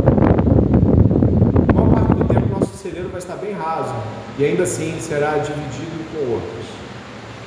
A 1.68 1.72
maior 1.72 1.94
parte 1.94 2.14
do 2.14 2.24
tempo, 2.24 2.58
nosso 2.58 2.76
celeiro 2.76 3.08
vai 3.08 3.18
estar 3.18 3.36
bem 3.36 3.52
raso 3.52 3.94
e 4.38 4.44
ainda 4.44 4.64
assim 4.64 4.98
será 5.00 5.38
dividido 5.38 6.04
com 6.12 6.32
outros. 6.32 6.66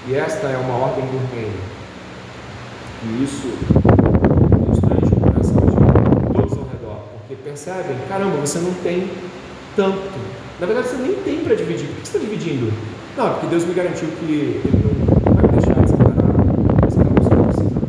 E 0.08 0.16
esta 0.16 0.48
é 0.48 0.58
uma 0.58 0.76
ordem 0.76 1.06
do 1.06 1.36
reino. 1.36 1.60
E 3.04 3.24
isso 3.24 3.48
nos 4.68 4.80
percebem? 7.54 7.98
Caramba, 8.10 8.38
você 8.38 8.60
não 8.60 8.74
tem 8.76 9.10
tanto. 9.76 10.02
Na 10.60 10.66
verdade, 10.66 10.88
você 10.88 10.98
nem 10.98 11.14
tem 11.16 11.44
para 11.44 11.56
dividir. 11.56 11.88
Por 11.88 12.02
que 12.02 12.08
você 12.08 12.18
está 12.18 12.20
dividindo? 12.20 12.74
Não, 13.16 13.34
porque 13.34 13.48
Deus 13.48 13.64
me 13.66 13.74
garantiu 13.74 14.08
que 14.08 14.26
Ele 14.26 14.62
não 15.26 15.34
vai 15.34 15.44
me 15.44 15.60
deixar 15.60 15.82
de 15.82 15.90
separar 15.90 16.12
aquela 16.12 16.82
pessoa 16.82 17.44
precisa. 17.44 17.82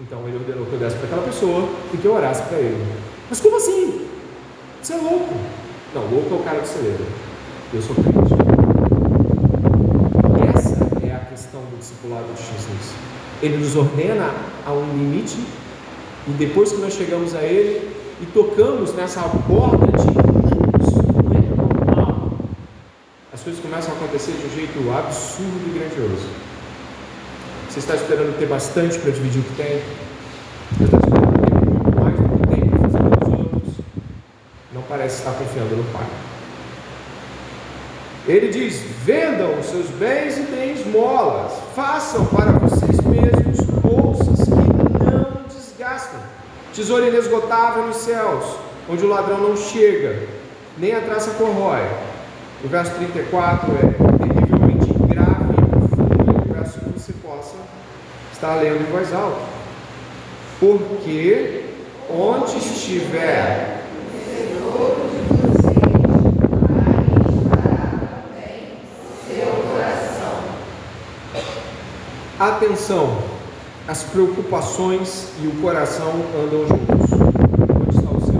Então 0.00 0.18
Ele 0.26 0.36
ordenou 0.36 0.66
que 0.66 0.72
eu 0.72 0.78
desse 0.78 0.96
para 0.96 1.06
aquela 1.06 1.22
pessoa 1.40 1.68
e 1.94 1.96
que 1.96 2.04
eu 2.04 2.12
orasse 2.12 2.42
para 2.42 2.58
Ele. 2.58 2.86
Mas 3.28 3.40
como 3.40 3.56
assim? 3.56 4.06
Você 4.82 4.92
é 4.92 4.96
louco. 4.96 5.34
Não, 5.94 6.02
louco 6.02 6.34
é 6.34 6.38
o 6.38 6.42
cara 6.42 6.60
do 6.60 6.66
celeiro. 6.66 7.04
Eu 7.72 7.80
sou 7.80 7.96
crente. 7.96 8.34
Essa 10.54 11.06
é 11.06 11.14
a 11.14 11.18
questão 11.20 11.60
do 11.62 11.78
discipulado 11.78 12.26
de 12.34 12.42
Jesus. 12.42 12.94
Ele 13.42 13.56
nos 13.56 13.74
ordena 13.74 14.30
a 14.66 14.72
um 14.72 14.84
limite 14.92 15.38
e 16.28 16.30
depois 16.32 16.72
que 16.72 16.80
nós 16.80 16.92
chegamos 16.92 17.34
a 17.34 17.42
Ele 17.42 17.90
e 18.20 18.26
tocamos 18.26 18.94
nessa 18.94 19.22
borda 19.22 19.86
de 19.86 20.10
isso 20.80 21.02
não 21.24 21.32
é 21.32 21.50
as 23.32 23.42
coisas 23.42 23.62
começam 23.62 23.94
a 23.94 23.96
acontecer 23.96 24.32
de 24.32 24.46
um 24.46 24.50
jeito 24.50 24.92
absurdo 24.92 25.62
e 25.68 25.78
grandioso. 25.78 26.28
Você 27.70 27.78
está 27.78 27.94
esperando 27.94 28.38
ter 28.38 28.46
bastante 28.46 28.98
para 28.98 29.10
dividir 29.10 29.40
o 29.40 29.44
que 29.44 29.54
tem? 29.54 29.80
Você 30.76 30.84
está 30.84 30.98
esperando 30.98 31.40
ter 31.50 31.64
muito 31.64 32.00
mais 32.00 32.16
do 32.16 32.28
que 32.28 32.46
tem 32.46 32.68
para 32.68 32.78
fazer 32.78 32.98
pelos 32.98 33.34
outros? 33.34 33.84
Estar 35.20 35.32
confiando 35.32 35.76
no 35.76 35.84
Pai. 35.92 36.06
Ele 38.26 38.48
diz: 38.48 38.80
vendam 39.04 39.58
os 39.60 39.66
seus 39.66 39.86
bens 39.90 40.38
e 40.38 40.42
deem 40.44 40.72
esmolas, 40.72 41.52
façam 41.76 42.24
para 42.24 42.52
vocês 42.52 42.98
mesmos 43.02 43.60
bolsas 43.82 44.46
que 44.46 44.50
não 44.50 45.42
desgastam, 45.46 46.20
tesouro 46.72 47.06
inesgotável 47.06 47.86
nos 47.86 47.96
céus, 47.96 48.44
onde 48.88 49.04
o 49.04 49.08
ladrão 49.08 49.40
não 49.40 49.58
chega, 49.58 50.26
nem 50.78 50.94
a 50.94 51.02
traça 51.02 51.32
corrói. 51.32 51.86
O 52.64 52.68
verso 52.68 52.92
34 52.94 53.72
é 53.72 54.26
terrivelmente 54.26 54.90
grave 55.06 55.52
e 55.52 55.70
profundo, 55.70 56.24
e 56.24 56.50
eu 56.50 56.54
peço 56.54 56.80
que 56.80 56.98
você 56.98 57.12
possa 57.22 57.56
estar 58.32 58.54
lendo 58.54 58.88
em 58.88 58.90
voz 58.90 59.12
alta. 59.12 59.42
Porque 60.58 61.66
onde 62.08 62.56
estiver 62.56 63.80
Atenção, 72.40 73.18
as 73.86 74.02
preocupações 74.02 75.26
e 75.42 75.46
o 75.46 75.60
coração 75.60 76.10
andam 76.42 76.66
juntos. 76.66 77.12
Onde 77.12 77.98
está 77.98 78.10
o 78.10 78.20
seu 78.22 78.32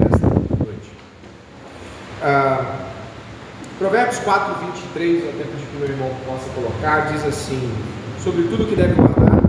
nesta 0.00 0.26
noite? 0.26 0.90
Ah, 2.20 2.74
Provérbios 3.78 4.18
4, 4.18 4.54
23, 4.66 5.22
eu 5.22 5.30
até 5.30 5.44
pedi 5.44 5.62
que 5.62 5.76
meu 5.76 5.88
irmão 5.88 6.10
possa 6.26 6.50
colocar, 6.56 7.12
diz 7.12 7.24
assim: 7.24 7.72
Sobre 8.18 8.42
tudo 8.48 8.66
que 8.66 8.74
deve 8.74 8.94
guardar, 8.94 9.40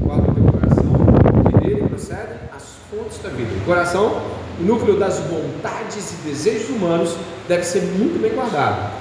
guarda 0.00 0.30
o 0.30 0.34
teu 0.34 0.44
coração, 0.44 1.50
que 1.50 1.60
dele 1.60 1.88
procedem 1.90 2.38
as 2.56 2.76
fontes 2.90 3.18
da 3.18 3.28
vida. 3.28 3.50
O 3.54 3.66
coração, 3.66 4.22
o 4.58 4.62
núcleo 4.62 4.98
das 4.98 5.18
vontades 5.18 6.10
e 6.12 6.26
desejos 6.26 6.70
humanos, 6.70 7.14
deve 7.46 7.64
ser 7.64 7.82
muito 7.82 8.18
bem 8.18 8.32
guardado, 8.32 8.92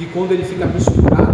e 0.00 0.06
quando 0.06 0.32
ele 0.32 0.44
fica 0.44 0.66
misturado 0.66 1.27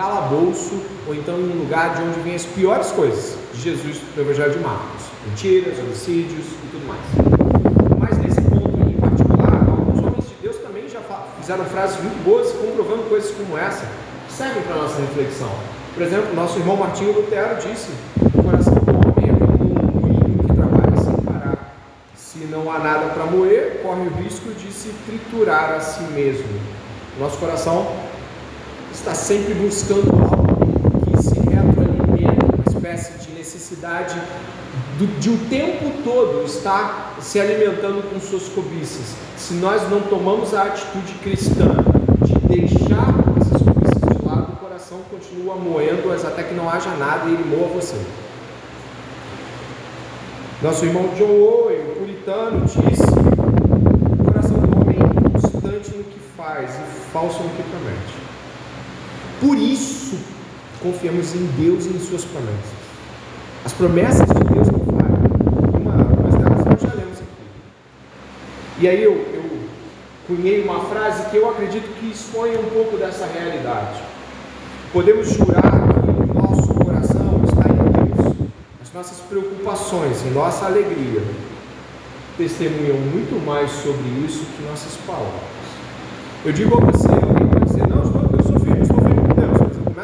calabouço 0.00 0.80
ou 1.06 1.14
então 1.14 1.34
um 1.34 1.58
lugar 1.58 1.94
de 1.94 2.02
onde 2.02 2.20
vêm 2.20 2.34
as 2.34 2.46
piores 2.46 2.86
coisas 2.92 3.36
de 3.52 3.60
Jesus 3.60 4.00
no 4.16 4.22
Evangelho 4.22 4.52
de 4.52 4.58
Marcos: 4.60 5.02
mentiras, 5.26 5.78
homicídios 5.78 6.46
e 6.46 6.68
tudo 6.72 6.88
mais. 6.88 7.02
Mas 7.98 8.16
nesse 8.16 8.40
ponto 8.40 8.80
em 8.88 8.94
particular, 8.94 9.56
alguns 9.68 9.98
homens 9.98 10.26
de 10.26 10.34
Deus 10.40 10.56
também 10.56 10.88
já 10.88 11.00
fizeram 11.38 11.66
frases 11.66 12.00
muito 12.02 12.24
boas 12.24 12.50
comprovando 12.50 13.02
coisas 13.10 13.30
como 13.32 13.58
essa 13.58 13.86
que 14.26 14.32
servem 14.32 14.62
para 14.62 14.76
a 14.76 14.78
nossa 14.78 14.98
reflexão. 15.02 15.50
Por 15.92 16.02
exemplo, 16.02 16.34
nosso 16.34 16.58
irmão 16.58 16.78
Martinho 16.78 17.12
Lutero 17.12 17.56
disse: 17.56 17.90
o 18.22 18.42
coração 18.42 18.72
do 18.72 18.90
homem 18.90 19.28
é 19.28 19.38
como 19.38 19.64
um 19.64 20.00
moinho 20.00 20.38
que 20.38 20.54
trabalha 20.54 20.96
sem 20.96 21.24
parar. 21.26 21.76
Se 22.14 22.38
não 22.46 22.72
há 22.72 22.78
nada 22.78 23.06
para 23.12 23.26
moer, 23.26 23.82
corre 23.82 24.00
o 24.00 24.22
risco 24.22 24.48
de 24.54 24.72
se 24.72 24.94
triturar 25.04 25.74
a 25.74 25.80
si 25.80 26.04
mesmo. 26.04 26.48
Nosso 27.18 27.36
coração 27.36 27.86
está 28.92 29.14
sempre 29.14 29.54
buscando 29.54 30.10
algo 30.22 31.10
que 31.10 31.22
se 31.22 31.38
retroalimenta, 31.40 32.46
uma 32.56 32.64
espécie 32.66 33.18
de 33.18 33.32
necessidade 33.32 34.20
do, 34.98 35.06
de 35.18 35.30
o 35.30 35.38
tempo 35.48 35.90
todo 36.04 36.44
estar 36.44 37.16
se 37.20 37.40
alimentando 37.40 38.02
com 38.10 38.20
suas 38.20 38.48
cobiças. 38.48 39.14
Se 39.36 39.54
nós 39.54 39.88
não 39.90 40.02
tomamos 40.02 40.52
a 40.52 40.64
atitude 40.64 41.14
cristã 41.22 41.76
de 42.22 42.34
deixar 42.46 43.14
essas 43.40 43.62
cobiças 43.62 44.18
de 44.18 44.26
lado, 44.26 44.52
o 44.52 44.56
coração 44.56 44.98
continua 45.10 45.56
moendo-as 45.56 46.24
até 46.24 46.42
que 46.42 46.54
não 46.54 46.68
haja 46.68 46.90
nada 46.96 47.28
e 47.28 47.32
ele 47.32 47.44
moa 47.44 47.68
você. 47.68 47.96
Nosso 50.62 50.84
irmão 50.84 51.08
John 51.16 51.24
Owen, 51.24 51.80
o 51.80 51.96
puritano, 51.98 52.60
disse: 52.66 53.02
o 53.02 54.24
coração 54.24 54.58
do 54.58 54.78
homem 54.78 54.98
é 54.98 55.26
inconstante 55.26 55.96
no 55.96 56.04
que 56.04 56.20
faz 56.36 56.70
e 56.70 57.10
falso 57.10 57.42
no 57.42 57.48
que 57.48 57.62
promete. 57.62 58.19
Por 59.40 59.56
isso, 59.56 60.18
confiamos 60.82 61.34
em 61.34 61.46
Deus 61.58 61.86
e 61.86 61.88
em 61.88 61.98
Suas 61.98 62.26
promessas. 62.26 62.80
As 63.64 63.72
promessas 63.72 64.26
de 64.26 64.44
Deus 64.52 64.68
não 64.68 64.80
falham. 64.80 65.80
Uma, 65.80 65.94
uma 65.94 66.38
delas 66.38 66.64
nós 66.66 66.80
já 66.82 66.94
lemos 66.94 67.18
aqui. 67.18 68.80
E 68.80 68.88
aí 68.88 69.02
eu, 69.02 69.12
eu 69.12 69.42
cunhei 70.26 70.62
uma 70.62 70.80
frase 70.80 71.30
que 71.30 71.38
eu 71.38 71.48
acredito 71.48 71.88
que 71.98 72.10
expõe 72.10 72.50
um 72.50 72.68
pouco 72.68 72.98
dessa 72.98 73.24
realidade. 73.24 74.02
Podemos 74.92 75.30
jurar 75.30 75.70
que 75.70 76.30
o 76.30 76.34
nosso 76.34 76.74
coração 76.74 77.40
está 77.42 77.66
em 77.70 78.14
Deus. 78.14 78.50
As 78.82 78.92
nossas 78.92 79.20
preocupações 79.20 80.20
e 80.20 80.28
nossa 80.34 80.66
alegria 80.66 81.22
testemunham 82.36 82.98
muito 82.98 83.42
mais 83.46 83.70
sobre 83.70 84.06
isso 84.26 84.44
que 84.54 84.62
nossas 84.68 84.96
palavras. 85.06 85.40
Eu 86.44 86.52
digo 86.52 86.76
a 86.76 86.84
você, 86.84 87.08
alguém 87.08 87.46
pode 87.48 87.64
dizer, 87.66 87.86
não, 87.86 88.02
estou 88.02 88.30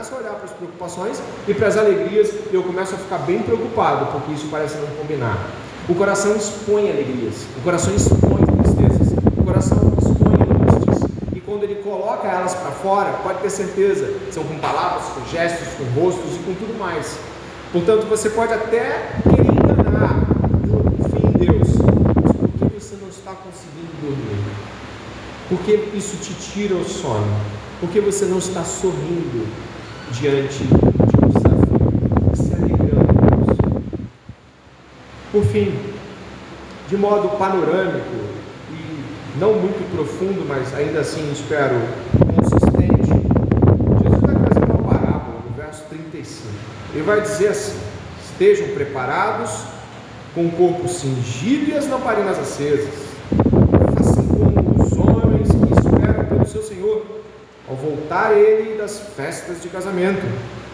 começo 0.06 0.14
a 0.14 0.18
olhar 0.18 0.34
para 0.34 0.44
as 0.44 0.52
preocupações 0.86 1.20
e 1.48 1.54
para 1.54 1.68
as 1.68 1.76
alegrias, 1.76 2.32
eu 2.52 2.62
começo 2.62 2.94
a 2.94 2.98
ficar 2.98 3.18
bem 3.18 3.42
preocupado, 3.42 4.06
porque 4.12 4.32
isso 4.32 4.48
parece 4.50 4.76
não 4.78 4.86
combinar. 4.88 5.50
O 5.88 5.94
coração 5.94 6.34
expõe 6.36 6.90
alegrias, 6.90 7.46
o 7.56 7.60
coração 7.62 7.94
expõe 7.94 8.44
tristezas, 8.62 9.12
o 9.36 9.44
coração 9.44 9.78
expõe 9.98 10.34
angústias. 10.34 11.10
E 11.34 11.40
quando 11.40 11.64
ele 11.64 11.76
coloca 11.76 12.26
elas 12.26 12.54
para 12.54 12.70
fora, 12.70 13.12
pode 13.22 13.40
ter 13.40 13.50
certeza, 13.50 14.12
são 14.30 14.44
com 14.44 14.58
palavras, 14.58 15.04
com 15.08 15.24
gestos, 15.30 15.68
com 15.74 16.00
rostos 16.00 16.36
e 16.36 16.38
com 16.40 16.54
tudo 16.54 16.78
mais. 16.78 17.18
Portanto, 17.72 18.06
você 18.08 18.30
pode 18.30 18.52
até 18.52 19.12
querer 19.22 19.50
enganar, 19.50 20.26
confie 20.98 21.26
em 21.26 21.32
Deus, 21.32 21.68
mas 22.22 22.32
por 22.32 22.70
que 22.70 22.80
você 22.80 22.96
não 23.00 23.08
está 23.08 23.32
conseguindo 23.32 23.92
dormir? 24.00 24.44
Porque 25.48 25.90
isso 25.96 26.16
te 26.16 26.34
tira 26.34 26.74
o 26.74 26.84
sono? 26.84 27.36
Porque 27.80 28.00
você 28.00 28.24
não 28.24 28.38
está 28.38 28.64
sorrindo? 28.64 29.46
Diante 30.12 30.64
de 30.64 30.74
um 30.74 31.28
desafio, 31.28 32.34
se 32.34 32.54
alegrando 32.54 33.96
Por 35.32 35.44
fim, 35.44 35.74
de 36.88 36.96
modo 36.96 37.36
panorâmico 37.36 38.14
e 38.70 39.38
não 39.38 39.54
muito 39.54 39.90
profundo, 39.94 40.46
mas 40.48 40.72
ainda 40.74 41.00
assim 41.00 41.30
espero 41.32 41.80
consistente, 42.34 43.10
Jesus 44.02 44.20
vai 44.20 44.34
trazer 44.36 44.64
uma 44.64 44.92
parábola 44.92 45.42
no 45.48 45.56
verso 45.56 45.82
35. 45.90 46.48
Ele 46.94 47.02
vai 47.02 47.20
dizer 47.20 47.48
assim: 47.48 47.78
estejam 48.24 48.68
preparados 48.68 49.64
com 50.34 50.46
o 50.46 50.50
corpo 50.52 50.88
cingido 50.88 51.70
e 51.70 51.74
as 51.74 51.88
lamparinas 51.88 52.38
acesas. 52.38 52.94
Façam 53.94 54.26
como 54.28 54.82
os 54.82 54.92
homens 54.92 55.48
que 55.48 55.72
esperam 55.72 56.24
pelo 56.26 56.46
seu 56.46 56.62
Senhor 56.62 57.04
ao 57.68 57.74
voltar 57.74 58.32
ele 58.32 58.78
das 58.78 58.98
festas 59.16 59.60
de 59.60 59.68
casamento, 59.68 60.22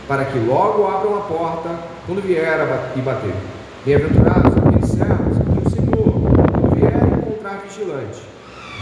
para 0.06 0.24
que 0.26 0.38
logo 0.38 0.86
abram 0.86 1.16
a 1.16 1.20
porta 1.22 1.70
quando 2.06 2.20
vier 2.20 2.58
e 2.94 3.00
bater. 3.00 3.34
Bem-aventurados 3.84 4.56
aqueles 4.56 4.90
servos 4.90 5.38
que 5.38 5.66
o 5.66 5.70
Senhor, 5.70 6.12
quando 6.12 6.74
vier 6.76 6.94
encontrar 7.18 7.62
vigilante. 7.66 8.20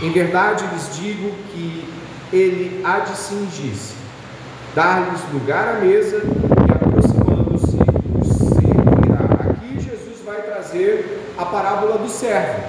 Em 0.03 0.11
verdade 0.11 0.65
lhes 0.73 0.97
digo 0.97 1.31
que 1.53 1.89
ele 2.33 2.83
há 2.85 3.01
de 3.01 3.17
cingir-se, 3.17 3.95
dar-lhes 4.75 5.21
lugar 5.33 5.77
à 5.77 5.81
mesa 5.81 6.23
e 6.25 6.73
aproximando-se 6.73 7.77
os 8.21 8.29
servirá. 8.49 9.51
Aqui 9.51 9.79
Jesus 9.79 10.21
vai 10.25 10.43
trazer 10.43 11.33
a 11.39 11.45
parábola 11.45 11.99
do 11.99 12.09
servo. 12.09 12.63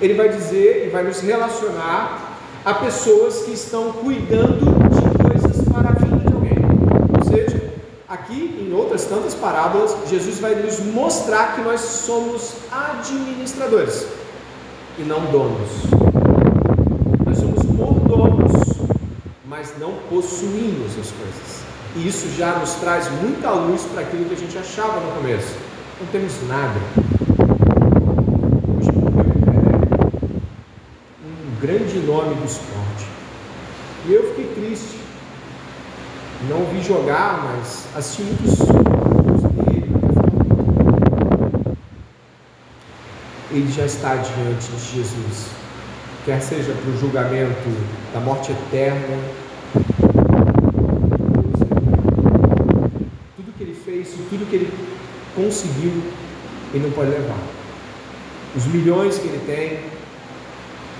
Ele 0.00 0.14
vai 0.14 0.28
dizer 0.28 0.86
e 0.86 0.90
vai 0.90 1.04
nos 1.04 1.20
relacionar 1.20 2.33
a 2.64 2.74
pessoas 2.74 3.42
que 3.42 3.52
estão 3.52 3.92
cuidando 3.92 4.64
de 4.90 5.22
coisas 5.22 5.68
para 5.68 5.90
a 5.90 5.92
vida 5.92 6.16
de 6.16 6.32
alguém. 6.32 6.58
Ou 7.18 7.24
seja, 7.24 7.74
Aqui, 8.14 8.68
em 8.68 8.72
outras 8.72 9.06
tantas 9.06 9.34
parábolas, 9.34 9.96
Jesus 10.08 10.38
vai 10.38 10.54
nos 10.54 10.78
mostrar 10.78 11.56
que 11.56 11.62
nós 11.62 11.80
somos 11.80 12.52
administradores 12.70 14.06
e 14.96 15.02
não 15.02 15.20
donos. 15.32 15.68
Nós 17.26 17.38
somos 17.38 17.64
mordomos, 17.64 18.52
mas 19.48 19.74
não 19.80 19.94
possuímos 20.08 20.92
as 20.92 21.10
coisas. 21.10 21.64
E 21.96 22.06
isso 22.06 22.28
já 22.36 22.56
nos 22.58 22.74
traz 22.74 23.10
muita 23.20 23.50
luz 23.50 23.82
para 23.82 24.02
aquilo 24.02 24.26
que 24.26 24.34
a 24.34 24.38
gente 24.38 24.56
achava 24.56 25.00
no 25.00 25.10
começo. 25.16 25.56
Não 26.00 26.06
temos 26.06 26.34
nada. 26.46 26.78
Hoje 28.78 28.92
morreu 28.92 29.24
um 31.24 31.60
grande 31.94 32.06
nome 32.06 32.34
do 32.34 32.44
esporte. 32.44 33.06
E 34.06 34.12
eu 34.12 34.28
fiquei 34.30 34.46
triste. 34.54 34.98
Não 36.48 36.64
vi 36.66 36.82
jogar, 36.82 37.44
mas 37.44 37.86
assisti 37.96 38.22
muitos 38.22 39.42
dele. 39.52 39.94
Ele 43.50 43.72
já 43.72 43.84
está 43.86 44.16
diante 44.16 44.72
de 44.72 44.96
Jesus. 44.96 45.50
Quer 46.24 46.40
seja 46.40 46.72
para 46.72 46.90
o 46.90 46.98
julgamento 46.98 47.70
da 48.12 48.20
morte 48.20 48.50
eterna, 48.50 49.18
tudo 53.36 53.52
que 53.56 53.62
ele 53.62 53.74
fez, 53.74 54.08
tudo 54.30 54.48
que 54.48 54.56
ele 54.56 54.72
conseguiu, 55.36 55.92
ele 56.72 56.84
não 56.84 56.92
pode 56.92 57.10
levar. 57.10 57.38
Os 58.56 58.66
milhões 58.66 59.18
que 59.18 59.28
ele 59.28 59.42
tem 59.46 59.94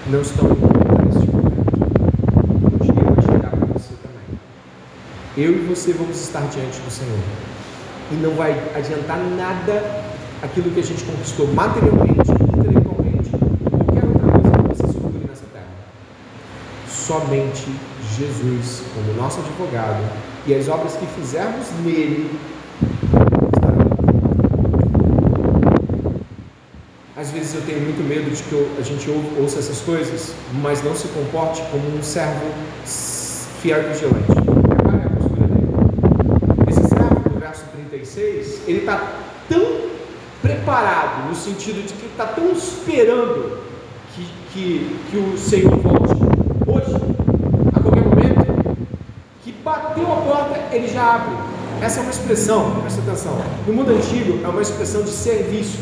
não 0.07 0.21
estão 0.21 0.51
em 0.51 0.55
conta 0.55 1.03
neste 1.03 1.31
momento. 1.31 1.65
Um 2.75 2.79
dia 2.79 3.05
vai 3.05 3.25
chegar 3.25 3.51
para 3.51 3.67
você 3.67 3.95
também. 4.03 4.39
Eu 5.37 5.51
e 5.51 5.59
você 5.67 5.93
vamos 5.93 6.21
estar 6.21 6.43
diante 6.43 6.79
do 6.79 6.91
Senhor. 6.93 7.19
E 8.13 8.15
não 8.15 8.37
vai 8.37 8.53
adiantar 8.77 9.19
nada 9.19 10.05
aquilo 10.41 10.71
que 10.71 10.79
a 10.79 10.83
gente 10.83 11.03
conquistou 11.03 11.49
materialmente, 11.49 12.31
intelectualmente, 12.31 13.31
qualquer 13.69 14.05
outra 14.05 14.31
coisa 14.31 14.53
que 14.53 14.77
você 14.77 14.87
se 14.87 14.99
procure 15.01 15.27
nessa 15.29 15.45
terra. 15.53 15.67
Somente 16.89 17.67
Jesus, 18.17 18.83
como 18.95 19.13
nosso 19.15 19.41
advogado, 19.41 20.05
e 20.47 20.55
as 20.55 20.69
obras 20.69 20.95
que 20.95 21.07
fizermos 21.07 21.67
nele 21.85 22.31
Às 27.17 27.31
vezes 27.31 27.55
eu 27.55 27.63
tenho 27.63 27.81
muito 27.81 28.07
medo 28.07 28.31
de 28.31 28.43
que 28.43 28.79
a 28.79 28.83
gente 28.83 29.11
ouça 29.41 29.59
essas 29.59 29.81
coisas, 29.81 30.33
mas 30.63 30.85
não 30.85 30.95
se 30.95 31.09
comporte 31.09 31.63
como 31.73 31.97
um 31.97 32.03
servo 32.03 32.45
fiel 33.61 33.83
e 33.83 33.93
vigilante. 33.95 34.44
16, 38.15 38.63
ele 38.69 38.79
está 38.79 39.19
tão 39.49 39.91
preparado, 40.41 41.29
no 41.29 41.35
sentido 41.35 41.85
de 41.85 41.93
que 41.93 42.07
está 42.07 42.27
tão 42.27 42.53
esperando 42.53 43.59
que, 44.15 44.29
que, 44.53 45.01
que 45.11 45.17
o 45.17 45.37
Senhor 45.37 45.77
volte 45.79 46.15
hoje, 46.67 46.95
a 47.75 47.81
qualquer 47.81 48.05
momento, 48.05 48.87
que 49.43 49.53
bateu 49.53 50.13
a 50.13 50.17
porta, 50.17 50.75
ele 50.75 50.87
já 50.87 51.17
abre. 51.17 51.35
Essa 51.83 52.01
é 52.01 52.03
uma 52.03 52.13
expressão, 52.13 52.81
presta 52.83 53.01
atenção. 53.01 53.37
No 53.67 53.73
mundo 53.73 53.91
antigo, 53.91 54.41
é 54.45 54.49
uma 54.49 54.63
expressão 54.63 55.03
de 55.03 55.11
serviço, 55.11 55.79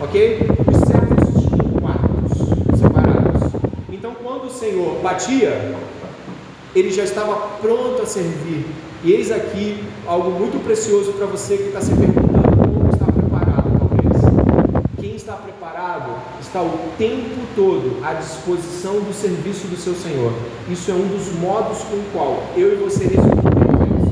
ok? 0.00 0.40
Os 0.66 0.76
servos 0.88 1.44
tinham 1.44 1.80
quartos 1.80 2.78
separados. 2.78 3.52
Então, 3.90 4.14
quando 4.20 4.46
o 4.46 4.50
Senhor 4.50 5.00
batia, 5.00 5.76
ele 6.74 6.90
já 6.90 7.04
estava 7.04 7.34
pronto 7.60 8.02
a 8.02 8.06
servir 8.06 8.66
e 9.02 9.12
eis 9.12 9.30
aqui 9.30 9.82
algo 10.06 10.30
muito 10.30 10.62
precioso 10.62 11.12
para 11.12 11.24
você 11.24 11.56
que 11.56 11.68
está 11.68 11.80
se 11.80 11.90
perguntando 11.90 12.54
como 12.54 12.90
está 12.90 13.06
preparado, 13.06 13.78
talvez. 13.78 14.92
Quem 15.00 15.16
está 15.16 15.32
preparado 15.32 16.12
está 16.38 16.60
o 16.60 16.78
tempo 16.98 17.40
todo 17.56 18.04
à 18.04 18.12
disposição 18.12 19.00
do 19.00 19.14
serviço 19.14 19.66
do 19.68 19.76
seu 19.78 19.94
Senhor. 19.94 20.34
Isso 20.68 20.90
é 20.90 20.94
um 20.94 21.08
dos 21.08 21.32
modos 21.40 21.78
com 21.84 21.96
o 21.96 22.04
qual 22.12 22.42
eu 22.54 22.74
e 22.74 22.76
você 22.76 23.04
resolvemos 23.04 24.10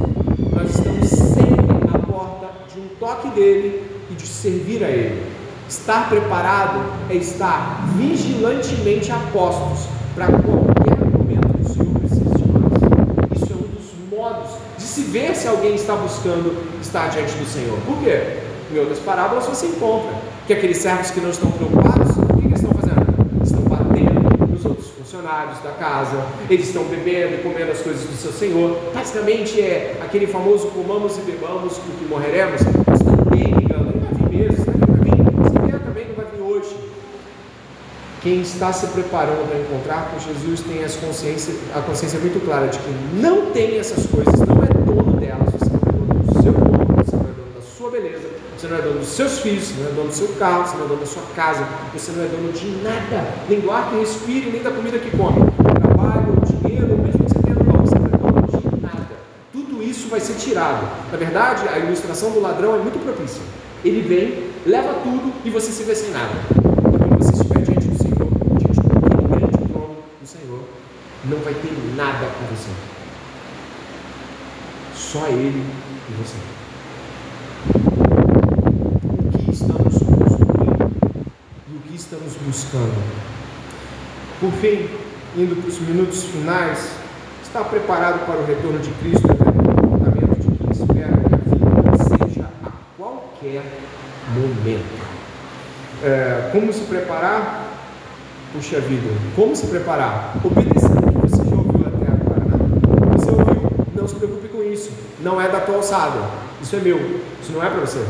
Nós 0.55 0.71
estamos 0.71 1.09
sempre 1.09 1.89
à 1.95 1.99
porta 1.99 2.49
de 2.73 2.81
um 2.81 2.89
toque 2.99 3.29
dele 3.29 3.83
e 4.11 4.15
de 4.15 4.27
servir 4.27 4.83
a 4.83 4.89
ele. 4.89 5.23
Estar 5.69 6.09
preparado 6.09 6.81
é 7.11 7.15
estar 7.17 7.87
vigilantemente 7.99 9.13
a 9.13 9.19
postos 9.35 9.87
para 10.15 10.29
qualquer 10.29 10.97
momento 11.13 11.59
que 11.59 11.63
o 11.63 11.69
Senhor 11.69 12.01
precise 12.01 12.25
de 12.25 12.53
nós. 12.53 13.37
Isso 13.37 13.53
é 13.53 13.57
um 13.57 13.69
dos 13.69 14.09
modos 14.11 14.51
de 14.79 14.85
se 14.85 14.98
ver 15.09 15.35
se 15.35 15.49
alguém 15.49 15.75
está 15.75 15.95
buscando 15.95 16.55
estar 16.81 17.09
diante 17.09 17.33
do 17.35 17.47
Senhor. 17.47 17.79
Por 17.87 17.99
quê? 18.03 18.39
Em 18.73 18.79
outras 18.79 18.99
parábolas 18.99 19.47
você 19.47 19.67
encontra 19.67 20.13
que 20.47 20.53
aqueles 20.53 20.79
servos 20.79 21.11
que 21.11 21.21
não 21.21 21.31
estão 21.31 21.51
preocupados, 21.51 22.17
o 22.17 22.37
que 22.39 22.47
eles 22.47 22.61
estão 22.61 22.75
fazendo? 22.75 23.43
Estão 23.43 23.63
batendo 23.63 24.47
nos 24.47 24.65
outros 24.65 24.89
funcionários 24.91 25.59
da 25.61 25.71
casa, 25.73 26.23
eles 26.51 26.67
estão 26.67 26.85
bebendo 26.85 27.37
e 27.37 27.39
comendo 27.39 27.73
as 27.73 27.81
coisas 27.81 28.03
do 28.03 28.17
seu 28.17 28.33
Senhor. 28.33 28.79
Basicamente 28.95 29.61
é 29.61 29.99
aquele 30.03 30.27
famoso 30.27 30.69
comamos 30.69 31.17
e 31.17 31.21
bebamos 31.23 31.79
porque 31.79 32.05
morreremos, 32.09 32.61
mas 32.87 32.99
também 32.99 33.45
ligando, 33.55 33.89
ele 33.95 34.01
vai 34.01 34.29
vir 34.29 34.49
mesmo, 34.49 34.79
Quem 38.29 38.43
está 38.43 38.71
se 38.75 38.87
preparando 38.89 39.49
para 39.49 39.59
encontrar 39.59 40.11
com 40.11 40.21
Jesus 40.21 40.61
tem 40.61 40.85
as 40.85 40.97
consciência, 40.97 41.55
a 41.75 41.81
consciência 41.81 42.21
muito 42.21 42.45
clara 42.45 42.67
de 42.67 42.79
que 42.79 42.91
não 43.15 43.47
tem 43.53 43.79
essas 43.79 44.05
coisas, 44.05 44.39
não 44.41 44.63
é 44.63 44.67
dono 44.85 45.19
delas, 45.19 45.49
você 45.51 45.71
não 45.71 45.81
é 45.81 45.93
dono 45.93 46.25
do 46.25 46.43
seu 46.43 46.53
corpo, 46.53 47.05
você 47.05 47.17
não 47.17 47.23
é 47.23 47.33
dono 47.33 47.55
da 47.55 47.63
sua 47.63 47.91
beleza, 47.91 48.29
você 48.55 48.67
não 48.67 48.77
é 48.77 48.83
dono 48.83 48.99
dos 48.99 49.09
seus 49.09 49.39
filhos, 49.39 49.65
você 49.65 49.81
não 49.81 49.89
é 49.89 49.93
dono 49.95 50.09
do 50.09 50.15
seu 50.15 50.29
carro, 50.39 50.67
você 50.67 50.77
não 50.77 50.85
é 50.85 50.89
dono 50.89 51.01
da 51.01 51.07
sua 51.07 51.23
casa, 51.35 51.67
você 51.95 52.13
não 52.13 52.23
é 52.23 52.27
dono 52.27 52.53
de 52.53 52.67
nada, 52.83 53.33
nem 53.49 53.61
do 53.61 53.71
ar 53.71 53.89
que 53.89 53.99
respire, 53.99 54.51
nem 54.51 54.63
da 54.63 54.73
comida 54.73 54.99
que 54.99 55.11
come, 55.17 55.51
trabalho, 55.81 56.43
dinheiro, 56.45 56.99
mesmo 56.99 57.25
que 57.25 57.33
você 57.33 57.39
você 57.39 57.99
não 57.99 58.05
é 58.05 58.19
dono 58.19 58.47
de 58.47 58.83
nada. 58.83 59.17
Tudo 59.55 59.83
isso 59.83 60.11
vai 60.11 60.21
ser 60.21 60.35
tirado. 60.35 60.87
Na 61.11 61.17
verdade, 61.17 61.67
a 61.67 61.79
ilustração 61.79 62.31
do 62.33 62.41
ladrão 62.41 62.75
é 62.75 62.79
muito 62.79 63.03
propícia. 63.03 63.41
Ele 63.83 64.07
vem, 64.07 64.51
leva 64.67 65.01
tudo 65.03 65.33
e 65.47 65.49
você 65.49 65.73
se 65.73 65.83
vê 65.83 65.95
sem 65.95 66.11
nada. 66.11 66.69
não 71.29 71.39
vai 71.41 71.53
ter 71.53 71.73
nada 71.95 72.27
com 72.27 72.48
você. 72.59 72.71
Só 74.95 75.27
Ele 75.29 75.65
e 76.09 76.13
você. 76.15 76.37
O 79.25 79.39
que 79.39 79.51
estamos 79.51 79.99
construindo 79.99 80.91
e 81.71 81.77
o 81.77 81.81
que 81.81 81.95
estamos 81.95 82.35
buscando. 82.47 83.29
Por 84.41 84.53
fim, 84.53 84.89
indo 85.37 85.61
para 85.61 85.69
os 85.69 85.79
minutos 85.81 86.25
finais, 86.25 86.91
está 87.43 87.63
preparado 87.63 88.27
para 88.27 88.41
o 88.41 88.47
retorno 88.47 88.79
de 88.81 88.91
Cristo 88.93 89.29
é 89.29 89.33
o 89.33 89.37
comportamento 89.37 90.41
de 90.41 90.59
quem 90.59 90.71
espera 90.71 91.17
que 91.17 91.35
a 91.35 91.39
vida 91.39 92.27
seja 92.27 92.49
a 92.65 92.71
qualquer 92.97 93.63
momento. 94.35 95.09
É, 96.03 96.51
como 96.53 96.73
se 96.73 96.81
preparar? 96.81 97.67
Puxa 98.53 98.81
vida, 98.81 99.11
como 99.37 99.55
se 99.55 99.67
preparar? 99.67 100.37
Obedecer 100.43 100.98
isso. 104.79 104.91
Não 105.21 105.41
é 105.41 105.49
da 105.49 105.61
tua 105.61 105.77
alçada. 105.77 106.21
Isso 106.63 106.77
é 106.77 106.81
meu. 106.81 106.99
Isso 107.43 107.53
não 107.53 107.63
é 107.63 107.69
para 107.69 107.81
você. 107.81 108.05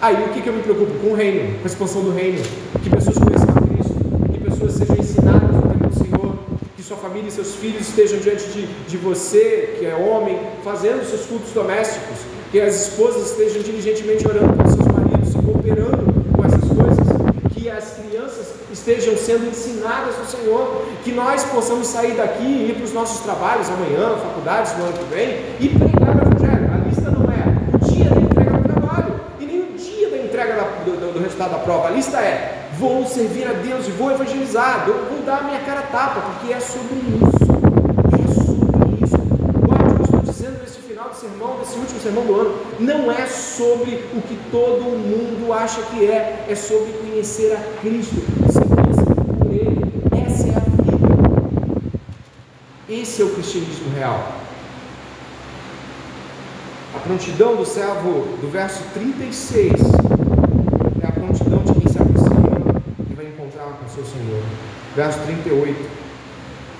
Aí 0.00 0.24
o 0.24 0.28
que, 0.28 0.42
que 0.42 0.48
eu 0.48 0.52
me 0.52 0.62
preocupo? 0.62 0.92
Com 1.00 1.08
o 1.08 1.14
reino, 1.14 1.58
com 1.58 1.64
a 1.64 1.66
expansão 1.66 2.02
do 2.02 2.10
reino. 2.10 2.42
Que 2.82 2.90
pessoas 2.90 3.18
conheçam 3.18 3.48
Cristo, 3.68 3.94
que 4.32 4.40
pessoas 4.40 4.72
sejam 4.72 4.96
ensinadas 4.96 5.50
no 5.54 5.62
tempo 5.62 5.88
do 5.88 5.94
Senhor, 5.94 6.38
que 6.76 6.82
sua 6.82 6.96
família 6.96 7.28
e 7.28 7.32
seus 7.32 7.54
filhos 7.54 7.88
estejam 7.88 8.18
diante 8.18 8.44
de, 8.48 8.66
de 8.66 8.96
você, 8.96 9.76
que 9.78 9.86
é 9.86 9.94
homem, 9.94 10.38
fazendo 10.64 11.04
seus 11.04 11.26
cultos 11.26 11.52
domésticos, 11.52 12.18
que 12.50 12.60
as 12.60 12.88
esposas 12.88 13.30
estejam 13.30 13.62
diligentemente 13.62 14.26
orando 14.26 14.54
pelos 14.54 14.72
seus 14.72 14.88
maridos 14.88 15.34
e 15.34 15.38
cooperando 15.38 16.04
com 16.34 16.44
essas 16.44 16.60
coisas, 16.60 17.54
que 17.54 17.70
as 17.70 17.92
crianças 17.92 18.46
estejam 18.90 19.16
sendo 19.16 19.48
ensinadas 19.48 20.18
no 20.18 20.26
Senhor, 20.26 20.84
que 21.04 21.12
nós 21.12 21.44
possamos 21.44 21.86
sair 21.86 22.14
daqui 22.14 22.42
e 22.42 22.70
ir 22.70 22.74
para 22.74 22.84
os 22.84 22.92
nossos 22.92 23.20
trabalhos 23.20 23.68
amanhã, 23.68 24.16
faculdades 24.16 24.76
no 24.76 24.84
ano 24.84 24.92
que 24.94 25.14
vem 25.14 25.44
e 25.60 25.68
pregar 25.68 26.16
o 26.16 26.20
Evangelho. 26.26 26.70
A 26.74 26.88
lista 26.88 27.10
não 27.10 27.24
é 27.30 27.44
o 27.72 27.78
dia 27.90 28.10
da 28.10 28.20
entrega 28.20 28.50
do 28.50 28.68
trabalho 28.68 29.20
e 29.38 29.44
nem 29.44 29.60
o 29.60 29.72
dia 29.76 30.10
da 30.10 30.16
entrega 30.16 30.54
da, 30.54 30.62
do, 30.84 31.12
do, 31.12 31.22
resultado 31.22 31.50
da 31.52 31.58
prova. 31.58 31.88
A 31.88 31.90
lista 31.90 32.18
é 32.18 32.68
vou 32.78 33.06
servir 33.06 33.46
a 33.46 33.52
Deus 33.52 33.86
e 33.86 33.90
vou 33.92 34.10
evangelizar, 34.10 34.86
vou 34.86 35.22
dar 35.24 35.38
a 35.38 35.42
minha 35.42 35.60
cara 35.60 35.82
tapa, 35.82 36.20
porque 36.20 36.52
é 36.52 36.60
sobre 36.60 36.96
isso. 36.96 37.50
Sermão, 41.12 41.58
desse 41.58 41.76
último 41.76 42.00
sermão 42.00 42.24
do 42.24 42.34
ano. 42.34 42.58
Não 42.78 43.12
é 43.12 43.26
sobre 43.26 44.04
o 44.14 44.22
que 44.22 44.38
todo 44.50 44.84
mundo 44.84 45.52
acha 45.52 45.82
que 45.82 46.06
é, 46.06 46.46
é 46.48 46.54
sobre 46.54 46.92
conhecer 46.92 47.52
a 47.52 47.80
Cristo 47.82 48.69
Esse 52.90 53.22
é 53.22 53.24
o 53.24 53.30
cristianismo 53.30 53.94
real. 53.94 54.32
A 56.92 56.98
prontidão 56.98 57.54
do 57.54 57.64
servo 57.64 58.36
do 58.40 58.50
verso 58.50 58.82
36 58.92 59.74
é 61.00 61.06
a 61.06 61.12
prontidão 61.12 61.62
de 61.62 61.72
quem 61.74 61.88
se 61.88 61.98
aproxima 62.02 62.82
e 63.08 63.14
vai 63.14 63.26
encontrar 63.26 63.78
com 63.78 63.88
seu 63.88 64.04
Senhor. 64.04 64.42
Verso 64.96 65.20
38. 65.20 65.88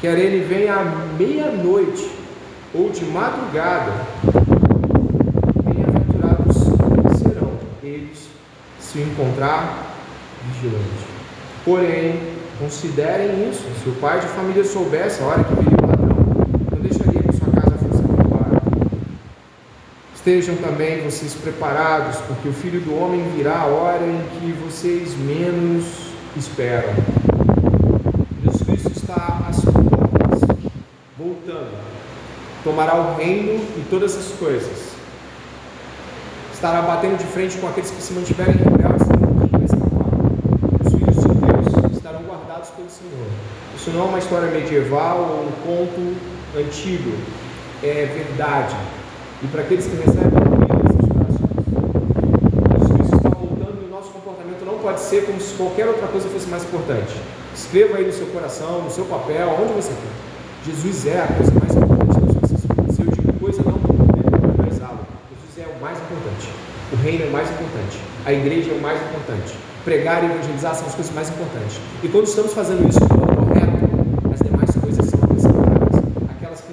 Quer 0.01 0.19
ele 0.19 0.45
venha 0.45 0.75
à 0.75 0.85
meia-noite 1.17 2.11
ou 2.75 2.91
de 2.91 3.05
madrugada, 3.05 3.93
bem-aventurados 5.63 6.57
serão 7.21 7.53
eles 7.85 8.27
se 8.81 8.99
encontrar 8.99 9.95
vigilante. 10.45 11.07
Porém, 11.65 12.41
considerem 12.59 13.49
isso. 13.51 13.65
Se 13.83 13.89
o 13.89 13.93
pai 13.95 14.21
de 14.21 14.27
família 14.27 14.65
soubesse 14.65 15.23
a 15.23 15.27
hora 15.27 15.45
que 15.45 15.55
viria 15.55 15.79
o 15.83 15.87
ladrão, 15.87 16.17
não 16.71 16.81
deixaria 16.81 17.23
que 17.23 17.33
sua 17.33 17.51
casa 17.53 17.77
fosse 17.79 18.03
roubada. 18.03 18.63
Estejam 20.31 20.55
também 20.59 21.03
vocês 21.03 21.35
preparados, 21.35 22.19
porque 22.19 22.49
o 22.49 22.53
filho 22.53 22.81
do 22.83 22.97
homem 22.97 23.21
virá 23.35 23.63
a 23.63 23.67
hora 23.67 24.07
em 24.07 24.23
que 24.39 24.53
vocês 24.65 25.17
menos 25.17 25.85
esperam. 26.37 26.95
Jesus 28.45 28.63
Cristo 28.63 28.93
está 28.95 29.45
às 29.49 29.61
portas, 29.65 30.41
voltando. 31.19 31.77
Tomará 32.63 32.95
o 32.95 33.17
reino 33.17 33.61
e 33.77 33.85
todas 33.91 34.17
as 34.17 34.27
coisas. 34.39 34.93
Estará 36.55 36.81
batendo 36.83 37.19
de 37.19 37.25
frente 37.25 37.59
com 37.59 37.67
aqueles 37.67 37.91
que 37.91 38.01
se 38.01 38.13
mantiverem 38.13 38.55
rebeldes 38.55 39.09
pelo 42.77 42.89
Senhor. 42.89 43.27
Isso 43.75 43.91
não 43.91 44.03
é 44.03 44.05
uma 44.05 44.19
história 44.21 44.49
medieval 44.49 45.19
ou 45.19 45.49
um 45.49 45.51
conto 45.67 46.17
antigo, 46.57 47.19
é 47.83 48.07
verdade. 48.07 48.77
E 49.43 49.47
para 49.49 49.63
aqueles 49.63 49.87
que 49.87 49.97
recebem 49.97 50.31
Jesus 52.85 53.13
está 53.13 53.29
voltando 53.31 53.83
e 53.83 53.87
o 53.87 53.89
nosso 53.91 54.11
comportamento 54.11 54.65
não 54.65 54.79
pode 54.79 55.01
ser 55.01 55.27
como 55.27 55.41
se 55.41 55.55
qualquer 55.55 55.87
outra 55.87 56.09
coisa 56.09 56.29
fosse 56.29 56.49
mais 56.49 56.65
importante. 56.65 57.15
Escreva 57.55 57.97
aí 57.97 58.07
no 58.07 58.13
seu 58.13 58.27
coração, 58.27 58.83
no 58.83 58.91
seu 58.91 59.05
papel, 59.07 59.49
onde 59.61 59.73
você 59.73 59.91
quer. 59.91 60.73
Jesus 60.73 61.07
é 61.07 61.21
a 61.21 61.27
coisa 61.27 61.53
mais 61.59 61.75
importante 61.75 62.21
das 62.21 62.35
nossas 62.35 62.61
vidas. 62.67 62.95
Se 62.95 63.03
eu 63.03 63.11
digo 63.11 63.33
coisa, 63.41 63.63
não 63.63 63.79
memorizá-lo. 63.79 65.01
Jesus 65.33 65.67
é 65.67 65.67
o 65.75 65.81
mais 65.81 65.99
importante. 65.99 66.53
O 66.93 66.97
reino 66.97 67.25
é 67.25 67.29
o 67.29 67.33
mais 67.33 67.51
importante. 67.51 68.01
A 68.27 68.33
igreja 68.33 68.71
é 68.73 68.75
o 68.75 68.81
mais 68.81 69.01
importante 69.01 69.71
pregar 69.85 70.23
e 70.23 70.27
evangelizar 70.27 70.75
são 70.75 70.87
as 70.87 70.95
coisas 70.95 71.13
mais 71.15 71.29
importantes. 71.31 71.81
E 72.03 72.09
quando 72.09 72.27
estamos 72.27 72.53
fazendo 72.53 72.89
isso 72.89 73.01
de 73.01 73.15
modo 73.15 73.37
correto, 73.37 74.33
as 74.33 74.41
demais 74.41 74.71
coisas 74.77 75.07
são 75.07 75.21
acrescentadas. 75.25 76.03
Aquelas 76.37 76.61
que 76.61 76.73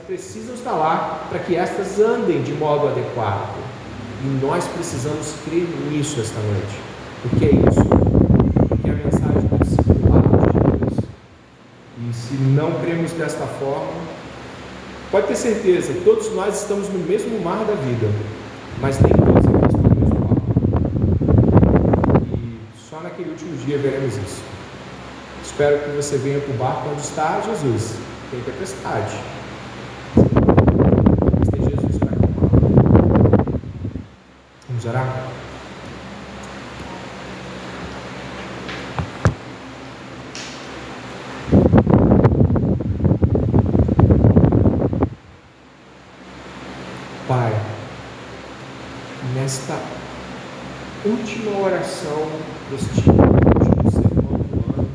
estar 0.68 0.76
lá 0.76 1.26
para 1.30 1.40
que 1.40 1.56
estas 1.56 1.98
andem 2.00 2.42
de 2.44 2.52
modo 2.54 2.90
adequado. 2.90 3.56
E 4.24 4.46
nós 4.46 4.68
precisamos 4.68 5.34
crer 5.46 5.66
nisso 5.90 6.20
esta 6.20 6.40
noite. 6.40 6.80
O 7.24 7.30
que 7.38 7.46
é 7.46 7.52
isso? 7.52 7.86
Porque 8.68 8.90
é 8.90 8.92
a 8.92 8.96
mensagem 8.96 9.42
do 9.48 9.58
de 9.58 10.80
Deus. 10.80 11.00
E 12.10 12.14
se 12.14 12.34
não 12.34 12.72
cremos 12.82 13.12
desta 13.14 13.46
forma, 13.46 13.94
pode 15.10 15.28
ter 15.28 15.36
certeza, 15.36 15.94
todos 16.04 16.34
nós 16.34 16.62
estamos 16.62 16.90
no 16.90 17.00
mesmo 17.00 17.40
mar 17.42 17.64
da 17.66 17.76
vida, 17.76 18.08
mas 18.82 19.00
nem 19.00 19.14
todos 19.14 19.48
naquele 23.04 23.30
último 23.30 23.56
dia 23.66 23.78
veremos 23.78 24.18
isso. 24.18 24.42
Espero 25.44 25.80
que 25.80 25.90
você 25.96 26.18
venha 26.18 26.40
para 26.40 26.54
o 26.54 26.58
barco 26.58 26.90
onde 26.90 27.02
está 27.02 27.42
Jesus. 27.42 27.96
Tem 28.32 28.42
tempestade. 28.42 29.16
Mas 30.18 31.50
tem 31.50 31.62
Jesus 31.62 31.98
para 32.00 32.10
acalmar. 32.10 33.42
Vamos 34.68 34.86
orar? 34.86 35.28
Pai, 47.28 47.54
nesta 49.36 49.76
última 51.06 51.60
oração 51.60 52.28
deste 52.72 53.10
último 53.10 53.92
sermão 53.92 54.40
do 54.40 54.58
ano, 54.74 54.90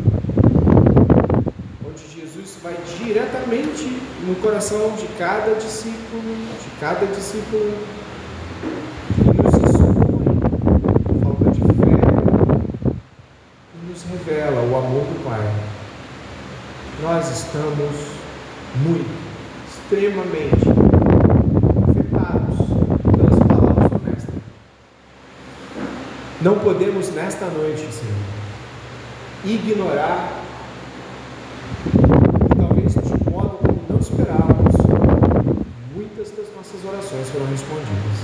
onde 1.86 2.20
Jesus 2.20 2.56
vai 2.62 2.76
diretamente 2.98 4.02
no 4.26 4.34
coração 4.72 4.96
de 4.96 5.06
cada 5.18 5.54
discípulo, 5.54 6.22
de 6.22 6.80
cada 6.80 7.06
discípulo, 7.06 7.74
nos 9.36 9.54
expõe 9.54 10.32
a 11.04 11.24
falta 11.24 11.50
de 11.50 11.60
fé 11.60 11.92
e 13.74 13.88
nos 13.88 14.02
revela 14.04 14.62
o 14.62 14.76
amor 14.76 15.04
do 15.04 15.24
Pai. 15.24 15.52
Nós 17.02 17.30
estamos 17.30 17.92
muito, 18.76 19.10
extremamente 19.68 20.72
Não 26.40 26.58
podemos 26.58 27.08
nesta 27.10 27.46
noite, 27.46 27.82
Senhor, 27.82 28.16
ignorar 29.44 30.42
que 31.84 32.56
talvez 32.56 32.94
de 32.94 33.30
modo 33.30 33.58
como 33.58 33.80
não 33.88 33.98
esperávamos, 33.98 34.74
muitas 35.94 36.30
das 36.30 36.46
nossas 36.56 36.84
orações 36.84 37.28
foram 37.30 37.46
respondidas. 37.46 38.18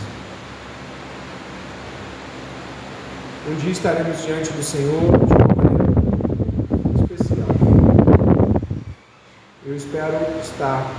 Um 3.49 3.55
dia 3.69 3.73
estaremos 3.73 4.25
diante 4.25 4.51
do 4.53 4.63
Senhor 4.63 5.01
de 5.27 5.35
uma 5.35 5.47
maneira 5.55 5.93
especial. 6.97 7.49
Eu 9.67 9.77
espero 9.77 10.17
estar 10.43 10.91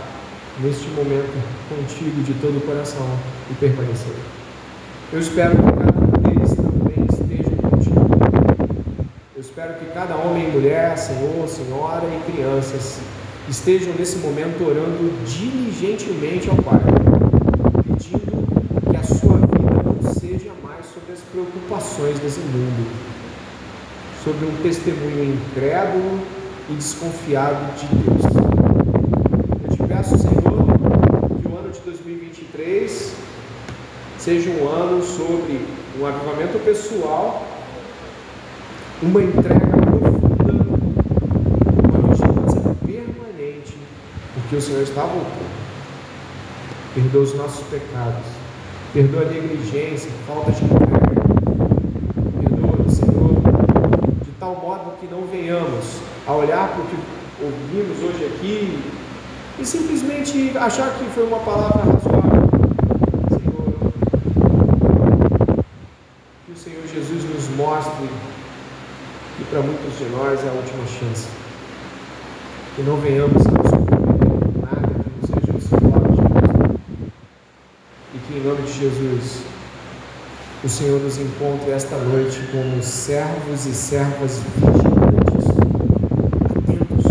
neste 0.59 0.87
momento 0.89 1.33
contigo 1.67 2.21
de 2.21 2.33
todo 2.35 2.57
o 2.57 2.61
coração 2.61 3.07
e 3.49 3.55
permanecer. 3.55 4.13
Eu 5.11 5.19
espero 5.19 5.55
que 5.55 5.63
cada 5.63 5.99
espero 9.39 9.73
que 9.79 9.85
cada 9.87 10.15
homem 10.15 10.49
e 10.49 10.51
mulher, 10.51 10.97
senhor, 10.97 11.47
senhora 11.47 12.05
e 12.05 12.31
crianças 12.31 12.99
estejam 13.49 13.93
nesse 13.95 14.17
momento 14.19 14.63
orando 14.63 15.11
diligentemente 15.25 16.49
ao 16.49 16.55
Pai, 16.57 16.79
pedindo 17.83 18.47
que 18.89 18.95
a 18.95 19.03
sua 19.03 19.37
vida 19.37 19.83
não 19.83 20.13
seja 20.13 20.51
mais 20.63 20.85
sobre 20.85 21.13
as 21.13 21.19
preocupações 21.39 22.19
desse 22.19 22.39
mundo, 22.39 22.91
sobre 24.23 24.45
um 24.45 24.55
testemunho 24.61 25.33
incrédulo 25.35 26.19
e 26.69 26.73
desconfiado 26.73 27.75
de 27.77 27.85
Deus. 27.95 28.23
Eu 29.63 29.75
te 29.75 29.83
peço, 29.83 30.17
Senhor, 30.17 30.41
que 31.41 31.47
o 31.47 31.57
ano 31.57 31.71
de 31.71 31.79
2023 31.79 33.13
seja 34.17 34.49
um 34.49 34.67
ano 34.67 35.01
sobre 35.01 35.65
um 35.99 36.05
avivamento 36.05 36.59
pessoal 36.59 37.47
uma 39.01 39.23
entrega 39.23 39.65
profunda, 39.65 40.53
uma 41.87 42.09
vigilância 42.09 42.75
permanente, 42.85 43.77
porque 44.33 44.55
o 44.57 44.61
Senhor 44.61 44.81
está 44.81 45.03
voltando. 45.03 45.59
Perdoa 46.93 47.21
os 47.21 47.33
nossos 47.35 47.65
pecados, 47.67 48.25
perdoa 48.93 49.21
a 49.21 49.25
negligência, 49.25 50.11
falta 50.27 50.51
de 50.51 50.65
entrega. 50.65 50.99
Perdoa, 52.41 52.89
Senhor, 52.89 53.41
de 54.23 54.31
tal 54.49 54.55
modo 54.55 54.97
que 54.99 55.05
não 55.05 55.27
venhamos 55.27 55.99
a 56.25 56.33
olhar 56.33 56.69
para 56.69 56.81
o 56.81 56.87
que 56.87 56.97
ouvimos 57.39 58.01
hoje 58.01 58.25
aqui 58.25 58.79
e 59.59 59.65
simplesmente 59.65 60.57
achar 60.57 60.89
que 60.97 61.05
foi 61.11 61.27
uma 61.27 61.37
palavra 61.39 61.83
razoável. 61.83 62.49
Senhor, 63.29 63.93
que 66.47 66.51
o 66.51 66.57
Senhor 66.57 66.87
Jesus 66.87 67.23
nos 67.25 67.47
mostre 67.57 68.09
e 69.39 69.43
para 69.51 69.61
muitos 69.61 69.97
de 69.99 70.05
nós 70.05 70.43
é 70.43 70.49
a 70.49 70.53
última 70.53 70.87
chance. 70.87 71.27
Que 72.75 72.81
não 72.81 72.97
venhamos 72.97 73.45
a 73.45 73.51
nos 73.51 73.71
nada 74.63 74.87
que 74.87 75.09
não 75.15 75.27
seja 75.27 75.51
Jesus. 75.53 75.71
E 78.15 78.17
que 78.17 78.33
em 78.33 78.43
nome 78.43 78.63
de 78.63 78.73
Jesus 78.73 79.48
o 80.63 80.67
Senhor 80.69 80.99
nos 81.01 81.17
encontre 81.17 81.71
esta 81.71 81.95
noite 81.97 82.39
como 82.51 82.83
servos 82.83 83.65
e 83.65 83.73
servas 83.73 84.41
vigilantes, 84.55 85.45
atentos 86.45 87.05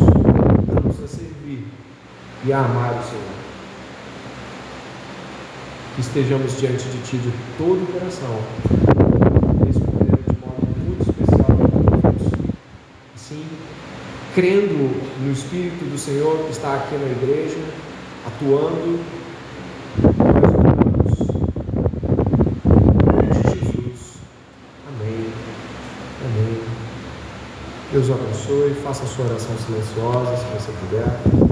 para 0.66 0.80
nos 0.80 1.10
servir 1.10 1.64
e 2.44 2.52
a 2.52 2.58
amar 2.58 2.92
o 2.92 3.08
Senhor. 3.08 3.38
Que 5.94 6.00
estejamos 6.02 6.58
diante 6.58 6.84
de 6.84 6.98
Ti 7.02 7.16
de 7.16 7.32
todo 7.56 7.82
o 7.82 7.86
coração 7.86 8.38
crendo 14.34 14.94
no 15.20 15.32
Espírito 15.32 15.84
do 15.90 15.98
Senhor 15.98 16.44
que 16.44 16.52
está 16.52 16.76
aqui 16.76 16.94
na 16.94 17.06
igreja, 17.06 17.58
atuando, 18.24 19.00
nós 20.00 20.46
oramos 20.54 20.78
Amém. 26.24 26.62
Deus 28.08 28.20
o 28.20 28.22
abençoe. 28.22 28.74
Faça 28.82 29.04
a 29.04 29.06
sua 29.06 29.26
oração 29.26 29.54
silenciosa, 29.58 30.36
se 30.36 30.44
você 30.54 30.72
puder. 30.80 31.47